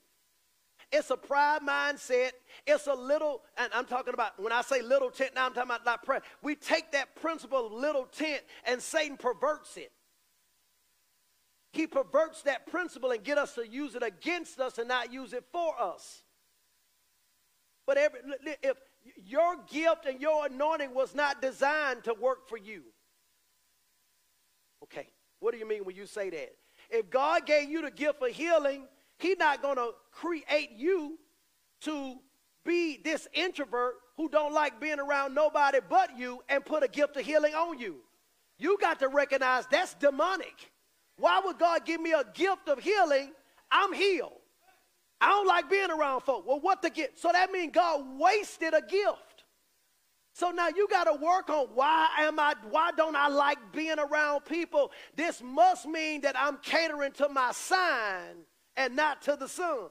It's 0.91 1.11
a 1.11 1.17
pride 1.17 1.61
mindset. 1.61 2.31
It's 2.65 2.87
a 2.87 2.93
little, 2.93 3.41
and 3.57 3.71
I'm 3.73 3.85
talking 3.85 4.13
about, 4.13 4.41
when 4.41 4.51
I 4.51 4.61
say 4.61 4.81
little 4.81 5.11
tent, 5.11 5.31
now 5.35 5.45
I'm 5.45 5.53
talking 5.53 5.69
about 5.69 5.85
not 5.85 6.03
pride. 6.03 6.23
We 6.41 6.55
take 6.55 6.91
that 6.93 7.15
principle 7.15 7.67
of 7.67 7.73
little 7.73 8.05
tent 8.05 8.41
and 8.65 8.81
Satan 8.81 9.17
perverts 9.17 9.77
it. 9.77 9.91
He 11.71 11.85
perverts 11.85 12.41
that 12.43 12.65
principle 12.65 13.11
and 13.11 13.23
get 13.23 13.37
us 13.37 13.53
to 13.53 13.67
use 13.67 13.93
it 13.93 14.01
against 14.01 14.59
us 14.59 14.79
and 14.79 14.87
not 14.87 15.13
use 15.13 15.33
it 15.33 15.45
for 15.51 15.79
us. 15.79 16.23
But 17.85 17.97
every, 17.97 18.19
if 18.63 18.77
your 19.15 19.57
gift 19.71 20.05
and 20.07 20.19
your 20.19 20.47
anointing 20.47 20.93
was 20.93 21.13
not 21.13 21.41
designed 21.41 22.03
to 22.05 22.15
work 22.15 22.47
for 22.47 22.57
you. 22.57 22.83
Okay, 24.83 25.07
what 25.39 25.51
do 25.51 25.59
you 25.59 25.67
mean 25.67 25.85
when 25.85 25.95
you 25.95 26.07
say 26.07 26.29
that? 26.31 26.55
If 26.89 27.09
God 27.09 27.45
gave 27.45 27.69
you 27.69 27.81
the 27.81 27.91
gift 27.91 28.23
of 28.23 28.29
healing, 28.29 28.87
He's 29.19 29.37
not 29.37 29.61
going 29.61 29.75
to 29.75 29.91
create 30.11 30.71
you 30.77 31.19
to 31.81 32.15
be 32.65 32.99
this 33.03 33.27
introvert 33.33 33.95
who 34.15 34.29
don't 34.29 34.53
like 34.53 34.79
being 34.79 34.99
around 34.99 35.35
nobody 35.35 35.79
but 35.87 36.17
you 36.17 36.41
and 36.49 36.65
put 36.65 36.83
a 36.83 36.87
gift 36.87 37.17
of 37.17 37.25
healing 37.25 37.53
on 37.53 37.77
you. 37.77 37.97
You 38.57 38.77
got 38.79 38.99
to 38.99 39.07
recognize 39.09 39.65
that's 39.67 39.93
demonic. 39.95 40.71
Why 41.17 41.41
would 41.43 41.59
God 41.59 41.85
give 41.85 41.99
me 41.99 42.13
a 42.13 42.23
gift 42.33 42.69
of 42.69 42.79
healing? 42.79 43.31
I'm 43.69 43.93
healed. 43.93 44.31
I 45.21 45.29
don't 45.29 45.47
like 45.47 45.69
being 45.69 45.91
around 45.91 46.21
folk. 46.21 46.47
Well, 46.47 46.61
what 46.61 46.81
the 46.81 46.89
gift? 46.89 47.19
So 47.19 47.29
that 47.31 47.51
means 47.51 47.71
God 47.73 48.05
wasted 48.17 48.73
a 48.73 48.81
gift. 48.81 49.43
So 50.33 50.51
now 50.51 50.69
you 50.69 50.87
got 50.87 51.05
to 51.05 51.13
work 51.13 51.49
on 51.49 51.67
why 51.73 52.07
am 52.19 52.39
I 52.39 52.55
why 52.69 52.91
don't 52.95 53.17
I 53.17 53.27
like 53.27 53.57
being 53.73 53.99
around 53.99 54.45
people? 54.45 54.91
This 55.17 55.41
must 55.41 55.85
mean 55.85 56.21
that 56.21 56.37
I'm 56.39 56.57
catering 56.57 57.11
to 57.13 57.27
my 57.27 57.51
sign 57.51 58.45
and 58.79 58.95
not 58.95 59.21
to 59.23 59.35
the 59.35 59.47
sun. 59.47 59.89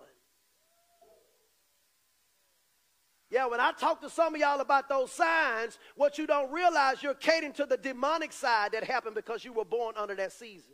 Yeah, 3.30 3.46
when 3.46 3.60
I 3.60 3.72
talk 3.72 4.00
to 4.00 4.08
some 4.08 4.34
of 4.34 4.40
y'all 4.40 4.60
about 4.60 4.88
those 4.88 5.12
signs, 5.12 5.78
what 5.94 6.16
you 6.16 6.26
don't 6.26 6.50
realize, 6.50 7.02
you're 7.02 7.12
catering 7.12 7.52
to 7.52 7.66
the 7.66 7.76
demonic 7.76 8.32
side 8.32 8.72
that 8.72 8.84
happened 8.84 9.14
because 9.14 9.44
you 9.44 9.52
were 9.52 9.66
born 9.66 9.94
under 9.98 10.14
that 10.14 10.32
season. 10.32 10.72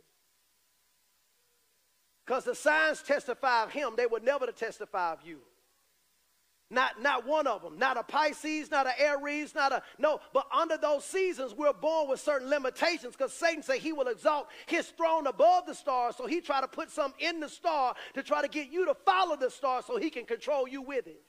Because 2.25 2.45
the 2.45 2.55
signs 2.55 3.03
testify 3.03 3.63
of 3.63 3.71
him, 3.71 3.95
they 3.97 4.05
would 4.05 4.23
never 4.23 4.45
to 4.45 4.53
testify 4.53 5.11
of 5.11 5.19
you. 5.25 5.39
Not, 6.71 6.99
not 6.99 7.27
one 7.27 7.45
of 7.45 7.61
them. 7.61 7.77
Not 7.77 7.95
a 7.95 8.03
Pisces, 8.03 8.71
not 8.71 8.87
an 8.87 8.93
Aries, 8.97 9.53
not 9.53 9.71
a, 9.71 9.83
no. 9.99 10.19
But 10.33 10.47
under 10.53 10.77
those 10.77 11.05
seasons, 11.05 11.53
we're 11.53 11.73
born 11.73 12.09
with 12.09 12.19
certain 12.19 12.49
limitations 12.49 13.15
because 13.15 13.33
Satan 13.33 13.61
said 13.61 13.77
he 13.77 13.93
will 13.93 14.07
exalt 14.07 14.47
his 14.65 14.87
throne 14.87 15.27
above 15.27 15.67
the 15.67 15.75
stars. 15.75 16.15
So 16.15 16.25
he 16.25 16.41
try 16.41 16.61
to 16.61 16.67
put 16.67 16.89
some 16.89 17.13
in 17.19 17.39
the 17.39 17.49
star 17.49 17.93
to 18.15 18.23
try 18.23 18.41
to 18.41 18.47
get 18.47 18.71
you 18.71 18.85
to 18.87 18.95
follow 18.95 19.35
the 19.35 19.51
star 19.51 19.83
so 19.83 19.97
he 19.97 20.09
can 20.09 20.25
control 20.25 20.67
you 20.67 20.81
with 20.81 21.05
it. 21.05 21.21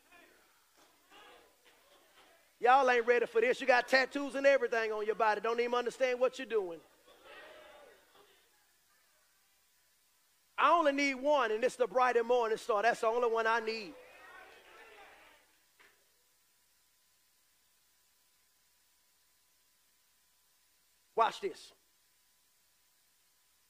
Y'all 2.59 2.91
ain't 2.91 3.07
ready 3.07 3.27
for 3.27 3.43
this. 3.43 3.61
You 3.61 3.67
got 3.67 3.87
tattoos 3.87 4.35
and 4.35 4.47
everything 4.47 4.91
on 4.91 5.05
your 5.05 5.15
body. 5.15 5.43
Don't 5.43 5.61
even 5.61 5.75
understand 5.75 6.19
what 6.19 6.39
you're 6.39 6.47
doing. 6.47 6.79
I 10.59 10.73
only 10.73 10.93
need 10.93 11.17
one, 11.17 11.53
and 11.53 11.63
it's 11.63 11.77
the 11.77 11.87
bright 11.87 12.17
and 12.17 12.27
morning 12.27 12.57
star. 12.57 12.83
That's 12.83 13.01
the 13.01 13.09
only 13.09 13.31
one 13.31 13.47
I 13.47 13.61
need. 13.61 13.93
Watch 21.17 21.41
this. 21.41 21.73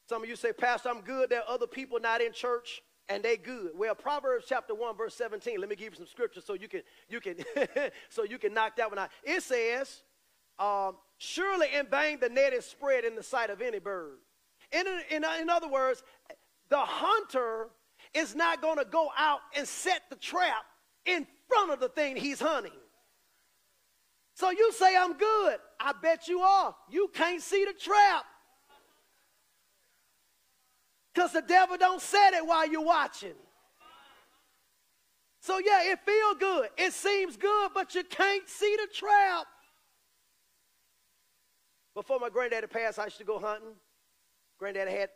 Some 0.09 0.23
of 0.23 0.29
you 0.29 0.37
say, 0.37 0.53
Pastor, 0.53 0.89
I'm 0.89 1.01
good. 1.01 1.31
There 1.31 1.41
are 1.41 1.49
other 1.49 1.67
people 1.67 1.99
not 2.01 2.21
in 2.21 2.33
church 2.33 2.83
and 3.09 3.23
they 3.23 3.37
good. 3.37 3.71
Well, 3.75 3.95
Proverbs 3.95 4.47
chapter 4.49 4.75
1, 4.75 4.97
verse 4.97 5.15
17. 5.15 5.61
Let 5.61 5.69
me 5.69 5.77
give 5.77 5.93
you 5.93 5.97
some 5.97 6.07
scripture 6.07 6.41
so 6.41 6.55
you 6.55 6.69
can 6.69 6.83
you 7.09 7.21
can 7.21 7.37
so 8.09 8.25
you 8.25 8.39
can 8.39 8.53
knock 8.53 8.77
that 8.77 8.91
one 8.91 8.99
out. 8.99 9.11
It 9.23 9.43
says, 9.43 10.03
um, 10.59 10.97
surely 11.19 11.69
in 11.75 11.87
vain 11.87 12.19
the 12.21 12.29
net 12.29 12.53
is 12.53 12.65
spread 12.65 13.05
in 13.05 13.15
the 13.15 13.23
sight 13.23 13.51
of 13.51 13.61
any 13.61 13.79
bird. 13.79 14.19
In, 14.73 14.85
in, 15.11 15.25
in 15.41 15.51
other 15.51 15.69
words, 15.69 16.03
the 16.69 16.79
hunter 16.79 17.69
is 18.15 18.35
not 18.35 18.61
going 18.61 18.79
to 18.79 18.85
go 18.85 19.11
out 19.17 19.41
and 19.57 19.67
set 19.67 20.03
the 20.11 20.17
trap 20.17 20.65
in 21.05 21.27
front 21.49 21.71
of 21.71 21.79
the 21.79 21.89
thing 21.89 22.17
he's 22.17 22.41
hunting. 22.41 22.73
So 24.35 24.51
you 24.51 24.73
say, 24.73 24.97
I'm 24.97 25.17
good. 25.17 25.57
I 25.87 25.93
bet 26.03 26.27
you 26.27 26.41
are. 26.41 26.75
You 26.91 27.09
can't 27.15 27.41
see 27.41 27.65
the 27.65 27.73
trap. 27.73 28.25
Because 31.15 31.33
the 31.33 31.43
devil 31.43 31.77
don't 31.77 32.03
set 32.03 32.35
it 32.35 32.45
while 32.45 32.69
you're 32.69 32.85
watching. 32.85 33.37
So 35.39 35.61
yeah, 35.65 35.93
it 35.93 36.01
feel 36.05 36.35
good. 36.35 36.71
It 36.77 36.93
seems 36.93 37.37
good, 37.37 37.71
but 37.73 37.95
you 37.95 38.03
can't 38.03 38.49
see 38.49 38.77
the 38.77 38.93
trap. 38.93 39.47
Before 41.95 42.19
my 42.19 42.31
granddaddy 42.31 42.67
passed, 42.67 42.99
I 42.99 43.05
used 43.05 43.19
to 43.19 43.25
go 43.25 43.39
hunting. 43.39 43.77
Granddaddy 44.59 44.91
had 44.91 45.11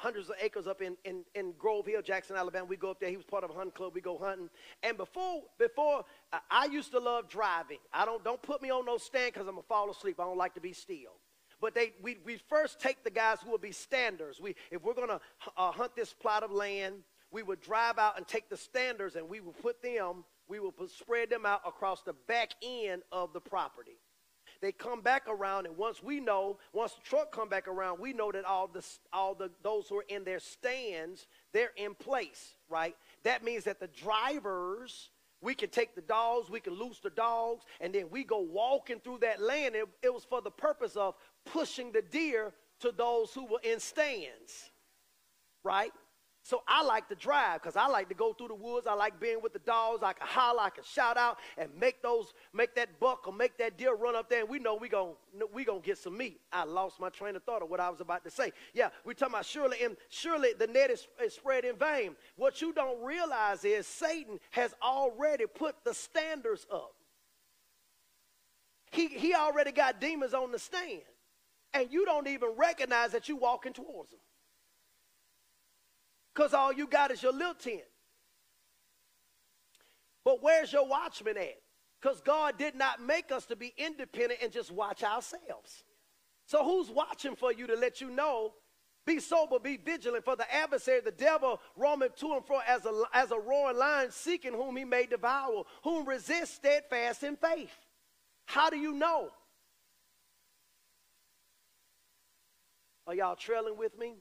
hundreds 0.00 0.30
of 0.30 0.36
acres 0.40 0.66
up 0.66 0.80
in, 0.80 0.96
in, 1.04 1.24
in 1.34 1.52
Grove 1.58 1.86
Hill, 1.86 2.00
Jackson, 2.00 2.34
Alabama. 2.34 2.64
We 2.64 2.76
go 2.76 2.90
up 2.90 3.00
there. 3.00 3.10
He 3.10 3.16
was 3.16 3.26
part 3.26 3.44
of 3.44 3.50
a 3.50 3.52
hunting 3.52 3.72
club. 3.72 3.92
We 3.94 4.00
go 4.00 4.16
hunting. 4.16 4.48
And 4.82 4.96
before, 4.96 5.42
before 5.58 6.04
uh, 6.32 6.38
I 6.50 6.66
used 6.66 6.90
to 6.92 6.98
love 6.98 7.28
driving. 7.28 7.78
I 7.92 8.06
don't, 8.06 8.24
don't 8.24 8.40
put 8.40 8.62
me 8.62 8.70
on 8.70 8.86
no 8.86 8.96
stand 8.96 9.34
because 9.34 9.46
I'm 9.46 9.54
going 9.54 9.62
to 9.62 9.68
fall 9.68 9.90
asleep. 9.90 10.18
I 10.18 10.24
don't 10.24 10.38
like 10.38 10.54
to 10.54 10.60
be 10.60 10.72
still. 10.72 11.18
But 11.60 11.74
they, 11.74 11.92
we, 12.02 12.16
we 12.24 12.38
first 12.48 12.80
take 12.80 13.04
the 13.04 13.10
guys 13.10 13.38
who 13.44 13.50
will 13.50 13.58
be 13.58 13.72
standers. 13.72 14.40
We, 14.40 14.56
if 14.70 14.82
we're 14.82 14.94
going 14.94 15.08
to 15.08 15.20
uh, 15.56 15.70
hunt 15.70 15.94
this 15.94 16.14
plot 16.14 16.42
of 16.42 16.50
land, 16.50 16.94
we 17.30 17.42
would 17.42 17.60
drive 17.60 17.98
out 17.98 18.16
and 18.16 18.26
take 18.26 18.48
the 18.48 18.56
standers 18.56 19.16
and 19.16 19.28
we 19.28 19.40
would 19.40 19.60
put 19.60 19.82
them, 19.82 20.24
we 20.48 20.60
would 20.60 20.76
put, 20.76 20.90
spread 20.90 21.28
them 21.28 21.44
out 21.44 21.60
across 21.66 22.02
the 22.02 22.14
back 22.26 22.54
end 22.62 23.02
of 23.12 23.34
the 23.34 23.40
property. 23.40 23.98
They 24.60 24.72
come 24.72 25.00
back 25.00 25.26
around, 25.26 25.66
and 25.66 25.76
once 25.76 26.02
we 26.02 26.20
know, 26.20 26.58
once 26.72 26.92
the 26.92 27.00
truck 27.00 27.32
come 27.32 27.48
back 27.48 27.66
around, 27.66 27.98
we 27.98 28.12
know 28.12 28.30
that 28.30 28.44
all 28.44 28.68
the 28.68 28.84
all 29.12 29.34
the 29.34 29.50
those 29.62 29.88
who 29.88 29.98
are 29.98 30.04
in 30.08 30.22
their 30.24 30.38
stands, 30.38 31.26
they're 31.52 31.72
in 31.76 31.94
place, 31.94 32.54
right? 32.68 32.94
That 33.22 33.42
means 33.42 33.64
that 33.64 33.80
the 33.80 33.88
drivers, 33.88 35.10
we 35.40 35.54
can 35.54 35.70
take 35.70 35.94
the 35.94 36.02
dogs, 36.02 36.50
we 36.50 36.60
can 36.60 36.74
loose 36.74 36.98
the 37.00 37.10
dogs, 37.10 37.64
and 37.80 37.94
then 37.94 38.10
we 38.10 38.22
go 38.22 38.40
walking 38.40 39.00
through 39.00 39.18
that 39.22 39.40
land. 39.40 39.74
It, 39.74 39.88
it 40.02 40.12
was 40.12 40.24
for 40.24 40.42
the 40.42 40.50
purpose 40.50 40.94
of 40.94 41.14
pushing 41.46 41.90
the 41.90 42.02
deer 42.02 42.52
to 42.80 42.92
those 42.92 43.32
who 43.32 43.46
were 43.46 43.60
in 43.62 43.80
stands, 43.80 44.70
right? 45.64 45.92
So 46.50 46.64
I 46.66 46.82
like 46.82 47.08
to 47.10 47.14
drive 47.14 47.62
because 47.62 47.76
I 47.76 47.86
like 47.86 48.08
to 48.08 48.14
go 48.16 48.32
through 48.32 48.48
the 48.48 48.56
woods. 48.56 48.88
I 48.88 48.94
like 48.94 49.20
being 49.20 49.40
with 49.40 49.52
the 49.52 49.60
dogs. 49.60 50.02
I 50.02 50.14
can 50.14 50.26
holler, 50.26 50.62
I 50.62 50.70
can 50.70 50.82
shout 50.82 51.16
out, 51.16 51.38
and 51.56 51.70
make 51.78 52.02
those, 52.02 52.34
make 52.52 52.74
that 52.74 52.98
buck 52.98 53.28
or 53.28 53.32
make 53.32 53.56
that 53.58 53.78
deer 53.78 53.94
run 53.94 54.16
up 54.16 54.28
there. 54.28 54.40
And 54.40 54.48
we 54.48 54.58
know 54.58 54.74
we 54.74 54.88
gonna 54.88 55.12
we 55.52 55.64
gonna 55.64 55.78
get 55.78 55.98
some 55.98 56.16
meat. 56.16 56.40
I 56.52 56.64
lost 56.64 56.98
my 56.98 57.08
train 57.08 57.36
of 57.36 57.44
thought 57.44 57.62
of 57.62 57.70
what 57.70 57.78
I 57.78 57.88
was 57.88 58.00
about 58.00 58.24
to 58.24 58.30
say. 58.32 58.52
Yeah, 58.74 58.88
we're 59.04 59.12
talking 59.14 59.34
about 59.34 59.46
surely, 59.46 59.78
and 59.84 59.96
surely 60.08 60.54
the 60.58 60.66
net 60.66 60.90
is, 60.90 61.06
is 61.24 61.34
spread 61.34 61.64
in 61.64 61.76
vain. 61.76 62.16
What 62.36 62.60
you 62.60 62.72
don't 62.72 63.00
realize 63.04 63.64
is 63.64 63.86
Satan 63.86 64.40
has 64.50 64.74
already 64.82 65.46
put 65.46 65.76
the 65.84 65.94
standards 65.94 66.66
up. 66.72 66.94
He 68.90 69.06
he 69.06 69.34
already 69.34 69.70
got 69.72 70.00
demons 70.00 70.34
on 70.34 70.50
the 70.50 70.58
stand. 70.58 71.02
and 71.74 71.92
you 71.92 72.04
don't 72.04 72.26
even 72.28 72.50
recognize 72.56 73.12
that 73.12 73.28
you're 73.28 73.38
walking 73.38 73.72
towards 73.72 74.10
them. 74.10 74.20
Because 76.34 76.54
all 76.54 76.72
you 76.72 76.86
got 76.86 77.10
is 77.10 77.22
your 77.22 77.32
little 77.32 77.54
tent. 77.54 77.82
But 80.24 80.42
where's 80.42 80.72
your 80.72 80.86
watchman 80.86 81.36
at? 81.38 81.60
Because 82.00 82.20
God 82.20 82.56
did 82.58 82.74
not 82.74 83.00
make 83.00 83.32
us 83.32 83.46
to 83.46 83.56
be 83.56 83.74
independent 83.76 84.40
and 84.42 84.52
just 84.52 84.70
watch 84.70 85.02
ourselves. 85.02 85.84
So 86.46 86.64
who's 86.64 86.90
watching 86.90 87.36
for 87.36 87.52
you 87.52 87.66
to 87.66 87.76
let 87.76 88.00
you 88.00 88.10
know? 88.10 88.54
Be 89.06 89.18
sober, 89.18 89.58
be 89.58 89.76
vigilant, 89.76 90.24
for 90.24 90.36
the 90.36 90.52
adversary, 90.54 91.00
the 91.00 91.10
devil, 91.10 91.60
roaming 91.76 92.10
to 92.16 92.34
and 92.34 92.44
fro 92.44 92.60
as 92.66 92.84
a, 92.84 93.02
as 93.14 93.30
a 93.30 93.38
roaring 93.38 93.78
lion, 93.78 94.10
seeking 94.10 94.52
whom 94.52 94.76
he 94.76 94.84
may 94.84 95.06
devour, 95.06 95.64
whom 95.82 96.06
resist 96.06 96.54
steadfast 96.54 97.22
in 97.22 97.36
faith. 97.36 97.72
How 98.44 98.68
do 98.68 98.76
you 98.76 98.92
know? 98.92 99.30
Are 103.06 103.14
y'all 103.14 103.36
trailing 103.36 103.76
with 103.76 103.98
me? 103.98 104.16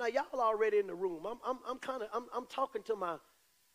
Now 0.00 0.06
y'all 0.06 0.40
are 0.40 0.46
already 0.46 0.78
in 0.78 0.86
the 0.86 0.94
room. 0.94 1.26
I'm, 1.26 1.36
I'm, 1.46 1.58
I'm 1.68 1.78
kind 1.78 2.02
of 2.02 2.08
I'm, 2.14 2.24
I'm 2.34 2.46
talking 2.46 2.82
to 2.84 2.96
my 2.96 3.16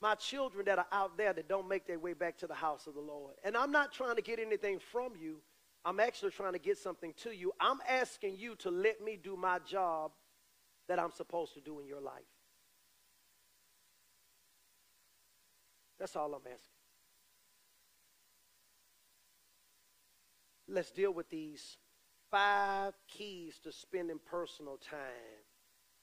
my 0.01 0.15
children 0.15 0.65
that 0.65 0.79
are 0.79 0.87
out 0.91 1.17
there 1.17 1.31
that 1.33 1.47
don't 1.47 1.69
make 1.69 1.85
their 1.85 1.99
way 1.99 2.13
back 2.13 2.35
to 2.39 2.47
the 2.47 2.55
house 2.55 2.87
of 2.87 2.95
the 2.95 2.99
Lord. 2.99 3.35
And 3.43 3.55
I'm 3.55 3.71
not 3.71 3.93
trying 3.93 4.15
to 4.15 4.23
get 4.23 4.39
anything 4.39 4.79
from 4.91 5.13
you. 5.21 5.37
I'm 5.85 5.99
actually 5.99 6.31
trying 6.31 6.53
to 6.53 6.59
get 6.59 6.79
something 6.79 7.13
to 7.23 7.29
you. 7.29 7.53
I'm 7.59 7.77
asking 7.87 8.37
you 8.37 8.55
to 8.55 8.71
let 8.71 9.03
me 9.03 9.19
do 9.21 9.37
my 9.37 9.59
job 9.59 10.11
that 10.87 10.99
I'm 10.99 11.11
supposed 11.11 11.53
to 11.53 11.61
do 11.61 11.79
in 11.79 11.87
your 11.87 12.01
life. 12.01 12.23
That's 15.99 16.15
all 16.15 16.33
I'm 16.33 16.41
asking. 16.41 16.59
Let's 20.67 20.89
deal 20.89 21.13
with 21.13 21.29
these 21.29 21.77
five 22.31 22.95
keys 23.07 23.59
to 23.63 23.71
spending 23.71 24.19
personal 24.25 24.77
time 24.77 25.44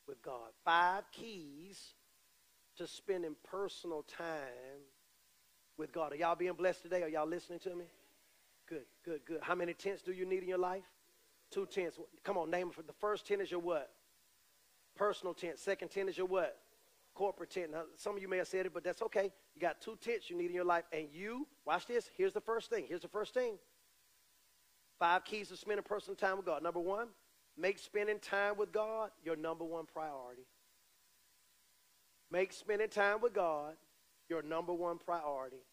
with 0.07 0.23
God. 0.23 0.51
Five 0.65 1.05
keys 1.13 1.95
to 2.77 2.87
spending 2.87 3.37
personal 3.45 4.03
time 4.03 4.81
with 5.77 5.93
God. 5.93 6.13
Are 6.13 6.17
y'all 6.17 6.37
being 6.37 6.55
blessed 6.55 6.83
today? 6.83 7.03
Are 7.03 7.09
y'all 7.09 7.27
listening 7.29 7.59
to 7.61 7.75
me? 7.75 7.85
Good, 8.69 8.85
good, 9.05 9.21
good. 9.27 9.39
How 9.43 9.55
many 9.55 9.75
tents 9.75 10.03
do 10.03 10.13
you 10.13 10.25
need 10.25 10.43
in 10.43 10.49
your 10.49 10.59
life? 10.59 10.85
Two 11.51 11.67
tents. 11.67 11.99
Come 12.25 12.39
on, 12.39 12.51
name 12.51 12.71
it. 12.77 12.87
The 12.87 12.93
first 12.95 13.27
tent 13.27 13.43
is 13.43 13.51
your 13.51 13.61
what? 13.61 13.91
Personal 14.97 15.35
tent. 15.35 15.59
Second 15.59 15.89
tent 15.91 16.09
is 16.09 16.17
your 16.17 16.27
what? 16.27 16.57
Corporate 17.15 17.51
tent. 17.51 17.73
Now, 17.73 17.83
some 17.97 18.17
of 18.17 18.23
you 18.23 18.29
may 18.29 18.39
have 18.39 18.49
said 18.49 18.65
it, 18.65 18.73
but 18.73 18.85
that's 18.85 19.03
okay. 19.03 19.31
You 19.55 19.61
got 19.61 19.81
two 19.83 19.99
tents 20.01 20.31
you 20.31 20.37
need 20.37 20.47
in 20.47 20.55
your 20.55 20.65
life. 20.65 20.85
And 20.93 21.09
you, 21.13 21.47
watch 21.67 21.87
this. 21.87 22.11
Here's 22.17 22.33
the 22.33 22.41
first 22.41 22.71
thing. 22.71 22.87
Here's 22.89 23.03
the 23.03 23.09
first 23.09 23.35
thing. 23.35 23.59
Five 24.99 25.25
keys 25.25 25.49
to 25.49 25.57
spending 25.57 25.85
personal 25.85 26.17
time 26.17 26.37
with 26.37 26.47
God. 26.47 26.63
Number 26.63 26.81
one, 26.81 27.09
make 27.57 27.79
spending 27.79 28.19
time 28.19 28.57
with 28.57 28.73
God 28.73 29.11
your 29.25 29.37
number 29.37 29.65
one 29.65 29.87
priority. 29.87 30.47
Make 32.31 32.53
spending 32.53 32.89
time 32.89 33.21
with 33.21 33.35
God 33.35 33.75
your 34.29 34.43
number 34.43 34.73
one 34.73 34.99
priority. 34.99 35.65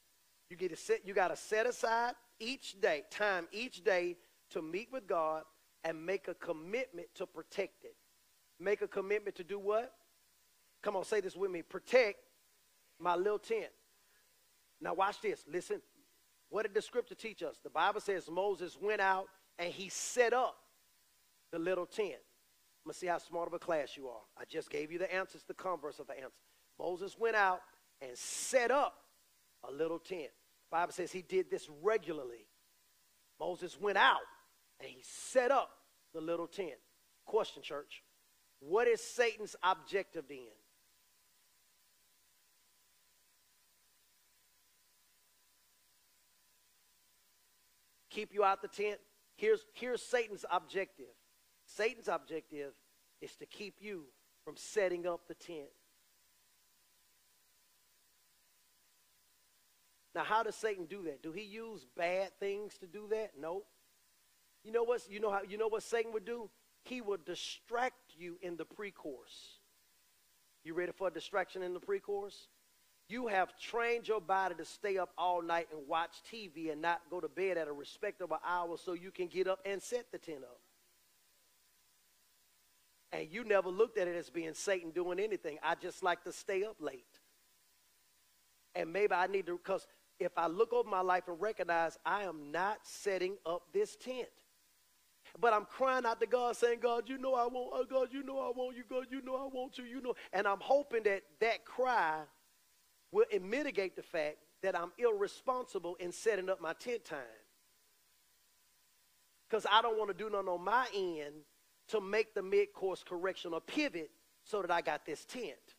You 0.50 0.58
get 0.58 0.72
to 0.72 0.76
set, 0.76 1.06
you 1.06 1.14
got 1.14 1.30
to 1.30 1.36
set 1.36 1.66
aside 1.66 2.14
each 2.40 2.80
day, 2.82 3.04
time 3.12 3.48
each 3.52 3.84
day 3.84 4.18
to 4.52 4.62
meet 4.62 4.90
with 4.92 5.08
God 5.08 5.44
and 5.84 6.06
make 6.06 6.28
a 6.28 6.34
commitment 6.34 7.08
to 7.16 7.26
protect 7.26 7.84
it. 7.84 7.96
Make 8.60 8.82
a 8.82 8.88
commitment 8.88 9.36
to 9.38 9.44
do 9.44 9.60
what? 9.60 9.94
Come 10.82 10.96
on, 10.96 11.06
say 11.06 11.22
this 11.22 11.36
with 11.36 11.52
me. 11.52 11.62
Protect 11.62 12.18
my 13.00 13.16
little 13.16 13.40
tent. 13.40 13.72
Now 14.82 14.94
watch 14.94 15.22
this. 15.22 15.44
Listen, 15.50 15.82
what 16.50 16.64
did 16.64 16.74
the 16.74 16.82
scripture 16.82 17.16
teach 17.16 17.44
us? 17.44 17.58
The 17.64 17.70
Bible 17.70 18.02
says 18.02 18.30
Moses 18.30 18.78
went 18.82 19.02
out 19.02 19.28
and 19.58 19.72
he 19.72 19.90
set 19.90 20.34
up 20.34 20.58
the 21.52 21.60
little 21.60 21.86
tent. 21.86 22.14
I'm 22.14 22.90
going 22.90 22.94
to 22.94 23.00
see 23.00 23.08
how 23.08 23.18
smart 23.18 23.48
of 23.48 23.54
a 23.54 23.60
class 23.60 23.98
you 23.98 24.08
are. 24.08 24.22
I 24.38 24.44
just 24.50 24.70
gave 24.70 24.92
you 24.92 25.00
the 25.00 25.14
answers, 25.14 25.44
the 25.48 25.54
converse 25.54 26.00
of 26.00 26.08
the 26.08 26.14
answer. 26.14 26.36
Moses 26.80 27.18
went 27.20 27.36
out 27.36 27.62
and 28.02 28.12
set 28.16 28.72
up 28.72 28.96
a 29.68 29.72
little 29.72 30.00
tent. 30.00 30.30
The 30.72 30.78
Bible 30.78 30.94
says 30.94 31.12
he 31.12 31.22
did 31.22 31.50
this 31.50 31.68
regularly. 31.82 32.48
Moses 33.40 33.80
went 33.80 33.98
out 33.98 34.22
and 34.80 34.90
he 34.90 35.00
set 35.02 35.52
up 35.52 35.70
the 36.14 36.22
little 36.22 36.48
tent. 36.48 36.80
Question, 37.26 37.62
church. 37.62 38.04
What 38.60 38.88
is 38.88 39.02
Satan's 39.02 39.56
objective 39.64 40.26
then? 40.30 40.48
keep 48.20 48.34
you 48.34 48.44
out 48.44 48.62
the 48.62 48.68
tent. 48.68 49.00
Here's, 49.36 49.66
here's 49.74 50.02
Satan's 50.02 50.44
objective. 50.52 51.14
Satan's 51.76 52.08
objective 52.08 52.74
is 53.22 53.36
to 53.36 53.46
keep 53.46 53.76
you 53.80 54.06
from 54.44 54.56
setting 54.58 55.06
up 55.06 55.22
the 55.28 55.36
tent. 55.36 55.70
Now, 60.16 60.24
how 60.24 60.42
does 60.42 60.56
Satan 60.56 60.86
do 60.86 61.04
that? 61.04 61.22
Do 61.22 61.32
he 61.32 61.44
use 61.44 61.86
bad 61.96 62.32
things 62.40 62.78
to 62.80 62.88
do 62.88 63.08
that? 63.12 63.32
No. 63.40 63.64
You 64.64 64.72
know 64.72 64.84
what? 64.84 65.02
You 65.10 65.20
know 65.20 65.30
how? 65.30 65.42
You 65.48 65.58
know 65.58 65.68
what 65.68 65.84
Satan 65.84 66.12
would 66.14 66.26
do? 66.26 66.50
He 66.84 67.02
would 67.02 67.26
distract 67.26 68.16
you 68.18 68.38
in 68.42 68.58
the 68.58 68.66
pre-course. 68.66 69.60
You 70.64 70.74
ready 70.74 70.92
for 70.92 71.08
a 71.08 71.12
distraction 71.12 71.62
in 71.62 71.74
the 71.74 71.80
pre-course? 71.80 72.48
You 73.08 73.28
have 73.28 73.58
trained 73.60 74.08
your 74.08 74.22
body 74.22 74.56
to 74.56 74.66
stay 74.66 74.98
up 74.98 75.10
all 75.18 75.42
night 75.42 75.68
and 75.72 75.88
watch 75.88 76.22
TV 76.32 76.72
and 76.72 76.82
not 76.82 77.02
go 77.10 77.20
to 77.20 77.28
bed 77.28 77.58
at 77.58 77.68
a 77.68 77.74
respectable 77.74 78.38
hour 78.46 78.78
so 78.78 78.94
you 78.94 79.12
can 79.12 79.28
get 79.28 79.48
up 79.48 79.60
and 79.66 79.82
set 79.82 80.12
the 80.12 80.18
tent 80.18 80.44
up. 80.44 80.60
And 83.12 83.28
you 83.32 83.44
never 83.44 83.70
looked 83.70 83.98
at 83.98 84.08
it 84.08 84.16
as 84.16 84.30
being 84.30 84.54
Satan 84.54 84.92
doing 84.92 85.20
anything. 85.20 85.58
I 85.64 85.76
just 85.76 86.04
like 86.04 86.24
to 86.26 86.32
stay 86.32 86.64
up 86.64 86.76
late. 86.80 87.20
And 88.76 88.94
maybe 88.94 89.14
I 89.14 89.28
need 89.28 89.48
to, 89.48 89.58
because 89.58 89.88
if 90.20 90.32
I 90.38 90.48
look 90.48 90.74
over 90.74 90.88
my 90.88 91.02
life 91.02 91.24
and 91.28 91.40
recognize 91.42 91.98
I 92.06 92.24
am 92.24 92.52
not 92.52 92.80
setting 92.84 93.38
up 93.46 93.64
this 93.74 93.96
tent. 93.96 94.28
But 95.40 95.54
I'm 95.54 95.66
crying 95.66 96.06
out 96.06 96.20
to 96.22 96.28
God 96.28 96.56
saying, 96.56 96.80
God, 96.82 97.08
you 97.08 97.18
know 97.18 97.36
I 97.36 97.46
want, 97.46 97.70
oh 97.74 97.86
God, 97.90 98.10
you 98.12 98.24
know 98.24 98.40
I 98.40 98.52
want 98.56 98.76
you, 98.76 98.84
God, 98.90 99.08
you 99.10 99.22
know 99.22 99.36
I 99.36 99.48
want 99.48 99.78
you, 99.78 99.86
you 99.86 100.02
know. 100.02 100.14
And 100.34 100.48
I'm 100.48 100.60
hoping 100.60 101.04
that 101.04 101.22
that 101.40 101.66
cry 101.66 102.22
will 103.12 103.26
mitigate 103.42 103.96
the 103.96 104.04
fact 104.04 104.38
that 104.62 104.78
I'm 104.78 104.92
irresponsible 104.98 105.96
in 106.00 106.12
setting 106.12 106.50
up 106.50 106.62
my 106.62 106.74
tent 106.74 107.06
time. 107.06 107.20
Because 109.48 109.66
I 109.72 109.82
don't 109.82 109.98
want 109.98 110.10
to 110.10 110.16
do 110.16 110.30
nothing 110.30 110.48
on 110.48 110.64
my 110.64 110.88
end 110.96 111.34
to 111.90 112.02
make 112.02 112.34
the 112.34 112.42
mid-course 112.42 113.04
correction 113.04 113.54
or 113.54 113.62
pivot 113.62 114.12
so 114.44 114.62
that 114.62 114.72
I 114.72 114.82
got 114.82 115.06
this 115.06 115.26
tent. 115.26 115.76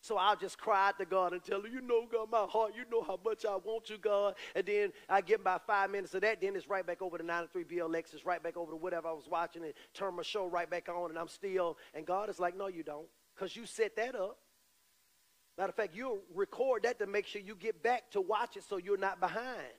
So 0.00 0.16
I'll 0.16 0.36
just 0.36 0.58
cry 0.58 0.88
out 0.88 0.98
to 0.98 1.04
God 1.04 1.32
and 1.32 1.42
tell 1.42 1.60
him, 1.60 1.72
you 1.72 1.80
know, 1.80 2.06
God, 2.10 2.30
my 2.30 2.46
heart, 2.48 2.74
you 2.76 2.84
know 2.90 3.02
how 3.02 3.18
much 3.24 3.44
I 3.44 3.56
want 3.56 3.90
you, 3.90 3.98
God. 3.98 4.34
And 4.54 4.64
then 4.64 4.92
I 5.08 5.20
get 5.20 5.40
about 5.40 5.66
five 5.66 5.90
minutes 5.90 6.14
of 6.14 6.20
that, 6.20 6.40
then 6.40 6.54
it's 6.54 6.68
right 6.68 6.86
back 6.86 7.02
over 7.02 7.18
to 7.18 7.24
93 7.24 7.64
BLX, 7.64 8.14
it's 8.14 8.24
right 8.24 8.40
back 8.40 8.56
over 8.56 8.70
to 8.70 8.76
whatever 8.76 9.08
I 9.08 9.12
was 9.12 9.26
watching 9.28 9.64
and 9.64 9.72
turn 9.94 10.14
my 10.14 10.22
show 10.22 10.46
right 10.46 10.70
back 10.70 10.88
on 10.88 11.10
and 11.10 11.18
I'm 11.18 11.28
still, 11.28 11.76
and 11.92 12.06
God 12.06 12.30
is 12.30 12.38
like, 12.38 12.56
no, 12.56 12.68
you 12.68 12.84
don't, 12.84 13.08
because 13.34 13.56
you 13.56 13.66
set 13.66 13.96
that 13.96 14.14
up. 14.14 14.38
Matter 15.58 15.70
of 15.70 15.74
fact, 15.74 15.96
you'll 15.96 16.20
record 16.34 16.82
that 16.82 16.98
to 16.98 17.06
make 17.06 17.26
sure 17.26 17.40
you 17.40 17.56
get 17.56 17.82
back 17.82 18.10
to 18.10 18.20
watch 18.20 18.56
it 18.56 18.64
so 18.68 18.76
you're 18.76 18.98
not 18.98 19.18
behind. 19.18 19.72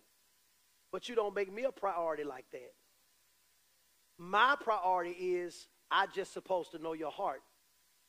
But 0.91 1.07
you 1.07 1.15
don't 1.15 1.35
make 1.35 1.53
me 1.53 1.63
a 1.63 1.71
priority 1.71 2.23
like 2.23 2.45
that. 2.51 2.73
My 4.17 4.55
priority 4.59 5.11
is 5.11 5.67
I 5.91 6.07
just 6.07 6.33
supposed 6.33 6.71
to 6.71 6.79
know 6.79 6.93
your 6.93 7.11
heart. 7.11 7.41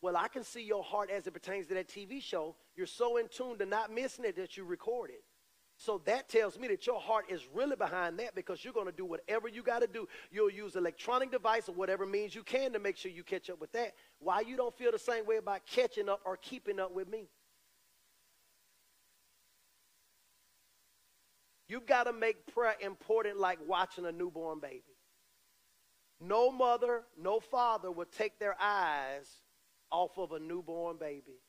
Well, 0.00 0.16
I 0.16 0.28
can 0.28 0.44
see 0.44 0.62
your 0.62 0.84
heart 0.84 1.11
as 1.11 1.26
it 1.26 1.32
pertains 1.32 1.66
to 1.68 1.74
that 1.74 1.88
TV 1.88 2.22
show. 2.22 2.54
You're 2.76 2.86
so 2.86 3.16
in 3.16 3.28
tune 3.28 3.59
to 3.59 3.66
not 3.66 3.92
missing 3.92 4.24
it 4.24 4.36
that 4.36 4.56
you 4.56 4.64
record 4.64 5.11
it. 5.11 5.24
So 5.76 6.02
that 6.06 6.28
tells 6.28 6.59
me 6.59 6.66
that 6.68 6.86
your 6.86 7.00
heart 7.00 7.26
is 7.30 7.46
really 7.54 7.76
behind 7.76 8.18
that 8.18 8.34
because 8.34 8.64
you're 8.64 8.72
going 8.72 8.86
to 8.86 8.92
do 8.92 9.04
whatever 9.04 9.46
you 9.46 9.62
got 9.62 9.80
to 9.80 9.86
do. 9.86 10.09
You'll 10.30 10.50
use 10.50 10.74
electronic 10.74 11.30
device 11.30 11.68
or 11.68 11.72
whatever 11.72 12.04
means 12.04 12.34
you 12.34 12.42
can 12.42 12.72
to 12.72 12.80
make 12.80 12.96
sure 12.96 13.12
you 13.12 13.22
catch 13.22 13.48
up 13.48 13.61
with 13.61 13.70
that. 13.72 13.92
Why 14.18 14.40
you 14.40 14.56
don't 14.56 14.76
feel 14.76 14.90
the 14.90 14.98
same 14.98 15.24
way 15.24 15.36
about 15.36 15.66
catching 15.66 16.09
up 16.09 16.20
or 16.24 16.36
keeping 16.36 16.80
up 16.80 16.92
with 16.92 17.09
me? 17.09 17.28
You've 21.68 21.86
got 21.86 22.04
to 22.04 22.12
make 22.12 22.52
prayer 22.52 22.74
important 22.80 23.38
like 23.38 23.59
watching 23.66 24.06
a 24.06 24.12
newborn 24.12 24.59
baby. 24.59 24.97
No 26.21 26.51
mother, 26.51 27.03
no 27.21 27.41
father 27.41 27.91
would 27.91 28.11
take 28.11 28.39
their 28.39 28.57
eyes 28.61 29.29
off 29.91 30.19
of 30.19 30.33
a 30.33 30.39
newborn 30.39 30.97
baby. 30.97 31.41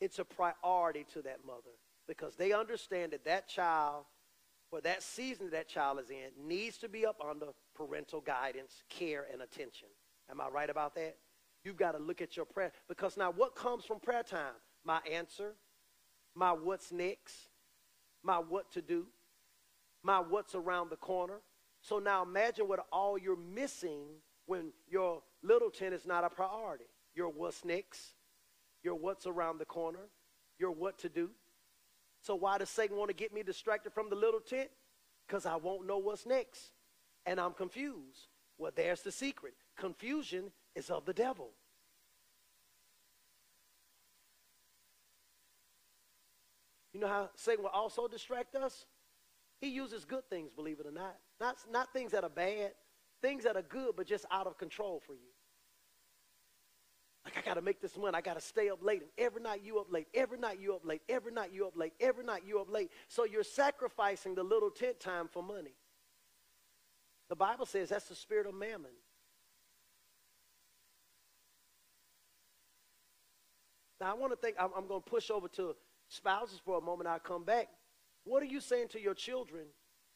It's 0.00 0.18
a 0.18 0.24
priority 0.24 1.04
to 1.12 1.22
that 1.22 1.44
mother 1.46 1.76
because 2.06 2.36
they 2.36 2.52
understand 2.52 3.12
that 3.12 3.24
that 3.24 3.48
child, 3.48 4.04
or 4.70 4.80
that 4.80 5.02
season 5.02 5.50
that 5.50 5.68
child 5.68 5.98
is 6.00 6.10
in, 6.10 6.48
needs 6.48 6.78
to 6.78 6.88
be 6.88 7.04
up 7.04 7.20
under 7.28 7.48
parental 7.74 8.20
guidance, 8.20 8.82
care, 8.88 9.26
and 9.32 9.42
attention. 9.42 9.88
Am 10.30 10.40
I 10.40 10.48
right 10.48 10.70
about 10.70 10.94
that? 10.94 11.16
You've 11.64 11.76
got 11.76 11.92
to 11.92 11.98
look 11.98 12.22
at 12.22 12.36
your 12.36 12.46
prayer 12.46 12.72
because 12.88 13.16
now 13.16 13.30
what 13.30 13.54
comes 13.54 13.84
from 13.84 13.98
prayer 14.00 14.22
time? 14.22 14.54
My 14.84 15.00
answer, 15.10 15.54
my 16.34 16.52
what's 16.52 16.92
next, 16.92 17.48
my 18.22 18.38
what 18.38 18.70
to 18.72 18.82
do, 18.82 19.06
my 20.02 20.20
what's 20.20 20.54
around 20.54 20.90
the 20.90 20.96
corner, 20.96 21.40
So 21.80 21.98
now 21.98 22.22
imagine 22.22 22.68
what 22.68 22.86
all 22.92 23.16
you're 23.16 23.36
missing 23.36 24.06
when 24.46 24.72
your 24.88 25.22
little 25.42 25.70
tent 25.70 25.94
is 25.94 26.06
not 26.06 26.24
a 26.24 26.30
priority. 26.30 26.86
Your 27.14 27.28
what's 27.28 27.64
next, 27.64 28.14
your 28.82 28.94
what's 28.94 29.26
around 29.26 29.58
the 29.58 29.64
corner, 29.64 30.08
your 30.58 30.70
what 30.70 30.98
to 31.00 31.08
do. 31.08 31.30
So 32.20 32.34
why 32.34 32.58
does 32.58 32.68
Satan 32.70 32.96
want 32.96 33.10
to 33.10 33.14
get 33.14 33.32
me 33.32 33.42
distracted 33.42 33.92
from 33.92 34.10
the 34.10 34.16
little 34.16 34.40
tent? 34.40 34.70
Because 35.26 35.46
I 35.46 35.56
won't 35.56 35.86
know 35.86 35.98
what's 35.98 36.26
next. 36.26 36.72
And 37.26 37.40
I'm 37.40 37.52
confused. 37.52 38.28
Well, 38.56 38.72
there's 38.74 39.02
the 39.02 39.12
secret. 39.12 39.54
Confusion 39.76 40.50
is 40.74 40.90
of 40.90 41.04
the 41.04 41.12
devil. 41.12 41.50
You 46.92 47.00
know 47.00 47.08
how 47.08 47.30
Satan 47.36 47.62
will 47.62 47.70
also 47.70 48.08
distract 48.08 48.56
us? 48.56 48.86
He 49.60 49.68
uses 49.68 50.04
good 50.04 50.28
things, 50.30 50.52
believe 50.52 50.78
it 50.80 50.86
or 50.86 50.92
not. 50.92 51.16
Not, 51.40 51.56
not 51.70 51.92
things 51.92 52.12
that 52.12 52.24
are 52.24 52.30
bad, 52.30 52.72
things 53.20 53.44
that 53.44 53.56
are 53.56 53.62
good, 53.62 53.94
but 53.96 54.06
just 54.06 54.24
out 54.30 54.46
of 54.46 54.56
control 54.56 55.02
for 55.04 55.14
you. 55.14 55.30
Like, 57.24 57.36
I 57.38 57.46
got 57.46 57.54
to 57.54 57.62
make 57.62 57.82
this 57.82 57.96
money. 57.96 58.16
I 58.16 58.20
got 58.20 58.34
to 58.34 58.40
stay 58.40 58.70
up 58.70 58.82
late. 58.82 59.02
And 59.02 59.10
every 59.18 59.42
night 59.42 59.60
you 59.62 59.78
up 59.78 59.92
late. 59.92 60.06
Every 60.14 60.38
night 60.38 60.60
you 60.60 60.74
up 60.74 60.86
late. 60.86 61.02
Every 61.08 61.32
night 61.32 61.50
you 61.52 61.66
up 61.66 61.76
late. 61.76 61.92
Every 62.00 62.24
night 62.24 62.42
you 62.46 62.60
up 62.60 62.70
late. 62.70 62.90
So 63.08 63.24
you're 63.24 63.42
sacrificing 63.42 64.34
the 64.34 64.42
little 64.42 64.70
tent 64.70 64.98
time 64.98 65.28
for 65.30 65.42
money. 65.42 65.74
The 67.28 67.36
Bible 67.36 67.66
says 67.66 67.90
that's 67.90 68.08
the 68.08 68.14
spirit 68.14 68.46
of 68.46 68.54
mammon. 68.54 68.92
Now, 74.00 74.12
I 74.12 74.14
want 74.14 74.32
to 74.32 74.36
think, 74.36 74.56
I'm, 74.58 74.70
I'm 74.76 74.86
going 74.86 75.02
to 75.02 75.10
push 75.10 75.28
over 75.28 75.48
to 75.48 75.74
spouses 76.08 76.60
for 76.64 76.78
a 76.78 76.80
moment. 76.80 77.08
I'll 77.08 77.18
come 77.18 77.44
back. 77.44 77.68
What 78.28 78.42
are 78.42 78.46
you 78.46 78.60
saying 78.60 78.88
to 78.88 79.00
your 79.00 79.14
children 79.14 79.64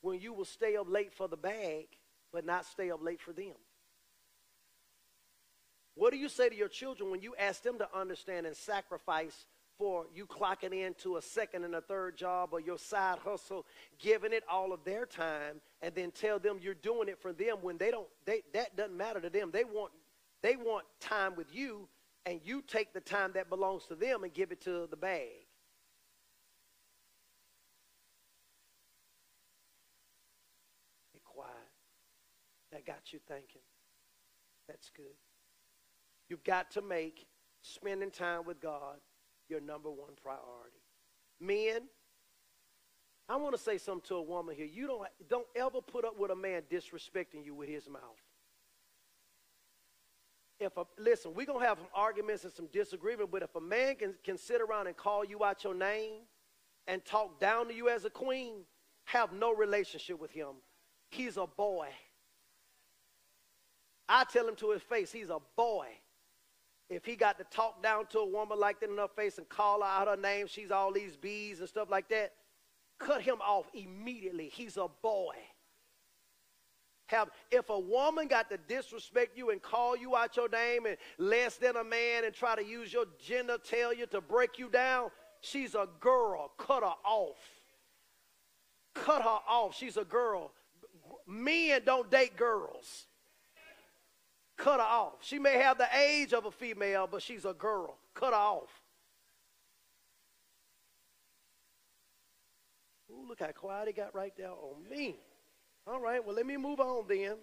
when 0.02 0.20
you 0.20 0.32
will 0.32 0.44
stay 0.44 0.76
up 0.76 0.86
late 0.88 1.14
for 1.14 1.28
the 1.28 1.36
bag, 1.36 1.86
but 2.32 2.44
not 2.44 2.66
stay 2.66 2.90
up 2.90 3.02
late 3.02 3.20
for 3.22 3.32
them? 3.32 3.54
What 5.94 6.12
do 6.12 6.18
you 6.18 6.28
say 6.28 6.48
to 6.48 6.54
your 6.54 6.68
children 6.68 7.10
when 7.10 7.22
you 7.22 7.34
ask 7.38 7.62
them 7.62 7.78
to 7.78 7.88
understand 7.94 8.46
and 8.46 8.56
sacrifice 8.56 9.46
for 9.78 10.06
you 10.14 10.26
clocking 10.26 10.72
into 10.72 11.16
a 11.16 11.22
second 11.22 11.64
and 11.64 11.74
a 11.74 11.80
third 11.80 12.16
job 12.16 12.50
or 12.52 12.60
your 12.60 12.78
side 12.78 13.18
hustle, 13.18 13.66
giving 13.98 14.32
it 14.32 14.44
all 14.50 14.72
of 14.72 14.84
their 14.84 15.06
time, 15.06 15.60
and 15.80 15.94
then 15.94 16.10
tell 16.10 16.38
them 16.38 16.58
you're 16.60 16.74
doing 16.74 17.08
it 17.08 17.20
for 17.20 17.32
them 17.32 17.58
when 17.62 17.78
they 17.78 17.90
don't 17.90 18.06
they 18.24 18.42
that 18.52 18.76
doesn't 18.76 18.96
matter 18.96 19.20
to 19.20 19.30
them. 19.30 19.50
They 19.52 19.64
want 19.64 19.92
they 20.42 20.56
want 20.56 20.84
time 21.00 21.34
with 21.36 21.54
you, 21.54 21.88
and 22.26 22.40
you 22.44 22.62
take 22.62 22.92
the 22.92 23.00
time 23.00 23.32
that 23.34 23.48
belongs 23.48 23.86
to 23.86 23.94
them 23.94 24.24
and 24.24 24.32
give 24.32 24.52
it 24.52 24.60
to 24.62 24.86
the 24.90 24.96
bag. 24.96 25.28
Be 31.12 31.20
quiet. 31.24 31.50
That 32.72 32.86
got 32.86 33.12
you 33.12 33.20
thinking. 33.28 33.62
That's 34.66 34.90
good. 34.96 35.14
You've 36.28 36.44
got 36.44 36.70
to 36.72 36.82
make 36.82 37.26
spending 37.60 38.10
time 38.10 38.44
with 38.46 38.60
God 38.60 38.96
your 39.48 39.60
number 39.60 39.90
one 39.90 40.12
priority. 40.22 40.80
Men, 41.38 41.82
I 43.28 43.36
want 43.36 43.54
to 43.54 43.60
say 43.60 43.78
something 43.78 44.06
to 44.08 44.16
a 44.16 44.22
woman 44.22 44.56
here. 44.56 44.66
You 44.66 44.86
don't, 44.86 45.08
don't 45.28 45.46
ever 45.54 45.80
put 45.80 46.04
up 46.04 46.18
with 46.18 46.30
a 46.30 46.36
man 46.36 46.62
disrespecting 46.70 47.44
you 47.44 47.54
with 47.54 47.68
his 47.68 47.88
mouth. 47.88 48.02
If 50.58 50.76
a, 50.76 50.84
listen, 50.98 51.34
we're 51.34 51.46
going 51.46 51.60
to 51.60 51.66
have 51.66 51.78
some 51.78 51.88
arguments 51.94 52.44
and 52.44 52.52
some 52.52 52.66
disagreement, 52.72 53.30
but 53.30 53.42
if 53.42 53.54
a 53.54 53.60
man 53.60 53.96
can, 53.96 54.14
can 54.24 54.38
sit 54.38 54.60
around 54.60 54.86
and 54.86 54.96
call 54.96 55.24
you 55.24 55.44
out 55.44 55.64
your 55.64 55.74
name 55.74 56.20
and 56.86 57.04
talk 57.04 57.40
down 57.40 57.68
to 57.68 57.74
you 57.74 57.88
as 57.88 58.04
a 58.04 58.10
queen, 58.10 58.64
have 59.04 59.32
no 59.32 59.52
relationship 59.54 60.20
with 60.20 60.30
him. 60.30 60.48
He's 61.10 61.36
a 61.36 61.46
boy. 61.46 61.88
I 64.08 64.24
tell 64.24 64.46
him 64.46 64.56
to 64.56 64.70
his 64.70 64.82
face, 64.82 65.12
he's 65.12 65.30
a 65.30 65.38
boy 65.56 65.88
if 66.92 67.06
he 67.06 67.16
got 67.16 67.38
to 67.38 67.44
talk 67.44 67.82
down 67.82 68.06
to 68.06 68.18
a 68.18 68.26
woman 68.26 68.58
like 68.60 68.80
that 68.80 68.90
in 68.90 68.98
her 68.98 69.08
face 69.08 69.38
and 69.38 69.48
call 69.48 69.80
her 69.80 69.86
out 69.86 70.08
her 70.08 70.16
name, 70.16 70.46
she's 70.46 70.70
all 70.70 70.92
these 70.92 71.16
bees 71.16 71.60
and 71.60 71.68
stuff 71.68 71.90
like 71.90 72.08
that, 72.10 72.32
cut 72.98 73.22
him 73.22 73.38
off 73.40 73.66
immediately. 73.72 74.50
He's 74.52 74.76
a 74.76 74.88
boy. 75.02 75.34
Have, 77.06 77.30
if 77.50 77.70
a 77.70 77.78
woman 77.78 78.28
got 78.28 78.50
to 78.50 78.58
disrespect 78.58 79.36
you 79.36 79.50
and 79.50 79.60
call 79.60 79.96
you 79.96 80.16
out 80.16 80.36
your 80.36 80.48
name 80.48 80.86
and 80.86 80.96
less 81.18 81.56
than 81.56 81.76
a 81.76 81.84
man 81.84 82.24
and 82.24 82.34
try 82.34 82.56
to 82.56 82.64
use 82.64 82.92
your 82.92 83.06
genitalia 83.26 84.08
to 84.10 84.20
break 84.20 84.58
you 84.58 84.68
down, 84.68 85.10
she's 85.40 85.74
a 85.74 85.88
girl. 86.00 86.52
Cut 86.58 86.82
her 86.82 86.94
off. 87.04 87.38
Cut 88.94 89.22
her 89.22 89.38
off. 89.48 89.76
She's 89.76 89.96
a 89.96 90.04
girl. 90.04 90.52
Men 91.26 91.82
don't 91.84 92.10
date 92.10 92.36
girls 92.36 93.06
cut 94.56 94.80
her 94.80 94.86
off. 94.86 95.14
She 95.20 95.38
may 95.38 95.58
have 95.58 95.78
the 95.78 95.88
age 95.96 96.32
of 96.32 96.44
a 96.44 96.50
female, 96.50 97.08
but 97.10 97.22
she's 97.22 97.44
a 97.44 97.54
girl. 97.54 97.98
Cut 98.14 98.32
her 98.32 98.38
off. 98.38 98.82
Ooh, 103.10 103.26
look 103.28 103.40
how 103.40 103.52
quiet 103.52 103.88
he 103.88 103.92
got 103.92 104.14
right 104.14 104.32
there 104.36 104.50
on 104.50 104.88
me. 104.90 105.16
All 105.86 106.00
right, 106.00 106.24
well, 106.24 106.34
let 106.34 106.46
me 106.46 106.56
move 106.56 106.80
on 106.80 107.04
then. 107.08 107.36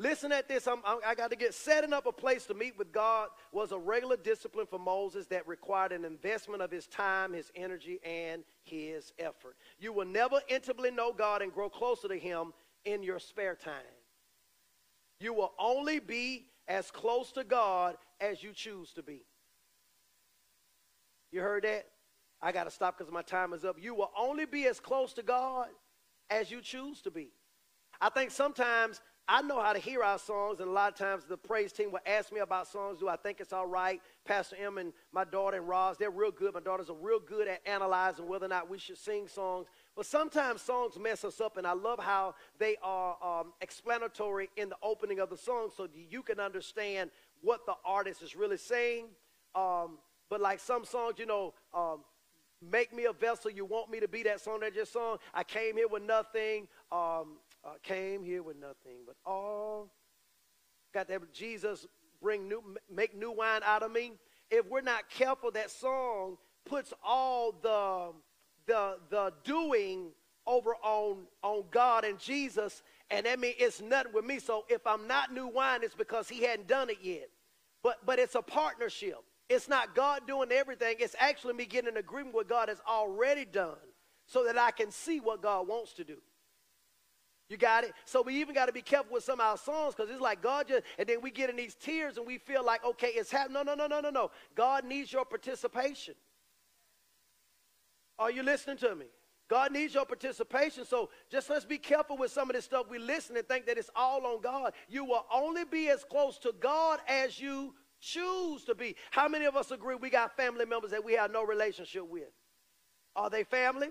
Listen 0.00 0.30
at 0.30 0.46
this. 0.46 0.68
I'm, 0.68 0.78
i 1.04 1.14
got 1.16 1.30
to 1.30 1.36
get 1.36 1.52
setting 1.52 1.92
up 1.92 2.06
a 2.06 2.12
place 2.12 2.46
to 2.46 2.54
meet 2.54 2.78
with 2.78 2.92
God 2.92 3.30
was 3.50 3.72
a 3.72 3.78
regular 3.78 4.16
discipline 4.16 4.66
for 4.70 4.78
Moses 4.78 5.26
that 5.26 5.46
required 5.48 5.90
an 5.90 6.04
investment 6.04 6.62
of 6.62 6.70
his 6.70 6.86
time, 6.86 7.32
his 7.32 7.50
energy, 7.56 7.98
and 8.04 8.44
his 8.62 9.12
effort. 9.18 9.56
You 9.80 9.92
will 9.92 10.06
never 10.06 10.40
intimately 10.48 10.92
know 10.92 11.12
God 11.12 11.42
and 11.42 11.52
grow 11.52 11.68
closer 11.68 12.06
to 12.06 12.16
him 12.16 12.52
in 12.84 13.02
your 13.02 13.18
spare 13.18 13.56
time. 13.56 13.72
You 15.20 15.32
will 15.32 15.52
only 15.58 15.98
be 15.98 16.46
as 16.66 16.90
close 16.90 17.32
to 17.32 17.44
God 17.44 17.96
as 18.20 18.42
you 18.42 18.52
choose 18.52 18.92
to 18.92 19.02
be. 19.02 19.22
You 21.30 21.40
heard 21.40 21.64
that? 21.64 21.86
I 22.40 22.52
got 22.52 22.64
to 22.64 22.70
stop 22.70 22.96
because 22.96 23.12
my 23.12 23.22
time 23.22 23.52
is 23.52 23.64
up. 23.64 23.76
You 23.80 23.94
will 23.94 24.10
only 24.16 24.46
be 24.46 24.66
as 24.66 24.78
close 24.78 25.12
to 25.14 25.22
God 25.22 25.68
as 26.30 26.50
you 26.50 26.60
choose 26.60 27.02
to 27.02 27.10
be. 27.10 27.30
I 28.00 28.10
think 28.10 28.30
sometimes 28.30 29.00
I 29.30 29.42
know 29.42 29.60
how 29.60 29.74
to 29.74 29.78
hear 29.78 30.02
our 30.02 30.18
songs, 30.18 30.60
and 30.60 30.70
a 30.70 30.72
lot 30.72 30.90
of 30.90 30.98
times 30.98 31.24
the 31.28 31.36
praise 31.36 31.70
team 31.70 31.92
will 31.92 32.00
ask 32.06 32.32
me 32.32 32.40
about 32.40 32.66
songs. 32.66 32.98
Do 32.98 33.08
I 33.08 33.16
think 33.16 33.40
it's 33.40 33.52
all 33.52 33.66
right? 33.66 34.00
Pastor 34.24 34.56
M 34.58 34.78
and 34.78 34.94
my 35.12 35.24
daughter 35.24 35.58
and 35.58 35.68
Roz, 35.68 35.98
they're 35.98 36.10
real 36.10 36.30
good. 36.30 36.54
My 36.54 36.60
daughters 36.60 36.88
are 36.88 36.96
real 36.96 37.20
good 37.20 37.46
at 37.46 37.60
analyzing 37.66 38.26
whether 38.26 38.46
or 38.46 38.48
not 38.48 38.70
we 38.70 38.78
should 38.78 38.96
sing 38.96 39.28
songs. 39.28 39.66
But 39.94 40.06
sometimes 40.06 40.62
songs 40.62 40.98
mess 40.98 41.24
us 41.24 41.42
up, 41.42 41.58
and 41.58 41.66
I 41.66 41.74
love 41.74 41.98
how 41.98 42.36
they 42.58 42.76
are 42.82 43.18
um, 43.22 43.52
explanatory 43.60 44.48
in 44.56 44.70
the 44.70 44.76
opening 44.82 45.20
of 45.20 45.28
the 45.28 45.36
song 45.36 45.68
so 45.76 45.88
you 45.92 46.22
can 46.22 46.40
understand 46.40 47.10
what 47.42 47.66
the 47.66 47.74
artist 47.84 48.22
is 48.22 48.34
really 48.34 48.56
saying. 48.56 49.08
Um, 49.54 49.98
but 50.30 50.40
like 50.40 50.58
some 50.58 50.86
songs, 50.86 51.16
you 51.18 51.26
know, 51.26 51.52
um, 51.74 51.98
Make 52.60 52.94
Me 52.94 53.04
a 53.04 53.12
Vessel, 53.12 53.50
You 53.50 53.66
Want 53.66 53.90
Me 53.90 54.00
to 54.00 54.08
Be 54.08 54.22
That 54.22 54.40
song 54.40 54.60
that 54.60 54.74
just 54.74 54.92
sung. 54.92 55.18
I 55.34 55.44
came 55.44 55.76
here 55.76 55.86
with 55.86 56.02
nothing. 56.02 56.66
Um, 56.90 57.36
uh, 57.64 57.74
came 57.82 58.22
here 58.22 58.42
with 58.42 58.58
nothing, 58.58 58.98
but 59.06 59.16
all. 59.24 59.92
Got 60.94 61.08
that 61.08 61.32
Jesus 61.32 61.86
bring 62.22 62.48
new, 62.48 62.62
make 62.92 63.16
new 63.16 63.32
wine 63.32 63.60
out 63.64 63.82
of 63.82 63.92
me. 63.92 64.12
If 64.50 64.66
we're 64.66 64.80
not 64.80 65.10
careful, 65.10 65.50
that 65.52 65.70
song 65.70 66.38
puts 66.64 66.92
all 67.04 67.52
the 67.52 68.12
the, 68.68 68.98
the 69.10 69.32
doing 69.44 70.10
over 70.46 70.76
on, 70.82 71.26
on 71.42 71.64
God 71.70 72.04
and 72.04 72.18
Jesus, 72.18 72.82
and 73.10 73.26
that 73.26 73.40
means 73.40 73.56
it's 73.58 73.80
nothing 73.80 74.12
with 74.12 74.24
me. 74.24 74.38
So 74.38 74.64
if 74.68 74.86
I'm 74.86 75.08
not 75.08 75.32
new 75.32 75.48
wine, 75.48 75.80
it's 75.82 75.94
because 75.94 76.28
he 76.28 76.42
hadn't 76.44 76.68
done 76.68 76.90
it 76.90 76.98
yet. 77.02 77.28
But, 77.82 77.98
but 78.06 78.18
it's 78.18 78.34
a 78.34 78.42
partnership. 78.42 79.16
It's 79.48 79.68
not 79.68 79.94
God 79.94 80.26
doing 80.26 80.52
everything. 80.52 80.96
It's 81.00 81.16
actually 81.18 81.54
me 81.54 81.64
getting 81.64 81.88
an 81.88 81.96
agreement 81.96 82.34
with 82.34 82.48
God 82.48 82.68
has 82.68 82.80
already 82.86 83.44
done 83.44 83.76
so 84.26 84.44
that 84.44 84.58
I 84.58 84.70
can 84.70 84.90
see 84.90 85.20
what 85.20 85.42
God 85.42 85.66
wants 85.66 85.94
to 85.94 86.04
do. 86.04 86.18
You 87.48 87.56
got 87.56 87.84
it? 87.84 87.94
So 88.04 88.20
we 88.22 88.40
even 88.40 88.54
got 88.54 88.66
to 88.66 88.72
be 88.72 88.82
careful 88.82 89.14
with 89.14 89.24
some 89.24 89.40
of 89.40 89.46
our 89.46 89.56
songs 89.56 89.94
because 89.94 90.10
it's 90.10 90.20
like 90.20 90.42
God 90.42 90.68
just, 90.68 90.84
and 90.98 91.08
then 91.08 91.22
we 91.22 91.30
get 91.30 91.48
in 91.48 91.56
these 91.56 91.74
tears 91.74 92.18
and 92.18 92.26
we 92.26 92.36
feel 92.36 92.64
like, 92.64 92.84
okay, 92.84 93.08
it's 93.08 93.30
happening. 93.30 93.54
No, 93.54 93.62
no, 93.62 93.74
no, 93.74 93.86
no, 93.86 94.00
no, 94.00 94.10
no. 94.10 94.30
God 94.54 94.84
needs 94.84 95.12
your 95.12 95.24
participation. 95.24 96.14
Are 98.18 98.30
you 98.30 98.42
listening 98.42 98.76
to 98.78 98.94
me? 98.94 99.06
God 99.48 99.72
needs 99.72 99.94
your 99.94 100.04
participation. 100.04 100.84
So 100.84 101.08
just 101.30 101.48
let's 101.48 101.64
be 101.64 101.78
careful 101.78 102.18
with 102.18 102.30
some 102.30 102.50
of 102.50 102.54
this 102.56 102.66
stuff 102.66 102.86
we 102.90 102.98
listen 102.98 103.34
and 103.36 103.48
think 103.48 103.64
that 103.66 103.78
it's 103.78 103.88
all 103.96 104.26
on 104.26 104.42
God. 104.42 104.74
You 104.86 105.06
will 105.06 105.24
only 105.32 105.64
be 105.64 105.88
as 105.88 106.04
close 106.04 106.36
to 106.40 106.52
God 106.60 107.00
as 107.08 107.40
you 107.40 107.74
choose 107.98 108.64
to 108.64 108.74
be. 108.74 108.94
How 109.10 109.26
many 109.26 109.46
of 109.46 109.56
us 109.56 109.70
agree 109.70 109.94
we 109.94 110.10
got 110.10 110.36
family 110.36 110.66
members 110.66 110.90
that 110.90 111.02
we 111.02 111.14
have 111.14 111.32
no 111.32 111.44
relationship 111.44 112.06
with? 112.06 112.28
Are 113.16 113.30
they 113.30 113.42
family? 113.42 113.88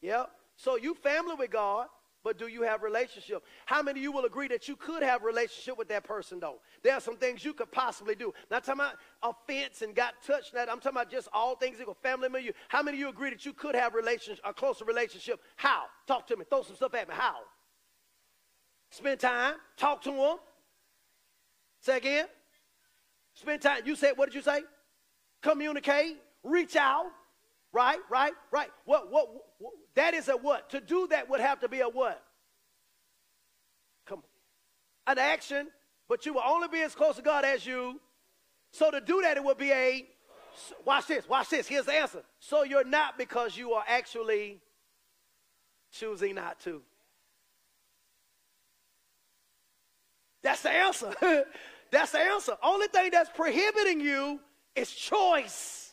Yep. 0.00 0.30
So 0.54 0.76
you 0.76 0.94
family 0.94 1.34
with 1.36 1.50
God 1.50 1.88
but 2.24 2.38
do 2.38 2.48
you 2.48 2.62
have 2.62 2.82
relationship? 2.82 3.42
How 3.66 3.82
many 3.82 4.00
of 4.00 4.02
you 4.02 4.12
will 4.12 4.24
agree 4.24 4.48
that 4.48 4.68
you 4.68 4.76
could 4.76 5.02
have 5.02 5.22
relationship 5.22 5.78
with 5.78 5.88
that 5.88 6.04
person 6.04 6.40
though? 6.40 6.60
There 6.82 6.94
are 6.94 7.00
some 7.00 7.16
things 7.16 7.44
you 7.44 7.52
could 7.52 7.70
possibly 7.70 8.14
do. 8.14 8.32
Not 8.50 8.64
talking 8.64 8.80
about 8.80 8.96
offense 9.22 9.82
and 9.82 9.94
got 9.94 10.14
touched. 10.26 10.52
That 10.52 10.68
I'm 10.70 10.80
talking 10.80 10.96
about 10.98 11.10
just 11.10 11.28
all 11.32 11.54
things 11.54 11.80
equal. 11.80 11.96
Family 12.02 12.28
member. 12.28 12.50
How 12.68 12.82
many 12.82 12.96
of 12.96 13.00
you 13.00 13.08
agree 13.08 13.30
that 13.30 13.46
you 13.46 13.52
could 13.52 13.74
have 13.74 13.94
relationship, 13.94 14.44
a 14.44 14.52
closer 14.52 14.84
relationship? 14.84 15.40
How? 15.56 15.84
Talk 16.06 16.26
to 16.28 16.36
me. 16.36 16.44
Throw 16.48 16.62
some 16.62 16.76
stuff 16.76 16.94
at 16.94 17.08
me. 17.08 17.14
How? 17.16 17.36
Spend 18.90 19.20
time. 19.20 19.54
Talk 19.76 20.02
to 20.02 20.10
them. 20.10 20.36
Say 21.80 21.98
again. 21.98 22.26
Spend 23.34 23.62
time. 23.62 23.82
You 23.84 23.94
said, 23.94 24.12
what 24.16 24.26
did 24.26 24.34
you 24.34 24.42
say? 24.42 24.62
Communicate. 25.42 26.16
Reach 26.42 26.74
out. 26.74 27.06
Right, 27.72 27.98
right, 28.10 28.32
right. 28.50 28.70
What, 28.84 29.10
what, 29.10 29.28
what, 29.58 29.72
that 29.94 30.14
is 30.14 30.28
a 30.28 30.36
what? 30.36 30.70
To 30.70 30.80
do 30.80 31.06
that 31.10 31.28
would 31.28 31.40
have 31.40 31.60
to 31.60 31.68
be 31.68 31.80
a 31.80 31.88
what? 31.88 32.22
Come 34.06 34.18
on. 34.18 35.12
An 35.12 35.18
action, 35.18 35.68
but 36.08 36.24
you 36.24 36.34
will 36.34 36.42
only 36.44 36.68
be 36.68 36.80
as 36.80 36.94
close 36.94 37.16
to 37.16 37.22
God 37.22 37.44
as 37.44 37.66
you. 37.66 38.00
So 38.72 38.90
to 38.90 39.00
do 39.00 39.20
that, 39.22 39.36
it 39.36 39.44
would 39.44 39.58
be 39.58 39.72
a, 39.72 40.06
watch 40.84 41.06
this, 41.06 41.28
watch 41.28 41.50
this. 41.50 41.66
Here's 41.66 41.86
the 41.86 41.92
answer. 41.92 42.22
So 42.40 42.62
you're 42.62 42.84
not 42.84 43.18
because 43.18 43.56
you 43.56 43.72
are 43.72 43.84
actually 43.86 44.60
choosing 45.90 46.34
not 46.36 46.60
to. 46.60 46.82
That's 50.42 50.62
the 50.62 50.70
answer. 50.70 51.12
that's 51.90 52.12
the 52.12 52.18
answer. 52.18 52.56
Only 52.62 52.86
thing 52.88 53.10
that's 53.10 53.30
prohibiting 53.30 54.00
you 54.00 54.40
is 54.74 54.90
choice. 54.90 55.87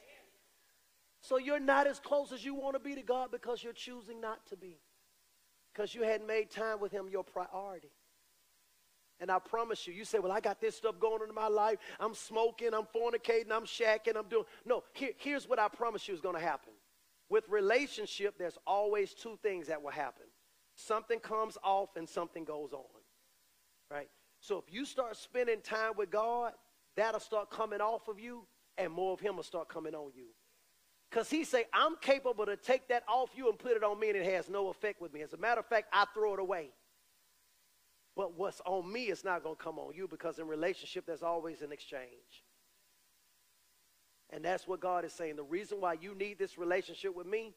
So 1.28 1.38
you're 1.38 1.60
not 1.60 1.88
as 1.88 2.00
close 2.00 2.32
as 2.32 2.46
you 2.46 2.54
want 2.54 2.76
to 2.76 2.80
be 2.80 2.94
to 2.94 3.02
God 3.02 3.32
because 3.32 3.64
you're 3.64 3.74
choosing 3.74 4.22
not 4.22 4.46
to 4.48 4.56
be. 4.56 4.78
Because 5.74 5.96
you 5.96 6.04
hadn't 6.04 6.28
made 6.28 6.52
time 6.52 6.80
with 6.80 6.92
Him 6.92 7.10
your 7.10 7.24
priority. 7.24 7.92
And 9.20 9.32
I 9.32 9.40
promise 9.40 9.88
you, 9.88 9.94
you 9.94 10.06
say, 10.06 10.20
Well, 10.20 10.32
I 10.32 10.40
got 10.40 10.62
this 10.62 10.78
stuff 10.78 11.00
going 11.00 11.24
on 11.24 11.30
in 11.30 11.34
my 11.34 11.48
life. 11.48 11.80
I'm 12.00 12.14
smoking, 12.14 12.76
I'm 12.76 12.86
fornicating, 12.96 13.52
I'm 13.52 13.66
shacking, 13.66 14.16
I'm 14.16 14.28
doing. 14.30 14.44
No, 14.66 14.84
here, 14.94 15.12
here's 15.18 15.50
what 15.50 15.58
I 15.58 15.68
promise 15.68 16.08
you 16.08 16.14
is 16.14 16.22
going 16.22 16.36
to 16.36 16.42
happen. 16.42 16.74
With 17.28 17.50
relationship, 17.50 18.36
there's 18.38 18.60
always 18.68 19.16
two 19.16 19.40
things 19.42 19.68
that 19.68 19.82
will 19.82 19.92
happen 19.92 20.26
something 20.78 21.20
comes 21.20 21.58
off 21.64 21.96
and 21.96 22.08
something 22.08 22.44
goes 22.44 22.72
on. 22.74 22.84
Right? 23.90 24.10
So 24.42 24.58
if 24.58 24.72
you 24.72 24.86
start 24.86 25.18
spending 25.18 25.62
time 25.62 25.94
with 25.98 26.12
God, 26.12 26.52
that'll 26.96 27.20
start 27.20 27.50
coming 27.50 27.82
off 27.82 28.10
of 28.10 28.20
you, 28.20 28.46
and 28.78 28.92
more 28.92 29.14
of 29.14 29.22
Him 29.22 29.38
will 29.38 29.44
start 29.44 29.70
coming 29.70 29.96
on 29.96 30.12
you. 30.14 30.28
Because 31.16 31.30
he 31.30 31.46
say, 31.46 31.64
I'm 31.72 31.96
capable 32.02 32.46
to 32.46 32.58
take 32.58 32.90
that 32.90 33.04
off 33.08 33.30
you 33.38 33.48
and 33.48 33.58
put 33.58 33.72
it 33.72 33.86
on 33.86 33.98
me 33.98 34.10
and 34.10 34.18
it 34.18 34.26
has 34.34 34.50
no 34.50 34.68
effect 34.68 35.00
with 35.00 35.14
me. 35.14 35.22
As 35.22 35.32
a 35.32 35.38
matter 35.38 35.62
of 35.62 35.66
fact, 35.66 35.88
I 35.94 36.04
throw 36.14 36.34
it 36.34 36.42
away. 36.42 36.72
But 38.18 38.38
what's 38.38 38.62
on 38.66 38.92
me 38.92 39.06
is 39.06 39.24
not 39.24 39.42
going 39.42 39.56
to 39.56 39.64
come 39.64 39.80
on 39.80 39.94
you 39.96 40.10
because 40.10 40.40
in 40.40 40.48
relationship, 40.50 41.06
there's 41.06 41.24
always 41.24 41.62
an 41.62 41.72
exchange. 41.72 42.44
And 44.30 44.44
that's 44.44 44.68
what 44.68 44.82
God 44.82 45.06
is 45.06 45.14
saying. 45.14 45.38
The 45.38 45.44
reason 45.44 45.80
why 45.80 45.94
you 45.94 46.14
need 46.16 46.38
this 46.38 46.58
relationship 46.58 47.16
with 47.16 47.28
me 47.28 47.54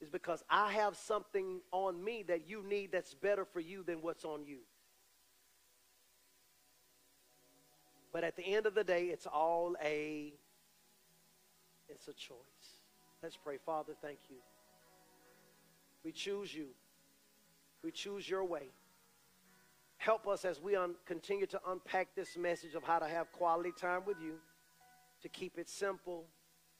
is 0.00 0.10
because 0.10 0.42
I 0.50 0.72
have 0.72 0.96
something 0.96 1.60
on 1.70 2.02
me 2.02 2.24
that 2.26 2.48
you 2.48 2.64
need 2.64 2.90
that's 2.90 3.14
better 3.14 3.44
for 3.44 3.60
you 3.60 3.84
than 3.84 4.02
what's 4.02 4.24
on 4.24 4.44
you. 4.44 4.58
But 8.12 8.24
at 8.24 8.34
the 8.34 8.42
end 8.42 8.66
of 8.66 8.74
the 8.74 8.82
day, 8.82 9.04
it's 9.04 9.28
all 9.28 9.76
a 9.80 10.32
it's 11.88 12.08
a 12.08 12.12
choice. 12.12 12.55
Let's 13.22 13.36
pray. 13.36 13.56
Father, 13.64 13.94
thank 14.00 14.18
you. 14.28 14.36
We 16.04 16.12
choose 16.12 16.54
you. 16.54 16.68
We 17.82 17.90
choose 17.90 18.28
your 18.28 18.44
way. 18.44 18.70
Help 19.96 20.28
us 20.28 20.44
as 20.44 20.60
we 20.60 20.76
un- 20.76 20.94
continue 21.06 21.46
to 21.46 21.60
unpack 21.68 22.14
this 22.14 22.36
message 22.36 22.74
of 22.74 22.82
how 22.84 22.98
to 22.98 23.08
have 23.08 23.32
quality 23.32 23.72
time 23.72 24.02
with 24.06 24.18
you, 24.20 24.34
to 25.22 25.28
keep 25.28 25.58
it 25.58 25.68
simple, 25.68 26.26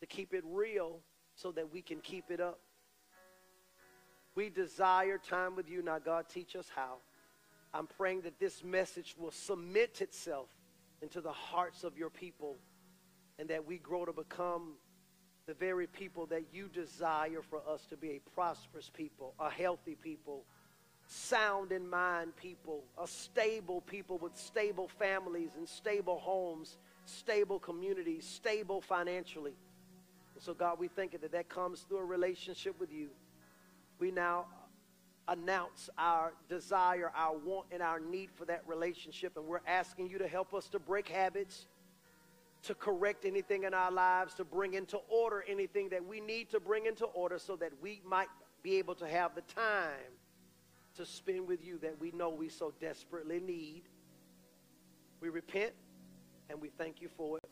to 0.00 0.06
keep 0.06 0.34
it 0.34 0.44
real, 0.46 1.00
so 1.34 1.50
that 1.52 1.72
we 1.72 1.82
can 1.82 2.00
keep 2.00 2.30
it 2.30 2.40
up. 2.40 2.60
We 4.34 4.50
desire 4.50 5.18
time 5.18 5.56
with 5.56 5.68
you. 5.68 5.82
Now, 5.82 5.98
God, 5.98 6.26
teach 6.28 6.56
us 6.56 6.70
how. 6.74 6.98
I'm 7.72 7.86
praying 7.86 8.22
that 8.22 8.38
this 8.38 8.62
message 8.62 9.16
will 9.18 9.30
submit 9.30 10.00
itself 10.00 10.48
into 11.02 11.20
the 11.20 11.32
hearts 11.32 11.84
of 11.84 11.98
your 11.98 12.10
people 12.10 12.56
and 13.38 13.48
that 13.48 13.66
we 13.66 13.78
grow 13.78 14.04
to 14.04 14.12
become 14.12 14.74
the 15.46 15.54
very 15.54 15.86
people 15.86 16.26
that 16.26 16.42
you 16.52 16.68
desire 16.68 17.40
for 17.48 17.60
us 17.68 17.86
to 17.86 17.96
be 17.96 18.10
a 18.10 18.20
prosperous 18.34 18.90
people, 18.92 19.32
a 19.38 19.48
healthy 19.48 19.94
people, 19.94 20.42
sound 21.06 21.70
in 21.70 21.88
mind 21.88 22.34
people, 22.36 22.82
a 23.00 23.06
stable 23.06 23.80
people 23.82 24.18
with 24.18 24.36
stable 24.36 24.88
families 24.98 25.50
and 25.56 25.68
stable 25.68 26.18
homes, 26.18 26.78
stable 27.04 27.60
communities, 27.60 28.26
stable 28.26 28.80
financially. 28.80 29.54
And 30.34 30.42
so, 30.42 30.52
God, 30.52 30.80
we 30.80 30.88
think 30.88 31.12
that 31.20 31.30
that 31.30 31.48
comes 31.48 31.82
through 31.82 31.98
a 31.98 32.04
relationship 32.04 32.78
with 32.80 32.92
you. 32.92 33.08
We 34.00 34.10
now 34.10 34.46
announce 35.28 35.88
our 35.96 36.32
desire, 36.48 37.12
our 37.14 37.36
want, 37.36 37.66
and 37.70 37.82
our 37.82 38.00
need 38.00 38.30
for 38.34 38.44
that 38.46 38.62
relationship. 38.66 39.36
And 39.36 39.46
we're 39.46 39.60
asking 39.66 40.10
you 40.10 40.18
to 40.18 40.28
help 40.28 40.54
us 40.54 40.68
to 40.70 40.80
break 40.80 41.08
habits 41.08 41.66
to 42.66 42.74
correct 42.74 43.24
anything 43.24 43.62
in 43.62 43.72
our 43.72 43.92
lives, 43.92 44.34
to 44.34 44.44
bring 44.44 44.74
into 44.74 44.98
order 45.08 45.44
anything 45.48 45.88
that 45.88 46.04
we 46.04 46.20
need 46.20 46.50
to 46.50 46.58
bring 46.58 46.86
into 46.86 47.04
order 47.06 47.38
so 47.38 47.54
that 47.54 47.70
we 47.80 48.02
might 48.04 48.28
be 48.62 48.76
able 48.76 48.94
to 48.96 49.06
have 49.06 49.34
the 49.36 49.42
time 49.42 50.12
to 50.96 51.06
spend 51.06 51.46
with 51.46 51.64
you 51.64 51.78
that 51.78 51.98
we 52.00 52.10
know 52.10 52.28
we 52.28 52.48
so 52.48 52.72
desperately 52.80 53.38
need. 53.38 53.82
We 55.20 55.28
repent 55.28 55.72
and 56.50 56.60
we 56.60 56.70
thank 56.70 57.00
you 57.00 57.08
for 57.16 57.38
it. 57.38 57.42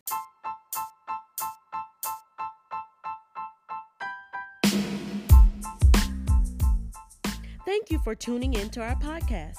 Thank 7.65 7.91
you 7.91 7.99
for 8.01 8.15
tuning 8.15 8.55
in 8.55 8.69
to 8.71 8.83
our 8.83 8.97
podcast. 8.97 9.59